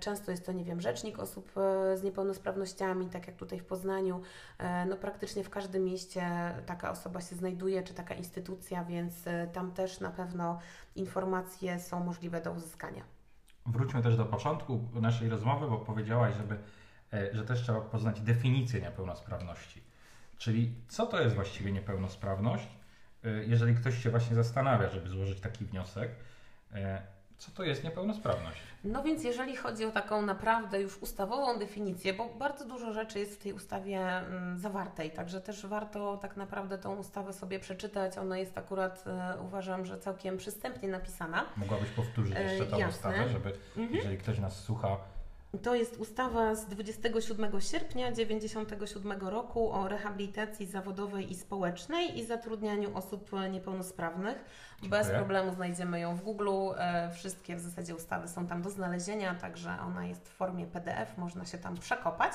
często 0.00 0.30
jest 0.30 0.46
to, 0.46 0.52
nie 0.52 0.64
wiem, 0.64 0.80
rzecznik 0.80 1.18
osób 1.18 1.52
z 1.94 2.02
niepełnosprawnościami, 2.02 3.08
tak 3.08 3.26
jak 3.26 3.36
tutaj 3.36 3.60
w 3.60 3.64
Poznaniu, 3.64 4.22
no 4.88 4.96
praktycznie 4.96 5.44
w 5.44 5.50
każdym 5.50 5.84
mieście 5.84 6.30
taka 6.66 6.90
osoba 6.90 7.20
się 7.20 7.36
znajduje, 7.36 7.82
czy 7.82 7.94
taka 7.94 8.14
instytucja, 8.14 8.84
więc 8.84 9.14
tam 9.52 9.72
też 9.72 10.00
na 10.00 10.10
pewno 10.10 10.58
informacje 10.96 11.80
są 11.80 12.04
możliwe 12.04 12.40
do 12.40 12.52
uzyskania. 12.52 13.02
Wróćmy 13.66 14.02
też 14.02 14.16
do 14.16 14.24
początku 14.24 14.80
naszej 14.94 15.28
rozmowy, 15.28 15.70
bo 15.70 15.78
powiedziałaś, 15.78 16.34
żeby, 16.34 16.58
e, 17.12 17.34
że 17.36 17.44
też 17.44 17.62
trzeba 17.62 17.80
poznać 17.80 18.20
definicję 18.20 18.80
niepełnosprawności. 18.80 19.85
Czyli 20.38 20.74
co 20.88 21.06
to 21.06 21.20
jest 21.20 21.34
właściwie 21.34 21.72
niepełnosprawność? 21.72 22.68
Y, 23.24 23.44
jeżeli 23.48 23.74
ktoś 23.74 24.02
się 24.02 24.10
właśnie 24.10 24.36
zastanawia, 24.36 24.90
żeby 24.90 25.08
złożyć 25.08 25.40
taki 25.40 25.64
wniosek, 25.64 26.10
y, 26.72 26.76
co 27.38 27.50
to 27.50 27.64
jest 27.64 27.84
niepełnosprawność? 27.84 28.60
No 28.84 29.02
więc 29.02 29.24
jeżeli 29.24 29.56
chodzi 29.56 29.84
o 29.84 29.90
taką 29.90 30.22
naprawdę 30.22 30.80
już 30.80 30.98
ustawową 30.98 31.58
definicję, 31.58 32.14
bo 32.14 32.28
bardzo 32.28 32.64
dużo 32.64 32.92
rzeczy 32.92 33.18
jest 33.18 33.40
w 33.40 33.42
tej 33.42 33.52
ustawie 33.52 34.00
mm, 34.00 34.58
zawartej, 34.58 35.10
także 35.10 35.40
też 35.40 35.66
warto 35.66 36.16
tak 36.16 36.36
naprawdę 36.36 36.78
tą 36.78 36.96
ustawę 36.96 37.32
sobie 37.32 37.60
przeczytać. 37.60 38.18
Ona 38.18 38.38
jest 38.38 38.58
akurat, 38.58 39.04
e, 39.06 39.40
uważam, 39.40 39.86
że 39.86 39.98
całkiem 39.98 40.36
przystępnie 40.36 40.88
napisana. 40.88 41.44
Mogłabyś 41.56 41.90
powtórzyć 41.90 42.34
jeszcze 42.38 42.66
tą 42.66 42.88
ustawę, 42.88 43.28
żeby 43.28 43.52
mhm. 43.76 43.94
jeżeli 43.94 44.18
ktoś 44.18 44.38
nas 44.38 44.64
słucha, 44.64 44.96
to 45.58 45.74
jest 45.74 45.96
ustawa 45.96 46.54
z 46.54 46.66
27 46.66 47.60
sierpnia 47.60 48.10
1997 48.10 49.12
roku 49.28 49.72
o 49.72 49.88
rehabilitacji 49.88 50.66
zawodowej 50.66 51.32
i 51.32 51.34
społecznej 51.34 52.18
i 52.18 52.24
zatrudnianiu 52.24 52.96
osób 52.96 53.30
niepełnosprawnych. 53.50 54.44
Dziękuję. 54.82 55.02
Bez 55.02 55.10
problemu 55.10 55.54
znajdziemy 55.54 56.00
ją 56.00 56.16
w 56.16 56.22
Google. 56.22 56.50
E, 56.78 57.10
wszystkie 57.14 57.56
w 57.56 57.60
zasadzie 57.60 57.94
ustawy 57.94 58.28
są 58.28 58.46
tam 58.46 58.62
do 58.62 58.70
znalezienia, 58.70 59.34
także 59.34 59.76
ona 59.86 60.06
jest 60.06 60.28
w 60.28 60.32
formie 60.32 60.66
PDF, 60.66 61.18
można 61.18 61.44
się 61.44 61.58
tam 61.58 61.76
przekopać. 61.76 62.32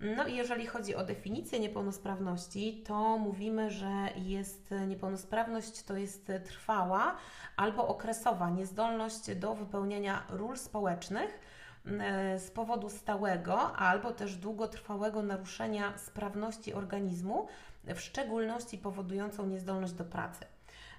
No 0.00 0.26
i 0.26 0.36
jeżeli 0.36 0.66
chodzi 0.66 0.94
o 0.94 1.04
definicję 1.04 1.60
niepełnosprawności, 1.60 2.82
to 2.86 3.18
mówimy, 3.18 3.70
że 3.70 4.08
jest 4.16 4.74
niepełnosprawność 4.86 5.82
to 5.82 5.96
jest 5.96 6.32
trwała 6.44 7.16
albo 7.56 7.88
okresowa 7.88 8.50
niezdolność 8.50 9.34
do 9.34 9.54
wypełniania 9.54 10.22
ról 10.28 10.56
społecznych 10.56 11.40
z 12.38 12.50
powodu 12.50 12.90
stałego 12.90 13.76
albo 13.76 14.12
też 14.12 14.36
długotrwałego 14.36 15.22
naruszenia 15.22 15.98
sprawności 15.98 16.74
organizmu, 16.74 17.46
w 17.84 18.00
szczególności 18.00 18.78
powodującą 18.78 19.46
niezdolność 19.46 19.92
do 19.92 20.04
pracy. 20.04 20.44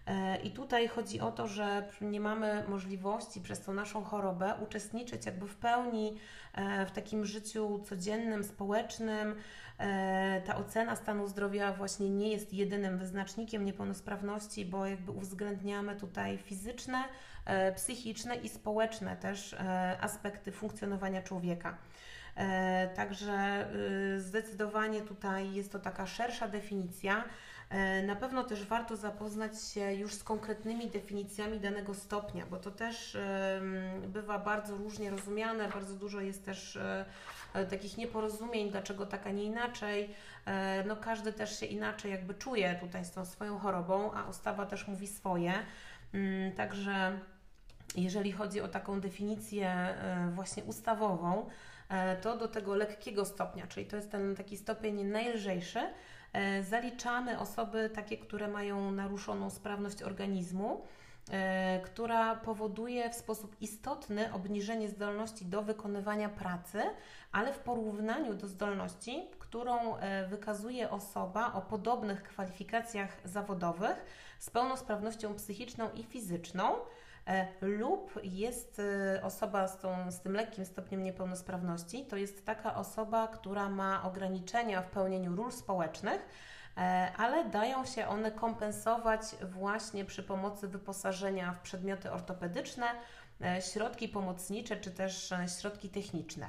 E, 0.07 0.37
I 0.37 0.51
tutaj 0.51 0.87
chodzi 0.87 1.19
o 1.19 1.31
to, 1.31 1.47
że 1.47 1.83
nie 2.01 2.19
mamy 2.19 2.63
możliwości 2.67 3.41
przez 3.41 3.61
tą 3.61 3.73
naszą 3.73 4.03
chorobę 4.03 4.53
uczestniczyć 4.63 5.25
jakby 5.25 5.47
w 5.47 5.55
pełni 5.55 6.17
e, 6.53 6.85
w 6.85 6.91
takim 6.91 7.25
życiu 7.25 7.79
codziennym, 7.85 8.43
społecznym. 8.43 9.35
Ta 10.45 10.55
ocena 10.55 10.95
stanu 10.95 11.27
zdrowia 11.27 11.73
właśnie 11.73 12.09
nie 12.09 12.31
jest 12.31 12.53
jedynym 12.53 12.97
wyznacznikiem 12.97 13.65
niepełnosprawności, 13.65 14.65
bo 14.65 14.85
jakby 14.85 15.11
uwzględniamy 15.11 15.95
tutaj 15.95 16.37
fizyczne, 16.37 17.03
E, 17.03 17.07
psychiczne 17.75 18.35
i 18.35 18.49
społeczne 18.49 19.17
też 19.17 19.53
e, 19.53 19.97
aspekty 20.01 20.51
funkcjonowania 20.51 21.21
człowieka. 21.21 21.77
E, 22.35 22.87
także 22.95 23.67
zdecydowanie 24.17 25.01
tutaj 25.01 25.53
jest 25.53 25.71
to 25.71 25.79
taka 25.79 26.05
szersza 26.05 26.47
definicja. 26.47 27.23
Na 28.07 28.15
pewno 28.15 28.43
też 28.43 28.65
warto 28.65 28.97
zapoznać 28.97 29.63
się 29.63 29.93
już 29.93 30.13
z 30.13 30.23
konkretnymi 30.23 30.87
definicjami 30.87 31.59
danego 31.59 31.93
stopnia, 31.93 32.45
bo 32.45 32.57
to 32.57 32.71
też 32.71 33.17
bywa 34.07 34.39
bardzo 34.39 34.77
różnie 34.77 35.09
rozumiane, 35.09 35.67
bardzo 35.67 35.93
dużo 35.93 36.21
jest 36.21 36.45
też 36.45 36.79
takich 37.69 37.97
nieporozumień, 37.97 38.71
dlaczego 38.71 39.05
tak, 39.05 39.27
a 39.27 39.31
nie 39.31 39.43
inaczej. 39.43 40.09
No 40.85 40.95
każdy 40.95 41.33
też 41.33 41.59
się 41.59 41.65
inaczej 41.65 42.11
jakby 42.11 42.33
czuje 42.33 42.75
tutaj 42.75 43.05
z 43.05 43.11
tą 43.11 43.25
swoją 43.25 43.59
chorobą, 43.59 44.13
a 44.13 44.29
ustawa 44.29 44.65
też 44.65 44.87
mówi 44.87 45.07
swoje. 45.07 45.53
Mm, 46.13 46.51
także 46.51 47.19
jeżeli 47.95 48.31
chodzi 48.31 48.61
o 48.61 48.67
taką 48.67 49.01
definicję 49.01 49.69
e, 49.69 50.31
właśnie 50.35 50.63
ustawową, 50.63 51.45
e, 51.89 52.15
to 52.15 52.37
do 52.37 52.47
tego 52.47 52.75
lekkiego 52.75 53.25
stopnia, 53.25 53.67
czyli 53.67 53.85
to 53.85 53.95
jest 53.95 54.11
ten 54.11 54.35
taki 54.35 54.57
stopień 54.57 55.03
najlżejszy, 55.03 55.79
e, 56.33 56.63
zaliczamy 56.63 57.39
osoby 57.39 57.89
takie, 57.89 58.17
które 58.17 58.47
mają 58.47 58.91
naruszoną 58.91 59.49
sprawność 59.49 60.03
organizmu, 60.03 60.85
która 61.83 62.35
powoduje 62.35 63.09
w 63.09 63.15
sposób 63.15 63.55
istotny 63.61 64.33
obniżenie 64.33 64.89
zdolności 64.89 65.45
do 65.45 65.61
wykonywania 65.61 66.29
pracy, 66.29 66.81
ale 67.31 67.53
w 67.53 67.59
porównaniu 67.59 68.33
do 68.33 68.47
zdolności, 68.47 69.27
którą 69.39 69.95
wykazuje 70.29 70.89
osoba 70.89 71.53
o 71.53 71.61
podobnych 71.61 72.23
kwalifikacjach 72.23 73.17
zawodowych 73.25 74.05
z 74.39 74.49
pełnosprawnością 74.49 75.35
psychiczną 75.35 75.89
i 75.91 76.03
fizyczną 76.03 76.75
lub 77.61 78.19
jest 78.23 78.79
e, 78.79 79.23
osoba 79.23 79.67
z, 79.67 79.77
tą, 79.77 80.11
z 80.11 80.21
tym 80.21 80.33
lekkim 80.33 80.65
stopniem 80.65 81.03
niepełnosprawności, 81.03 82.05
to 82.05 82.17
jest 82.17 82.45
taka 82.45 82.75
osoba, 82.75 83.27
która 83.27 83.69
ma 83.69 84.03
ograniczenia 84.03 84.81
w 84.81 84.89
pełnieniu 84.89 85.35
ról 85.35 85.51
społecznych, 85.51 86.21
e, 86.77 87.11
ale 87.17 87.49
dają 87.49 87.85
się 87.85 88.07
one 88.07 88.31
kompensować 88.31 89.21
właśnie 89.51 90.05
przy 90.05 90.23
pomocy 90.23 90.67
wyposażenia 90.67 91.53
w 91.53 91.59
przedmioty 91.59 92.11
ortopedyczne, 92.11 92.85
środki 93.73 94.09
pomocnicze 94.09 94.77
czy 94.77 94.91
też 94.91 95.33
środki 95.59 95.89
techniczne. 95.89 96.47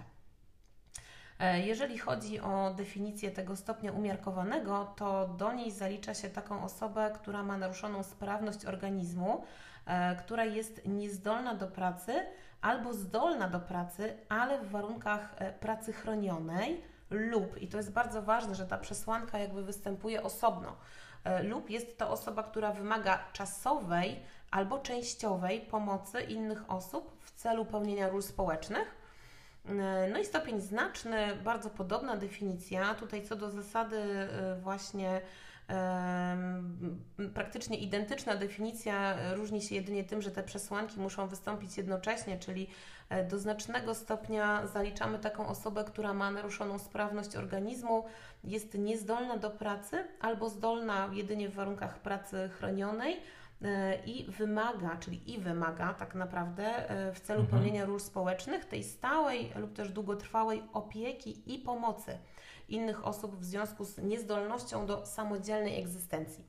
Jeżeli 1.65 1.99
chodzi 1.99 2.41
o 2.41 2.75
definicję 2.75 3.31
tego 3.31 3.57
stopnia 3.57 3.93
umiarkowanego, 3.93 4.95
to 4.97 5.29
do 5.29 5.53
niej 5.53 5.71
zalicza 5.71 6.15
się 6.15 6.31
taką 6.31 6.65
osobę, 6.65 7.11
która 7.15 7.43
ma 7.43 7.57
naruszoną 7.57 8.03
sprawność 8.03 8.65
organizmu, 8.65 9.43
E, 9.43 9.45
która 10.19 10.45
jest 10.45 10.87
niezdolna 10.87 11.55
do 11.55 11.67
pracy 11.67 12.13
albo 12.61 12.95
zdolna 12.95 13.49
do 13.49 13.61
pracy, 13.61 14.17
ale 14.29 14.59
w 14.59 14.71
warunkach 14.71 15.35
e, 15.39 15.53
pracy 15.53 15.93
chronionej 15.93 16.83
lub, 17.11 17.63
i 17.63 17.69
to 17.69 17.77
jest 17.77 17.93
bardzo 17.93 18.23
ważne, 18.23 18.55
że 18.55 18.67
ta 18.67 18.79
przesłanka 18.79 19.39
jakby 19.39 19.63
występuje 19.63 20.23
osobno, 20.23 20.77
lub 21.43 21.71
jest 21.71 21.99
to 21.99 22.11
osoba, 22.11 22.43
która 22.43 22.73
wymaga 22.73 23.19
czasowej 23.33 24.23
albo 24.51 24.79
częściowej 24.79 25.61
pomocy 25.61 26.21
innych 26.21 26.71
osób 26.71 27.17
w 27.21 27.31
celu 27.31 27.65
pełnienia 27.65 28.09
ról 28.09 28.23
społecznych. 28.23 28.95
No 30.13 30.19
i 30.19 30.25
stopień 30.25 30.61
znaczny, 30.61 31.37
bardzo 31.37 31.71
podobna 31.71 32.17
definicja. 32.17 32.95
Tutaj 32.95 33.23
co 33.23 33.37
do 33.37 33.51
zasady 33.51 34.29
właśnie 34.63 35.21
praktycznie 37.35 37.79
identyczna 37.79 38.37
definicja, 38.37 39.17
różni 39.35 39.63
się 39.63 39.75
jedynie 39.75 40.05
tym, 40.05 40.23
że 40.23 40.31
te 40.31 40.43
przesłanki 40.43 41.01
muszą 41.01 41.29
wystąpić 41.29 41.77
jednocześnie, 41.77 42.39
czyli 42.39 42.67
e, 43.09 43.25
do 43.25 43.39
znacznego 43.39 43.95
stopnia 43.95 44.67
zaliczamy 44.67 45.19
taką 45.19 45.49
osobę, 45.49 45.85
która 45.85 46.15
ma 46.15 46.31
naruszoną 46.31 46.79
sprawność 46.79 47.37
organizmu, 47.37 48.05
jest 48.45 48.75
niezdolna 48.75 49.37
do 49.37 49.51
pracy 49.51 50.05
albo 50.21 50.49
zdolna 50.49 51.11
jedynie 51.13 51.49
w 51.49 51.55
warunkach 51.55 51.99
pracy 51.99 52.51
chronionej 52.59 53.21
i 54.07 54.27
wymaga, 54.29 54.97
czyli 54.97 55.35
i 55.35 55.39
wymaga 55.39 55.95
tak 55.95 56.15
naprawdę 56.15 56.91
e, 56.91 57.13
w 57.13 57.21
celu 57.21 57.41
mhm. 57.41 57.63
pełnienia 57.63 57.87
ról 57.87 58.01
społecznych 58.01 58.65
tej 58.65 58.85
stałej 58.85 59.53
lub 59.57 59.73
też 59.73 59.93
długotrwałej 59.93 60.63
opieki 60.73 61.55
i 61.55 61.59
pomocy 61.59 62.19
innych 62.69 63.07
osób 63.07 63.37
w 63.37 63.45
związku 63.45 63.85
z 63.85 63.99
niezdolnością 63.99 64.87
do 64.87 65.07
samodzielnej 65.07 65.81
egzystencji. 65.81 66.45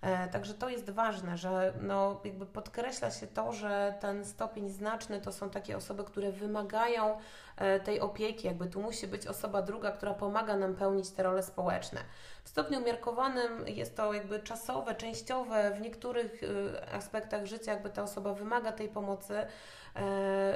E, 0.00 0.28
także 0.28 0.54
to 0.54 0.68
jest 0.68 0.90
ważne, 0.90 1.36
że 1.36 1.72
no, 1.80 2.20
jakby 2.24 2.46
podkreśla 2.46 3.10
się 3.10 3.26
to, 3.26 3.52
że 3.52 3.94
ten 4.00 4.24
stopień 4.24 4.70
znaczny 4.70 5.20
to 5.20 5.32
są 5.32 5.50
takie 5.50 5.76
osoby, 5.76 6.04
które 6.04 6.32
wymagają 6.32 7.18
e, 7.56 7.80
tej 7.80 8.00
opieki, 8.00 8.46
jakby 8.46 8.66
tu 8.66 8.82
musi 8.82 9.06
być 9.06 9.26
osoba 9.26 9.62
druga, 9.62 9.90
która 9.90 10.14
pomaga 10.14 10.56
nam 10.56 10.74
pełnić 10.74 11.10
te 11.10 11.22
role 11.22 11.42
społeczne. 11.42 12.00
W 12.44 12.48
stopniu 12.48 12.78
umiarkowanym 12.78 13.68
jest 13.68 13.96
to 13.96 14.12
jakby 14.12 14.40
czasowe, 14.40 14.94
częściowe, 14.94 15.74
w 15.76 15.80
niektórych 15.80 16.42
e, 16.42 16.94
aspektach 16.94 17.46
życia 17.46 17.72
jakby 17.72 17.90
ta 17.90 18.02
osoba 18.02 18.34
wymaga 18.34 18.72
tej 18.72 18.88
pomocy, 18.88 19.46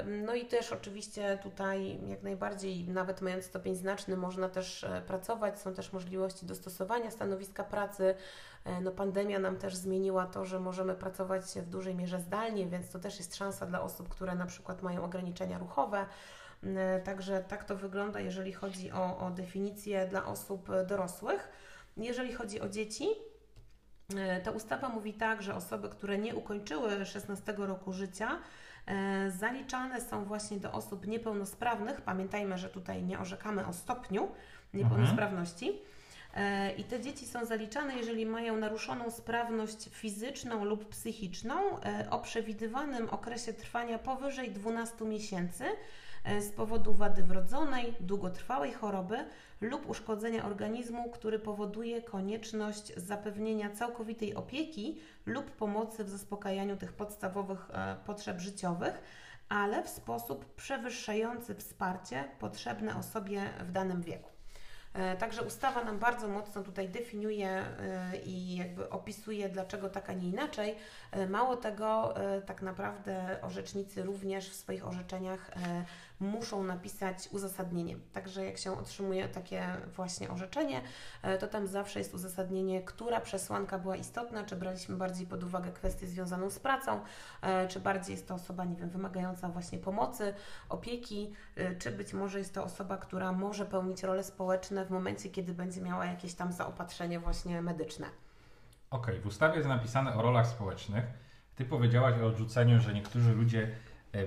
no 0.06 0.34
i 0.34 0.44
też 0.44 0.72
oczywiście 0.72 1.38
tutaj 1.42 1.98
jak 2.08 2.22
najbardziej, 2.22 2.88
nawet 2.88 3.20
mając 3.20 3.44
stopień 3.44 3.74
znaczny, 3.74 4.16
można 4.16 4.48
też 4.48 4.86
pracować. 5.06 5.60
Są 5.60 5.74
też 5.74 5.92
możliwości 5.92 6.46
dostosowania 6.46 7.10
stanowiska 7.10 7.64
pracy. 7.64 8.14
No, 8.82 8.90
pandemia 8.90 9.38
nam 9.38 9.56
też 9.56 9.74
zmieniła 9.74 10.26
to, 10.26 10.44
że 10.44 10.60
możemy 10.60 10.94
pracować 10.94 11.44
w 11.44 11.68
dużej 11.68 11.94
mierze 11.94 12.20
zdalnie, 12.20 12.66
więc 12.66 12.90
to 12.90 12.98
też 12.98 13.18
jest 13.18 13.36
szansa 13.36 13.66
dla 13.66 13.82
osób, 13.82 14.08
które 14.08 14.34
na 14.34 14.46
przykład 14.46 14.82
mają 14.82 15.04
ograniczenia 15.04 15.58
ruchowe. 15.58 16.06
Także 17.04 17.44
tak 17.48 17.64
to 17.64 17.76
wygląda, 17.76 18.20
jeżeli 18.20 18.52
chodzi 18.52 18.92
o, 18.92 19.18
o 19.18 19.30
definicję 19.30 20.06
dla 20.06 20.26
osób 20.26 20.68
dorosłych. 20.88 21.48
Jeżeli 21.96 22.32
chodzi 22.32 22.60
o 22.60 22.68
dzieci, 22.68 23.06
ta 24.44 24.50
ustawa 24.50 24.88
mówi 24.88 25.14
tak, 25.14 25.42
że 25.42 25.54
osoby, 25.54 25.88
które 25.88 26.18
nie 26.18 26.34
ukończyły 26.34 27.06
16 27.06 27.54
roku 27.58 27.92
życia, 27.92 28.38
E, 28.86 29.30
zaliczane 29.30 30.00
są 30.00 30.24
właśnie 30.24 30.56
do 30.56 30.72
osób 30.72 31.06
niepełnosprawnych. 31.06 32.00
Pamiętajmy, 32.00 32.58
że 32.58 32.68
tutaj 32.68 33.02
nie 33.02 33.18
orzekamy 33.18 33.66
o 33.66 33.72
stopniu 33.72 34.28
niepełnosprawności. 34.74 35.82
Mhm. 36.34 36.76
I 36.76 36.84
te 36.84 37.00
dzieci 37.00 37.26
są 37.26 37.44
zaliczane, 37.44 37.96
jeżeli 37.96 38.26
mają 38.26 38.56
naruszoną 38.56 39.10
sprawność 39.10 39.88
fizyczną 39.90 40.64
lub 40.64 40.88
psychiczną 40.88 41.80
e, 41.80 42.06
o 42.10 42.18
przewidywanym 42.18 43.10
okresie 43.10 43.52
trwania 43.52 43.98
powyżej 43.98 44.50
12 44.50 45.04
miesięcy 45.04 45.64
z 46.40 46.50
powodu 46.50 46.92
wady 46.92 47.22
wrodzonej, 47.22 47.94
długotrwałej 48.00 48.72
choroby 48.72 49.24
lub 49.60 49.88
uszkodzenia 49.88 50.44
organizmu, 50.44 51.10
który 51.10 51.38
powoduje 51.38 52.02
konieczność 52.02 52.94
zapewnienia 52.96 53.70
całkowitej 53.70 54.34
opieki 54.34 55.00
lub 55.26 55.50
pomocy 55.50 56.04
w 56.04 56.08
zaspokajaniu 56.08 56.76
tych 56.76 56.92
podstawowych 56.92 57.70
e, 57.70 57.96
potrzeb 58.06 58.40
życiowych, 58.40 59.02
ale 59.48 59.82
w 59.82 59.88
sposób 59.88 60.54
przewyższający 60.54 61.54
wsparcie 61.54 62.24
potrzebne 62.38 62.96
osobie 62.96 63.42
w 63.60 63.72
danym 63.72 64.02
wieku. 64.02 64.31
E, 64.94 65.16
także 65.16 65.42
ustawa 65.42 65.84
nam 65.84 65.98
bardzo 65.98 66.28
mocno 66.28 66.62
tutaj 66.62 66.88
definiuje 66.88 67.48
e, 67.48 68.16
i 68.24 68.56
jakby 68.56 68.90
opisuje, 68.90 69.48
dlaczego 69.48 69.88
tak, 69.88 70.10
a 70.10 70.12
nie 70.12 70.28
inaczej. 70.28 70.74
Mało 71.28 71.56
tego, 71.56 72.14
tak 72.46 72.62
naprawdę 72.62 73.38
orzecznicy 73.42 74.02
również 74.02 74.50
w 74.50 74.54
swoich 74.54 74.86
orzeczeniach 74.86 75.50
muszą 76.22 76.64
napisać 76.64 77.28
uzasadnienie. 77.30 77.96
Także 78.12 78.44
jak 78.44 78.58
się 78.58 78.78
otrzymuje 78.78 79.28
takie 79.28 79.66
właśnie 79.96 80.30
orzeczenie, 80.30 80.80
e, 81.22 81.38
to 81.38 81.46
tam 81.46 81.66
zawsze 81.66 81.98
jest 81.98 82.14
uzasadnienie, 82.14 82.82
która 82.82 83.20
przesłanka 83.20 83.78
była 83.78 83.96
istotna, 83.96 84.44
czy 84.44 84.56
braliśmy 84.56 84.96
bardziej 84.96 85.26
pod 85.26 85.44
uwagę 85.44 85.72
kwestię 85.72 86.06
związaną 86.06 86.50
z 86.50 86.58
pracą, 86.58 87.00
e, 87.42 87.68
czy 87.68 87.80
bardziej 87.80 88.12
jest 88.12 88.28
to 88.28 88.34
osoba, 88.34 88.64
nie 88.64 88.76
wiem, 88.76 88.90
wymagająca 88.90 89.48
właśnie 89.48 89.78
pomocy, 89.78 90.34
opieki, 90.68 91.32
e, 91.56 91.76
czy 91.76 91.90
być 91.90 92.12
może 92.12 92.38
jest 92.38 92.54
to 92.54 92.64
osoba, 92.64 92.96
która 92.96 93.32
może 93.32 93.66
pełnić 93.66 94.02
role 94.02 94.24
społeczne 94.24 94.84
w 94.84 94.90
momencie, 94.90 95.30
kiedy 95.30 95.54
będzie 95.54 95.80
miała 95.80 96.06
jakieś 96.06 96.34
tam 96.34 96.52
zaopatrzenie 96.52 97.20
właśnie 97.20 97.62
medyczne. 97.62 98.06
Okej, 98.90 99.14
okay, 99.14 99.20
w 99.20 99.26
ustawie 99.26 99.56
jest 99.56 99.68
napisane 99.68 100.14
o 100.14 100.22
rolach 100.22 100.46
społecznych. 100.46 101.04
Ty 101.54 101.64
powiedziałaś 101.64 102.14
o 102.22 102.26
odrzuceniu, 102.26 102.80
że 102.80 102.94
niektórzy 102.94 103.34
ludzie 103.34 103.70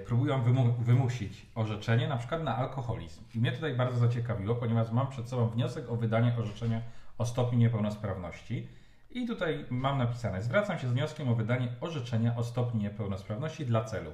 próbują 0.05 0.41
wymu 0.41 0.73
wymusić 0.79 1.45
orzeczenie 1.55 2.07
na 2.07 2.17
przykład 2.17 2.43
na 2.43 2.55
alkoholizm. 2.55 3.23
I 3.35 3.39
mnie 3.39 3.51
tutaj 3.51 3.73
bardzo 3.73 3.99
zaciekawiło, 3.99 4.55
ponieważ 4.55 4.91
mam 4.91 5.07
przed 5.07 5.29
sobą 5.29 5.47
wniosek 5.47 5.89
o 5.89 5.95
wydanie 5.95 6.35
orzeczenia 6.39 6.81
o 7.17 7.25
stopniu 7.25 7.59
niepełnosprawności. 7.59 8.67
I 9.11 9.27
tutaj 9.27 9.65
mam 9.69 9.97
napisane: 9.97 10.41
Zwracam 10.41 10.79
się 10.79 10.87
z 10.87 10.91
wnioskiem 10.91 11.29
o 11.29 11.35
wydanie 11.35 11.67
orzeczenia 11.81 12.35
o 12.35 12.43
stopniu 12.43 12.81
niepełnosprawności 12.81 13.65
dla 13.65 13.83
celów 13.83 14.13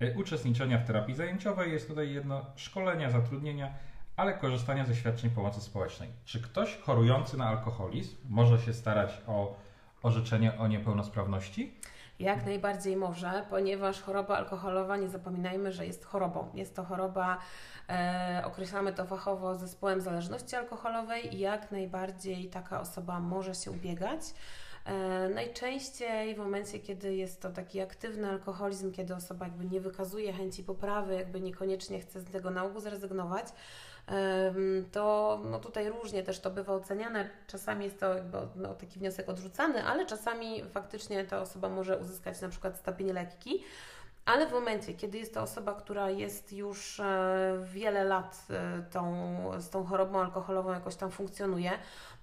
e, 0.00 0.14
uczestniczenia 0.14 0.78
w 0.78 0.86
terapii 0.86 1.14
zajęciowej. 1.14 1.72
Jest 1.72 1.88
tutaj 1.88 2.12
jedno 2.12 2.46
szkolenia, 2.56 3.10
zatrudnienia, 3.10 3.74
ale 4.16 4.34
korzystania 4.34 4.84
ze 4.84 4.94
świadczeń 4.94 5.30
pomocy 5.30 5.60
społecznej. 5.60 6.08
Czy 6.24 6.42
ktoś 6.42 6.78
chorujący 6.78 7.36
na 7.36 7.48
alkoholizm 7.48 8.16
może 8.28 8.58
się 8.58 8.74
starać 8.74 9.22
o 9.26 9.56
orzeczenie 10.02 10.58
o 10.58 10.68
niepełnosprawności? 10.68 11.74
Jak 12.18 12.46
najbardziej 12.46 12.96
może, 12.96 13.46
ponieważ 13.50 14.00
choroba 14.00 14.36
alkoholowa, 14.36 14.96
nie 14.96 15.08
zapominajmy, 15.08 15.72
że 15.72 15.86
jest 15.86 16.04
chorobą. 16.04 16.50
Jest 16.54 16.76
to 16.76 16.84
choroba, 16.84 17.38
e, 17.88 18.42
określamy 18.44 18.92
to 18.92 19.04
fachowo 19.04 19.54
zespołem 19.54 20.00
zależności 20.00 20.56
alkoholowej 20.56 21.34
i 21.34 21.38
jak 21.38 21.72
najbardziej 21.72 22.48
taka 22.48 22.80
osoba 22.80 23.20
może 23.20 23.54
się 23.54 23.70
ubiegać. 23.70 24.20
E, 24.88 25.28
najczęściej 25.28 26.34
w 26.34 26.38
momencie, 26.38 26.78
kiedy 26.78 27.14
jest 27.14 27.42
to 27.42 27.50
taki 27.50 27.80
aktywny 27.80 28.28
alkoholizm, 28.28 28.92
kiedy 28.92 29.14
osoba 29.14 29.44
jakby 29.46 29.64
nie 29.64 29.80
wykazuje 29.80 30.32
chęci 30.32 30.64
poprawy, 30.64 31.14
jakby 31.14 31.40
niekoniecznie 31.40 32.00
chce 32.00 32.20
z 32.20 32.24
tego 32.24 32.50
na 32.50 32.64
ogół 32.64 32.80
zrezygnować, 32.80 33.46
to 34.92 35.40
no 35.50 35.58
tutaj 35.58 35.90
różnie 35.90 36.22
też 36.22 36.40
to 36.40 36.50
bywa 36.50 36.74
oceniane. 36.74 37.30
Czasami 37.46 37.84
jest 37.84 38.00
to 38.00 38.14
jakby 38.14 38.38
no, 38.56 38.74
taki 38.74 38.98
wniosek 38.98 39.28
odrzucany, 39.28 39.84
ale 39.84 40.06
czasami 40.06 40.64
faktycznie 40.64 41.24
ta 41.24 41.40
osoba 41.40 41.68
może 41.68 41.98
uzyskać 41.98 42.40
na 42.40 42.48
przykład 42.48 42.78
stopień 42.78 43.12
lekki. 43.12 43.64
Ale 44.28 44.46
w 44.46 44.52
momencie, 44.52 44.94
kiedy 44.94 45.18
jest 45.18 45.34
to 45.34 45.42
osoba, 45.42 45.74
która 45.74 46.10
jest 46.10 46.52
już 46.52 47.00
e, 47.00 47.58
wiele 47.64 48.04
lat 48.04 48.46
e, 48.50 48.82
tą, 48.82 49.26
z 49.58 49.70
tą 49.70 49.84
chorobą 49.84 50.20
alkoholową 50.20 50.72
jakoś 50.72 50.96
tam 50.96 51.10
funkcjonuje, 51.10 51.70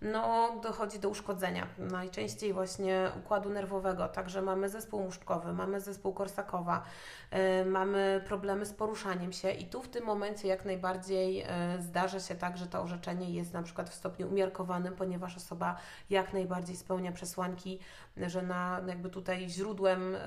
no 0.02 0.56
dochodzi 0.64 1.00
do 1.00 1.10
uszkodzenia. 1.10 1.68
Najczęściej 1.78 2.54
właśnie 2.54 3.12
układu 3.20 3.50
nerwowego, 3.50 4.08
także 4.08 4.42
mamy 4.42 4.70
zespół 4.70 5.04
muszczkowy, 5.04 5.54
mamy 5.54 5.82
zespół 5.82 6.14
Korsakowa, 6.14 6.84
yy, 7.32 7.66
mamy 7.66 8.24
problemy 8.28 8.66
z 8.66 8.74
poruszaniem 8.74 9.34
się 9.34 9.52
i 9.52 9.66
tu 9.66 9.82
w 9.82 9.90
tym 9.90 10.06
momencie 10.06 10.48
jak 10.48 10.66
najbardziej 10.66 11.46
zdarza 11.80 12.20
się 12.20 12.36
tak, 12.36 12.58
że 12.58 12.68
to 12.68 12.82
orzeczenie 12.82 13.30
jest 13.30 13.54
na 13.54 13.64
przykład 13.64 13.90
w 13.90 13.94
stopniu 13.94 14.28
umiarkowanym, 14.28 14.96
ponieważ 14.96 15.38
osoba 15.38 15.78
jak 16.10 16.34
najbardziej 16.34 16.76
spełnia 16.76 17.12
przesłanki, 17.12 17.80
że 18.18 18.42
na 18.42 18.82
jakby 18.88 19.10
tutaj 19.10 19.50
źródłem 19.50 20.14
yy, 20.14 20.20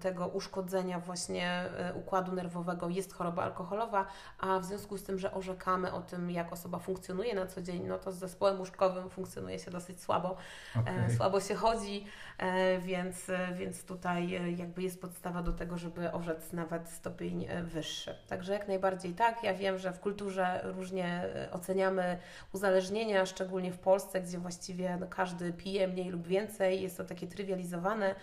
tego 0.00 0.26
uszkodzenia 0.26 1.00
właśnie 1.00 1.64
układu 1.94 2.32
nerwowego 2.32 2.88
jest 2.88 3.12
choroba 3.14 3.42
alkoholowa, 3.42 4.06
a 4.38 4.58
w 4.58 4.64
związku 4.64 4.98
z 4.98 5.02
tym, 5.02 5.18
że 5.18 5.32
orzekamy 5.34 5.92
o 5.92 6.02
tym, 6.02 6.30
jak 6.30 6.52
osoba 6.52 6.78
funkcjonuje 6.78 7.34
na 7.34 7.46
co 7.46 7.62
dzień, 7.62 7.86
no 7.86 7.98
to 7.98 8.12
z 8.12 8.16
zespołem 8.16 8.56
muszczkowym 8.56 9.10
funkcjonuje 9.10 9.58
się 9.58 9.70
dosyć 9.70 10.02
słabo, 10.02 10.36
e, 10.76 10.80
okay. 10.80 11.16
słabo 11.16 11.40
się 11.40 11.54
chodzi, 11.54 12.06
e, 12.38 12.78
więc, 12.78 13.30
więc 13.54 13.84
tutaj 13.84 14.34
e, 14.34 14.52
jakby 14.52 14.82
jest 14.82 15.00
podstawa 15.00 15.42
do 15.42 15.52
tego, 15.52 15.78
żeby 15.78 16.12
orzec 16.12 16.52
nawet 16.52 16.88
stopień 16.88 17.46
wyższy. 17.62 18.14
Także 18.28 18.52
jak 18.52 18.68
najbardziej 18.68 19.12
tak. 19.12 19.42
Ja 19.44 19.54
wiem, 19.54 19.78
że 19.78 19.92
w 19.92 20.00
kulturze 20.00 20.60
różnie 20.64 21.22
oceniamy 21.52 22.18
uzależnienia, 22.52 23.26
szczególnie 23.26 23.72
w 23.72 23.78
Polsce, 23.78 24.20
gdzie 24.20 24.38
właściwie 24.38 24.96
no, 25.00 25.06
każdy 25.06 25.52
pije 25.52 25.88
mniej 25.88 26.10
lub 26.10 26.26
więcej, 26.26 26.82
jest 26.82 26.96
to 26.96 27.04
takie 27.06 27.26
trywializowane, 27.26 28.14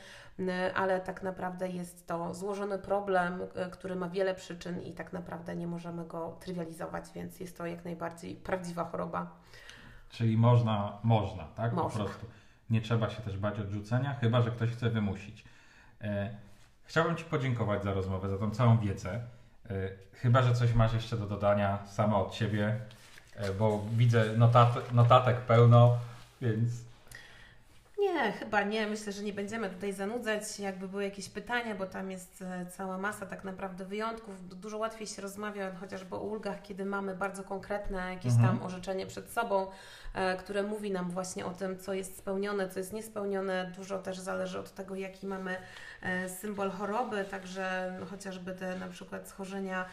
ale 0.76 1.02
tak 1.02 1.24
naprawdę 1.24 1.70
jest 1.70 2.08
to 2.08 2.34
złożony 2.34 2.80
problem, 2.80 3.40
który 3.72 3.96
ma 3.96 4.10
wiele 4.10 4.36
przyczyn 4.36 4.82
i 4.82 4.94
tak 4.94 5.14
naprawdę 5.14 5.56
nie 5.56 5.68
możemy 5.68 6.06
go 6.06 6.38
trywializować, 6.40 7.06
więc 7.16 7.40
jest 7.40 7.58
to 7.58 7.66
jak 7.66 7.86
najbardziej 7.86 8.36
prawdziwa 8.36 8.84
choroba. 8.86 9.28
Czyli 10.10 10.38
można, 10.38 10.98
można, 11.04 11.44
tak? 11.44 11.74
Można. 11.74 12.00
Po 12.00 12.06
prostu. 12.06 12.26
nie 12.70 12.82
trzeba 12.82 13.10
się 13.10 13.22
też 13.22 13.38
bać 13.38 13.60
odrzucenia, 13.60 14.14
chyba 14.14 14.42
że 14.42 14.52
ktoś 14.52 14.70
chce 14.70 14.90
wymusić. 14.90 15.44
E, 16.02 16.30
chciałbym 16.84 17.16
Ci 17.16 17.24
podziękować 17.24 17.84
za 17.84 17.94
rozmowę, 17.94 18.30
za 18.30 18.38
tą 18.38 18.52
całą 18.52 18.78
wiedzę. 18.78 19.22
E, 19.70 19.90
chyba, 20.14 20.42
że 20.42 20.54
coś 20.54 20.74
masz 20.74 20.94
jeszcze 20.94 21.18
do 21.18 21.26
dodania 21.26 21.86
sama 21.86 22.18
od 22.18 22.36
siebie, 22.36 22.80
e, 23.36 23.54
bo 23.54 23.84
widzę 23.92 24.38
notat 24.38 24.94
notatek 24.94 25.38
pełno, 25.38 25.98
więc 26.42 26.72
Nie, 28.14 28.32
chyba 28.32 28.64
nie. 28.64 28.88
Myślę, 28.88 29.12
że 29.14 29.24
nie 29.24 29.34
będziemy 29.34 29.70
tutaj 29.70 29.94
zanudzać. 29.94 30.60
Jakby 30.60 30.88
były 30.88 31.04
jakieś 31.04 31.30
pytania, 31.30 31.76
bo 31.76 31.86
tam 31.86 32.12
jest 32.12 32.42
e, 32.42 32.66
cała 32.66 32.98
masa 32.98 33.26
tak 33.26 33.44
naprawdę 33.44 33.86
wyjątków. 33.86 34.48
Du- 34.48 34.56
Dużo 34.56 34.78
łatwiej 34.78 35.08
się 35.08 35.22
rozmawia 35.22 35.76
chociażby 35.76 36.16
o 36.16 36.20
ulgach, 36.20 36.62
kiedy 36.62 36.86
mamy 36.86 37.16
bardzo 37.16 37.44
konkretne 37.44 38.14
jakieś 38.14 38.32
Mhm. 38.34 38.58
tam 38.58 38.66
orzeczenie 38.68 39.06
przed 39.08 39.30
sobą, 39.32 39.68
e, 40.14 40.38
które 40.38 40.64
mówi 40.64 40.92
nam 40.92 41.10
właśnie 41.10 41.46
o 41.46 41.54
tym, 41.54 41.80
co 41.80 41.94
jest 41.94 42.18
spełnione, 42.18 42.70
co 42.70 42.80
jest 42.80 42.94
niespełnione. 42.94 43.72
Dużo 43.76 44.00
też 44.00 44.20
zależy 44.20 44.60
od 44.60 44.74
tego, 44.74 44.96
jaki 44.96 45.28
mamy 45.28 45.58
e, 46.02 46.30
symbol 46.30 46.72
choroby, 46.72 47.26
także 47.26 47.98
no, 48.00 48.06
chociażby 48.06 48.56
te 48.56 48.76
na 48.80 48.88
przykład 48.88 49.28
schorzenia 49.30 49.86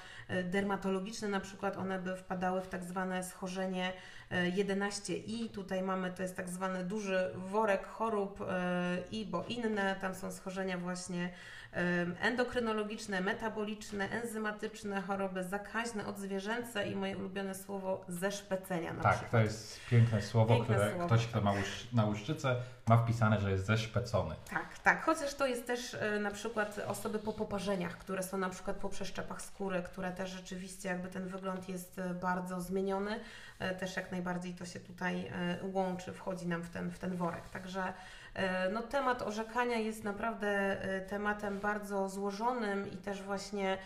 dermatologiczne, 0.45 1.29
na 1.29 1.41
przykład 1.41 1.77
one 1.77 1.99
by 1.99 2.17
wpadały 2.17 2.61
w 2.61 2.69
tak 2.69 2.85
zwane 2.85 3.25
schorzenie 3.25 3.93
11i. 4.31 5.49
Tutaj 5.51 5.83
mamy, 5.83 6.11
to 6.11 6.23
jest 6.23 6.37
tak 6.37 6.49
zwany 6.49 6.85
duży 6.85 7.31
worek 7.35 7.87
chorób 7.87 8.41
e, 8.41 8.99
i, 9.11 9.27
bo 9.27 9.45
inne, 9.49 9.97
tam 10.01 10.15
są 10.15 10.33
schorzenia 10.33 10.79
właśnie 10.79 11.31
e, 11.73 11.81
endokrynologiczne, 12.21 13.21
metaboliczne, 13.21 14.11
enzymatyczne, 14.11 15.03
choroby 15.03 15.45
zakaźne, 15.45 16.07
odzwierzęce 16.07 16.87
i 16.89 16.97
moje 16.97 17.19
ulubione 17.19 17.55
słowo 17.55 18.05
zeszpecenia 18.09 18.93
na 18.93 19.03
tak, 19.03 19.13
przykład. 19.13 19.33
to 19.33 19.39
jest 19.39 19.81
piękne 19.91 20.23
słowo, 20.23 20.55
Piękne 20.55 20.75
które 20.75 20.91
słowo. 20.91 21.07
ktoś, 21.07 21.27
kto 21.27 21.41
ma 21.41 21.53
łusz, 21.53 21.87
na 21.93 22.05
łuszczycę, 22.05 22.57
ma 22.89 22.97
wpisane, 22.97 23.41
że 23.41 23.51
jest 23.51 23.67
zeszpecony. 23.67 24.35
Tak, 24.51 24.79
tak. 24.79 25.05
Chociaż 25.05 25.35
to 25.35 25.47
jest 25.47 25.67
też 25.67 25.95
e, 25.95 26.19
na 26.21 26.31
przykład 26.31 26.81
osoby 26.87 27.19
po 27.19 27.33
poparzeniach, 27.33 27.99
które 27.99 28.23
są 28.23 28.39
na 28.39 28.51
przykład 28.51 28.77
po 28.77 28.89
przeszczepach 28.89 29.43
skóry, 29.43 29.83
które 29.83 30.13
też 30.13 30.31
rzeczywiście 30.31 30.89
jakby 30.89 31.09
ten 31.09 31.29
wygląd 31.29 31.69
jest 31.69 32.01
bardzo 32.21 32.61
zmieniony. 32.61 33.21
E, 33.61 33.75
Też 33.75 33.97
jak 33.97 34.13
najbardziej 34.13 34.55
to 34.55 34.65
się 34.65 34.81
tutaj 34.81 35.27
e, 35.27 35.57
łączy, 35.73 36.13
wchodzi 36.13 36.49
nam 36.49 36.63
w 36.63 36.71
ten, 36.71 36.91
w 36.91 36.99
ten 36.99 37.17
worek. 37.17 37.49
Także 37.49 37.93
e, 38.35 38.71
no, 38.71 38.83
temat 38.83 39.23
orzekania 39.23 39.77
jest 39.77 40.05
naprawdę 40.05 40.77
tematem 41.09 41.61
bardzo 41.61 42.09
złożonym 42.09 42.91
i 42.93 42.97
też 42.97 43.23
właśnie 43.23 43.79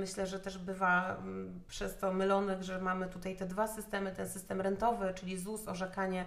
myślę, 0.00 0.26
że 0.26 0.40
też 0.40 0.58
bywa 0.58 1.16
przez 1.68 1.98
to 1.98 2.12
mylonych, 2.12 2.62
że 2.62 2.80
mamy 2.80 3.06
tutaj 3.06 3.36
te 3.36 3.46
dwa 3.46 3.66
systemy, 3.66 4.12
ten 4.12 4.28
system 4.28 4.60
rentowy, 4.60 5.14
czyli 5.14 5.38
ZUS, 5.38 5.68
orzekanie 5.68 6.24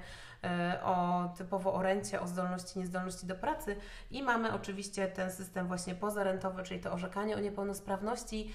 o 0.83 1.29
typowo 1.37 1.73
o 1.73 1.81
rencie, 1.81 2.21
o 2.21 2.27
zdolności, 2.27 2.79
niezdolności 2.79 3.25
do 3.25 3.35
pracy 3.35 3.75
i 4.11 4.23
mamy 4.23 4.53
oczywiście 4.53 5.07
ten 5.07 5.31
system 5.31 5.67
właśnie 5.67 5.95
pozarentowy, 5.95 6.63
czyli 6.63 6.79
to 6.79 6.91
orzekanie 6.91 7.35
o 7.35 7.39
niepełnosprawności. 7.39 8.53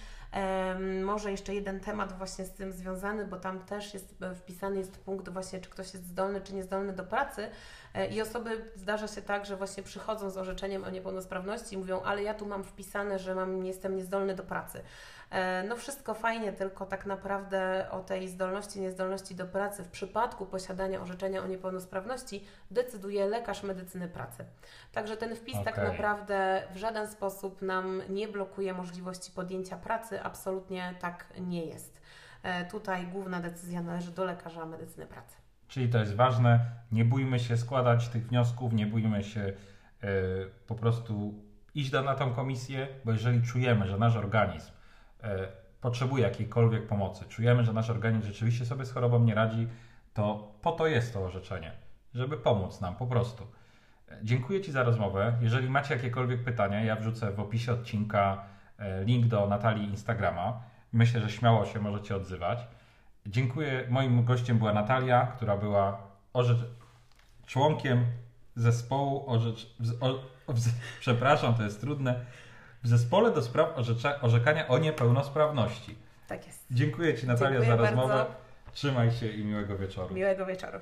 Może 1.05 1.31
jeszcze 1.31 1.55
jeden 1.55 1.81
temat 1.81 2.19
właśnie 2.19 2.45
z 2.45 2.53
tym 2.53 2.73
związany, 2.73 3.27
bo 3.27 3.37
tam 3.37 3.61
też 3.61 3.95
jest 3.95 4.23
e, 4.23 4.35
wpisany 4.35 4.79
jest 4.79 4.99
punkt 5.05 5.29
właśnie, 5.29 5.61
czy 5.61 5.71
ktoś 5.71 5.93
jest 5.93 6.07
zdolny, 6.07 6.41
czy 6.41 6.55
niezdolny 6.55 6.93
do 6.93 7.05
pracy 7.05 7.51
E, 7.97 8.07
i 8.07 8.23
osoby, 8.23 8.65
zdarza 8.75 9.09
się 9.09 9.23
tak, 9.23 9.47
że 9.47 9.57
właśnie 9.57 9.83
przychodzą 9.83 10.31
z 10.31 10.37
orzeczeniem 10.37 10.85
o 10.85 10.91
niepełnosprawności 10.91 11.75
i 11.75 11.79
mówią, 11.79 12.03
ale 12.03 12.23
ja 12.23 12.35
tu 12.35 12.47
mam 12.47 12.65
wpisane, 12.65 13.19
że 13.19 13.35
mam, 13.35 13.67
jestem 13.67 13.97
niezdolny 13.97 14.35
do 14.35 14.43
pracy. 14.43 14.83
E, 15.31 15.65
No 15.69 15.77
wszystko 15.77 16.15
fajnie, 16.15 16.53
tylko 16.53 16.87
tak 16.87 17.07
naprawdę 17.07 17.87
o 17.91 18.01
tej 18.01 18.29
zdolności, 18.29 18.81
niezdolności 18.81 19.35
do 19.35 19.47
pracy 19.47 19.85
w 19.85 19.89
przypadku 19.89 20.47
posiadania 20.47 21.01
orzeczenia 21.01 21.43
o 21.43 21.47
niepełnosprawności 21.47 22.45
decyduje 22.71 23.27
lekarz 23.27 23.63
medycyny 23.63 24.09
pracy. 24.09 24.45
Także 24.93 25.17
ten 25.17 25.37
wpis 25.37 25.57
tak 25.65 25.75
Okej. 25.79 25.89
naprawdę 25.91 26.63
w 26.75 26.77
żaden 26.77 27.09
sposób 27.09 27.63
nam 27.63 28.03
nie 28.09 28.29
blokuje 28.29 28.75
możliwości 28.75 29.33
podjęcia 29.33 29.77
pracy, 29.77 30.23
absolutnie 30.23 30.95
tak 31.01 31.27
nie 31.41 31.65
jest. 31.67 32.01
E, 32.43 32.65
Tutaj 32.65 33.07
główna 33.07 33.41
decyzja 33.41 33.83
należy 33.83 34.11
do 34.11 34.25
lekarza 34.25 34.67
medycyny 34.67 35.07
pracy. 35.07 35.37
Czyli 35.69 35.89
to 35.89 35.99
jest 35.99 36.15
ważne. 36.15 36.61
Nie 36.93 37.05
bójmy 37.05 37.39
się 37.41 37.57
składać 37.57 38.09
tych 38.09 38.27
wniosków, 38.27 38.73
nie 38.73 38.87
bójmy 38.87 39.25
się 39.25 39.41
e, 39.41 39.53
po 40.67 40.75
prostu 40.75 41.35
iść 41.75 41.93
na 41.93 42.15
tą 42.15 42.35
komisję, 42.35 42.89
bo 43.05 43.13
jeżeli 43.13 43.43
czujemy, 43.43 43.87
że 43.87 43.99
nasz 43.99 44.17
organizm 44.17 44.76
potrzebuje 45.81 46.23
jakiejkolwiek 46.25 46.87
pomocy, 46.87 47.25
czujemy, 47.25 47.65
że 47.65 47.73
nasz 47.73 47.91
organizm 47.91 48.27
rzeczywiście 48.27 48.67
sobie 48.67 48.85
z 48.85 48.93
chorobą 48.93 49.25
nie 49.25 49.35
radzi, 49.35 49.69
to 50.15 50.53
po 50.63 50.73
to 50.73 50.87
jest 50.87 51.13
to 51.13 51.25
orzeczenie, 51.25 51.73
żeby 52.15 52.37
pomóc 52.37 52.81
nam 52.81 52.97
po 52.97 53.07
prostu. 53.07 53.47
E, 54.09 54.19
Dziękuję 54.23 54.61
Ci 54.61 54.73
za 54.73 54.83
rozmowę. 54.83 55.37
Jeżeli 55.41 55.71
macie 55.71 55.95
jakiekolwiek 55.95 56.45
pytania, 56.45 56.85
ja 56.85 56.97
wrzucę 56.97 57.33
w 57.33 57.41
opisie 57.41 57.73
odcinka 57.73 58.45
e, 58.79 59.05
link 59.05 59.27
do 59.27 59.47
Natalii 59.47 59.89
Instagrama. 59.89 60.63
Myślę, 60.93 61.21
że 61.21 61.31
śmiało 61.31 61.67
się 61.67 61.81
możecie 61.81 62.17
odzywać. 62.17 62.67
Dziękuję. 63.27 63.87
Moim 63.89 64.25
gościem 64.25 64.59
była 64.59 64.73
Natalia, 64.73 65.27
która 65.27 65.57
była 65.57 66.03
członkiem 67.47 68.07
zespołu 68.57 69.31
orzecz... 69.31 69.77
o... 70.01 70.15
przepraszam, 71.01 71.55
to 71.55 71.63
jest 71.63 71.81
trudne, 71.81 72.25
w 72.83 72.89
zespole 72.89 73.31
do 73.33 73.43
spraw 73.43 73.69
orzekania 74.23 74.69
o 74.69 74.79
niepełnosprawności. 74.79 75.95
Tak 76.29 76.47
jest. 76.47 76.67
Dziękuję 76.71 77.15
Ci 77.15 77.27
Natalia 77.27 77.61
Dziękuję 77.61 77.77
za 77.77 77.83
rozmowę. 77.83 78.15
bardzo. 78.15 78.33
Trzymaj 78.73 79.13
się 79.13 79.29
i 79.29 79.45
miłego 79.45 79.79
wieczoru. 79.79 80.15
Miłego 80.15 80.47
wieczoru. 80.47 80.79